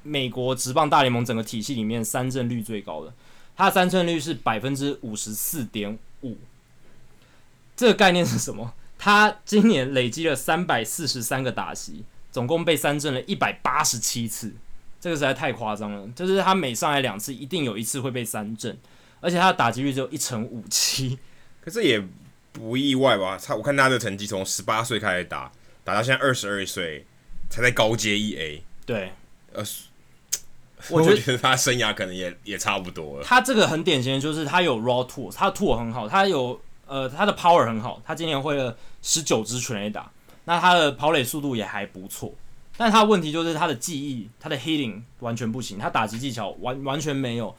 [0.05, 3.13] 美国职棒大联盟整个体系里面三振率最高的，
[3.57, 6.37] 他的三振率是百分之五十四点五。
[7.75, 8.73] 这个概念是什么？
[8.97, 14.55] 他今年累积了三百四十三个打席，总共被三振了一百八十七次，
[15.01, 16.09] 这个实在太夸张了。
[16.15, 18.77] 就是他每上来两次，一定有一次会被三振，
[19.21, 21.19] 而且他的打击率只有一成五七。
[21.61, 22.03] 可是也
[22.53, 23.39] 不意外吧？
[23.43, 25.53] 他我看他的成绩从十八岁开始打，
[25.85, 27.07] 打到现在二十二岁，
[27.49, 28.63] 才在高阶一 A。
[28.87, 29.13] 对，
[29.53, 29.65] 呃。
[30.89, 33.23] 我觉得他生涯可能也也差不多了。
[33.23, 40.11] 他这个很典型的就是他有 raw tools，他的 tool 很好，他有呃他的 power 很好，他今年会了十九支全垒打，
[40.51, 42.35] 那他的跑垒速度也还不错，
[42.77, 47.55] 但他的问题就是他的记忆，他的 hitting 完全不行，他打击技巧完完全没有，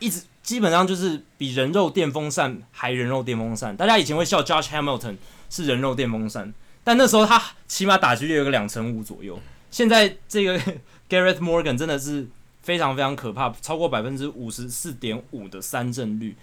[0.00, 3.76] 一直基本上就是比人肉电风扇还人肉电风扇。
[3.76, 5.16] 大家以前会笑 Josh Hamilton
[5.48, 6.52] 是人肉电风扇，
[6.82, 9.38] 但那时候他起码打击率有个两成五左右，
[9.70, 10.58] 现在这个
[11.08, 12.26] Gareth Morgan 真的是。
[12.62, 16.36] 非常非常可怕，超过百分之五十四点五的三振率，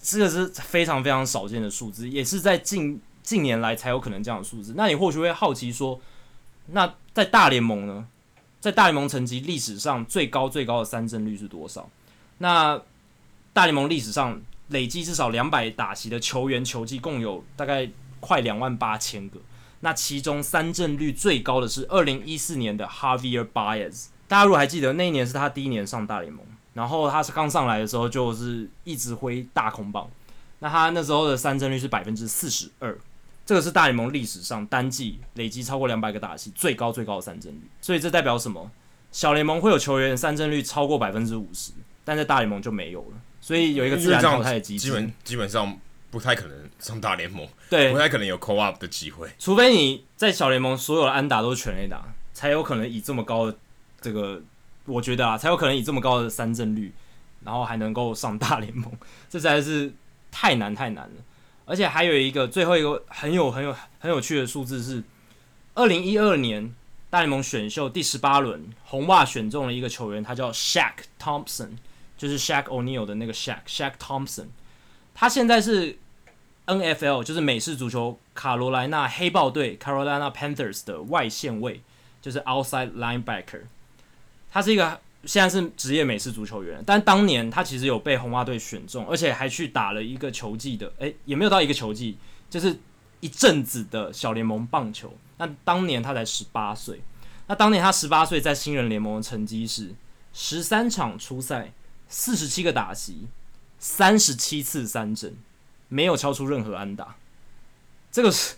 [0.00, 4.72] 这个是非常非常少见的数字，也是在近近年来才有可能这样的数字。
[4.74, 6.00] 那你或许会好奇说，
[6.68, 8.06] 那在大联盟呢？
[8.58, 11.90] 在大联盟层级历史上最高最高的三振率是多少？
[12.38, 12.80] 那
[13.52, 19.38] 大联盟历史上累计至少两百打席的球员球季共有大概快两万八千个，
[19.80, 24.06] 那其中三振率最高的是二零一四年的 Javier Baez。
[24.26, 30.10] 大家如果还记得那一年是他第一年上大联盟，然后他是刚上来的时候就是一直挥大空棒，
[30.58, 32.98] 那他那时候的三振率是百分之四十二，
[33.48, 38.70] 这个是大联盟历史上单季累积超过两百个打席最高最高的三振率，所以这代表什么？
[39.10, 41.72] 小联盟会有球员三振率超过百分之五十，
[42.04, 45.80] 但在大联盟就没有了，所以有一个自然淘汰的机制，基本基本上
[46.10, 52.04] 不太可能上大联盟，对，不太可能有 call up 的机会，除非你在小联盟所有的安打都是全垒打，
[52.34, 53.56] 才有可能以这么高的。
[54.02, 54.42] 这个
[54.84, 56.92] 我觉得啊，才有可能以这么高的三振率，
[57.42, 58.92] 然后还能够上大联盟，
[59.30, 59.90] 这实在是
[60.30, 61.14] 太难太难了。
[61.68, 65.02] 而且还有一个最后一个很有很有很有趣的数字是，
[65.74, 66.74] 二零一二年
[67.10, 71.72] 大联盟选秀第十八轮红袜选中了一个球员，他叫 Shaq Thompson，
[72.16, 74.46] 就是 Shaq O'Neal 的那个 Shaq Shaq Thompson，
[75.14, 75.98] 他现在是
[76.66, 81.82] NFL 就是美式足球卡罗莱纳黑豹队 Carolina Panthers 的外线位，
[82.22, 83.64] 就是 outside linebacker。
[84.50, 92.16] 他是一个现在是职业美式足球员，但当年他其实有被红袜队选中，而且还去打了一个球季的，诶，也没有到一个球季，
[92.48, 92.78] 就是
[93.20, 95.12] 一阵子的小联盟棒球。
[95.38, 97.00] 那当年他才十八岁，
[97.46, 99.94] 那当年他十八岁在新人联盟的成绩是
[100.32, 101.72] 十三场出赛，
[102.08, 103.26] 四十七个打席，
[103.78, 105.36] 三十七次三振，
[105.88, 107.16] 没有敲出任何安打。
[108.10, 108.54] 这个是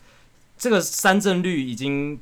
[0.58, 2.20] 这个三振率已经。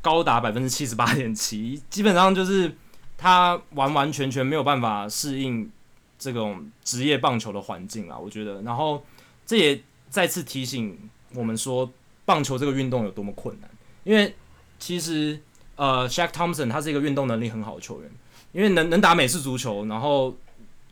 [0.00, 2.72] 高达百分之七十八点七，基本上就是
[3.20, 5.68] 他完完全全没有办法适应
[6.16, 8.62] 这种职业棒球的环境啊，我觉得。
[8.62, 9.04] 然后
[9.44, 10.96] 这也再次提醒
[11.34, 11.90] 我们说，
[12.24, 13.68] 棒球这个运动有多么困难。
[14.04, 14.32] 因为
[14.78, 15.38] 其实
[15.74, 18.10] 呃，Shaq Thompson 他是一个运动能力很好的球员，
[18.52, 20.36] 因为能能打美式足球，然后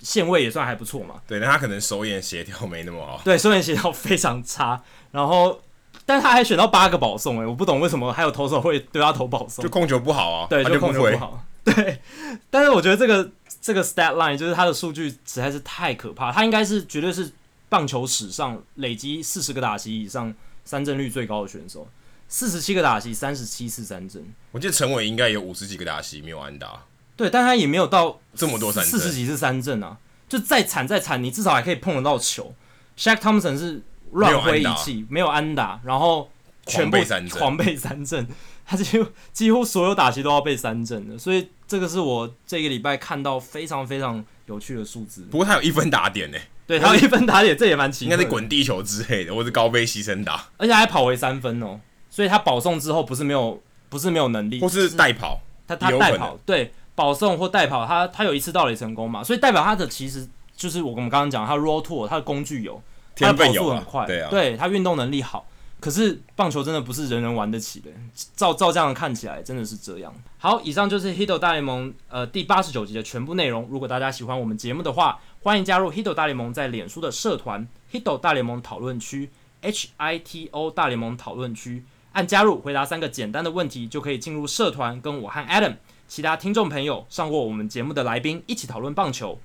[0.00, 1.22] 线位也算还不错嘛。
[1.28, 3.22] 对，但他可能手眼协调没那么好。
[3.24, 4.82] 对，手眼协调非常差，
[5.12, 5.60] 然后。
[6.08, 12.00] 但他还选到八个保送，诶，我不懂为什么还有投手会对他投保送，就控球不好啊，对，就控球不好， 对。
[12.48, 13.28] 但是我觉得这个
[13.60, 17.28] 这个 stat line 就是他的数据实在是太可怕，他应该是绝对是
[17.68, 20.32] 棒球史上累积四十个打席以上
[20.64, 21.88] 三振率最高的选手，
[22.28, 24.24] 四十七个打席，三十七次三振。
[24.52, 26.84] 我记得陈伟应该有五十几个打席没有安打，
[27.16, 29.96] 对，但他也没有到这么多三振，四十几次三振啊，
[30.28, 32.54] 就再惨再惨，你至少还可以碰得到球。
[32.96, 33.82] Shaq Thompson 是。
[34.12, 36.30] 乱挥一气，没有安打，然后
[36.66, 36.96] 全部
[37.30, 38.26] 狂被三振，
[38.64, 45.22] 他几乎几乎所有打击都要被三振的，所以这个是我这个礼拜看到非常非常有趣的数字。
[45.30, 51.78] 不过他有一分打点呢，对，他有一分打点，这也蛮奇怪，应该是滚地球之类的，或是高飞牺牲打，而且还跑回三分哦，
[52.10, 60.26] 所以他保送之后不是没有不是没有能力，或是代跑，他他代跑，对，保送或代跑，他他有一次盗垒成功嘛，所以代表他的其实
[60.56, 62.82] 就是我们刚刚讲他 raw tour 他的工具有。
[63.16, 65.48] 他的跑速很快，对啊，对他运动能力好，
[65.80, 67.90] 可是棒球真的不是人人玩得起的，
[68.36, 70.14] 照照这样看起来真的是这样。
[70.38, 73.66] 好，以上就是《Hito 大联盟》呃第八十九集的全部内容。
[73.70, 79.30] 如果大家喜欢我们节目的话，欢迎加入《Hito 大联盟》在脸书的社团 Hito 大联盟讨论区
[79.62, 85.76] H I T O 大联盟讨论区，按加入回答三个简单的问题，就可以进入社团，跟我和 Adam
[86.06, 89.40] 其他听众朋友上过我们节目的来宾一起讨论棒球。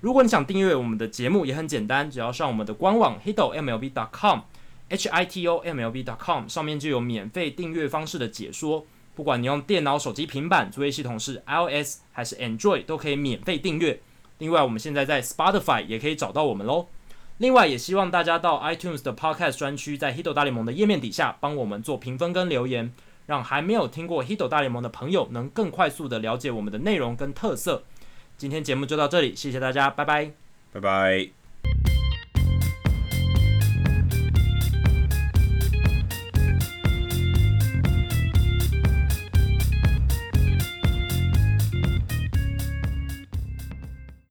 [0.00, 4.40] 如果你想订阅我们的节目，也很简单，只要上我们的官网 hitomlb.com。
[4.92, 14.00] h i t o m l b dot com 上面就有免费订阅方式的解说，不管你用电脑、手机、平板，作业系统是 iOS 还是 Android，都可以免费订阅。
[14.38, 16.88] 另外，我们现在在 Spotify 也可以找到我们喽。
[17.38, 22.92] 另外，也希望大家到 iTunes 的 Podcast 专区，在 Hito 大联盟的页面底下帮我们做评分跟留言，
[23.26, 27.84] 让还没有听过 Hito 大联盟的朋友能更快速的了解我们的内容跟特色。
[28.40, 30.30] 今天节目就到这里谢谢大家拜拜。
[30.72, 31.89] 拜拜。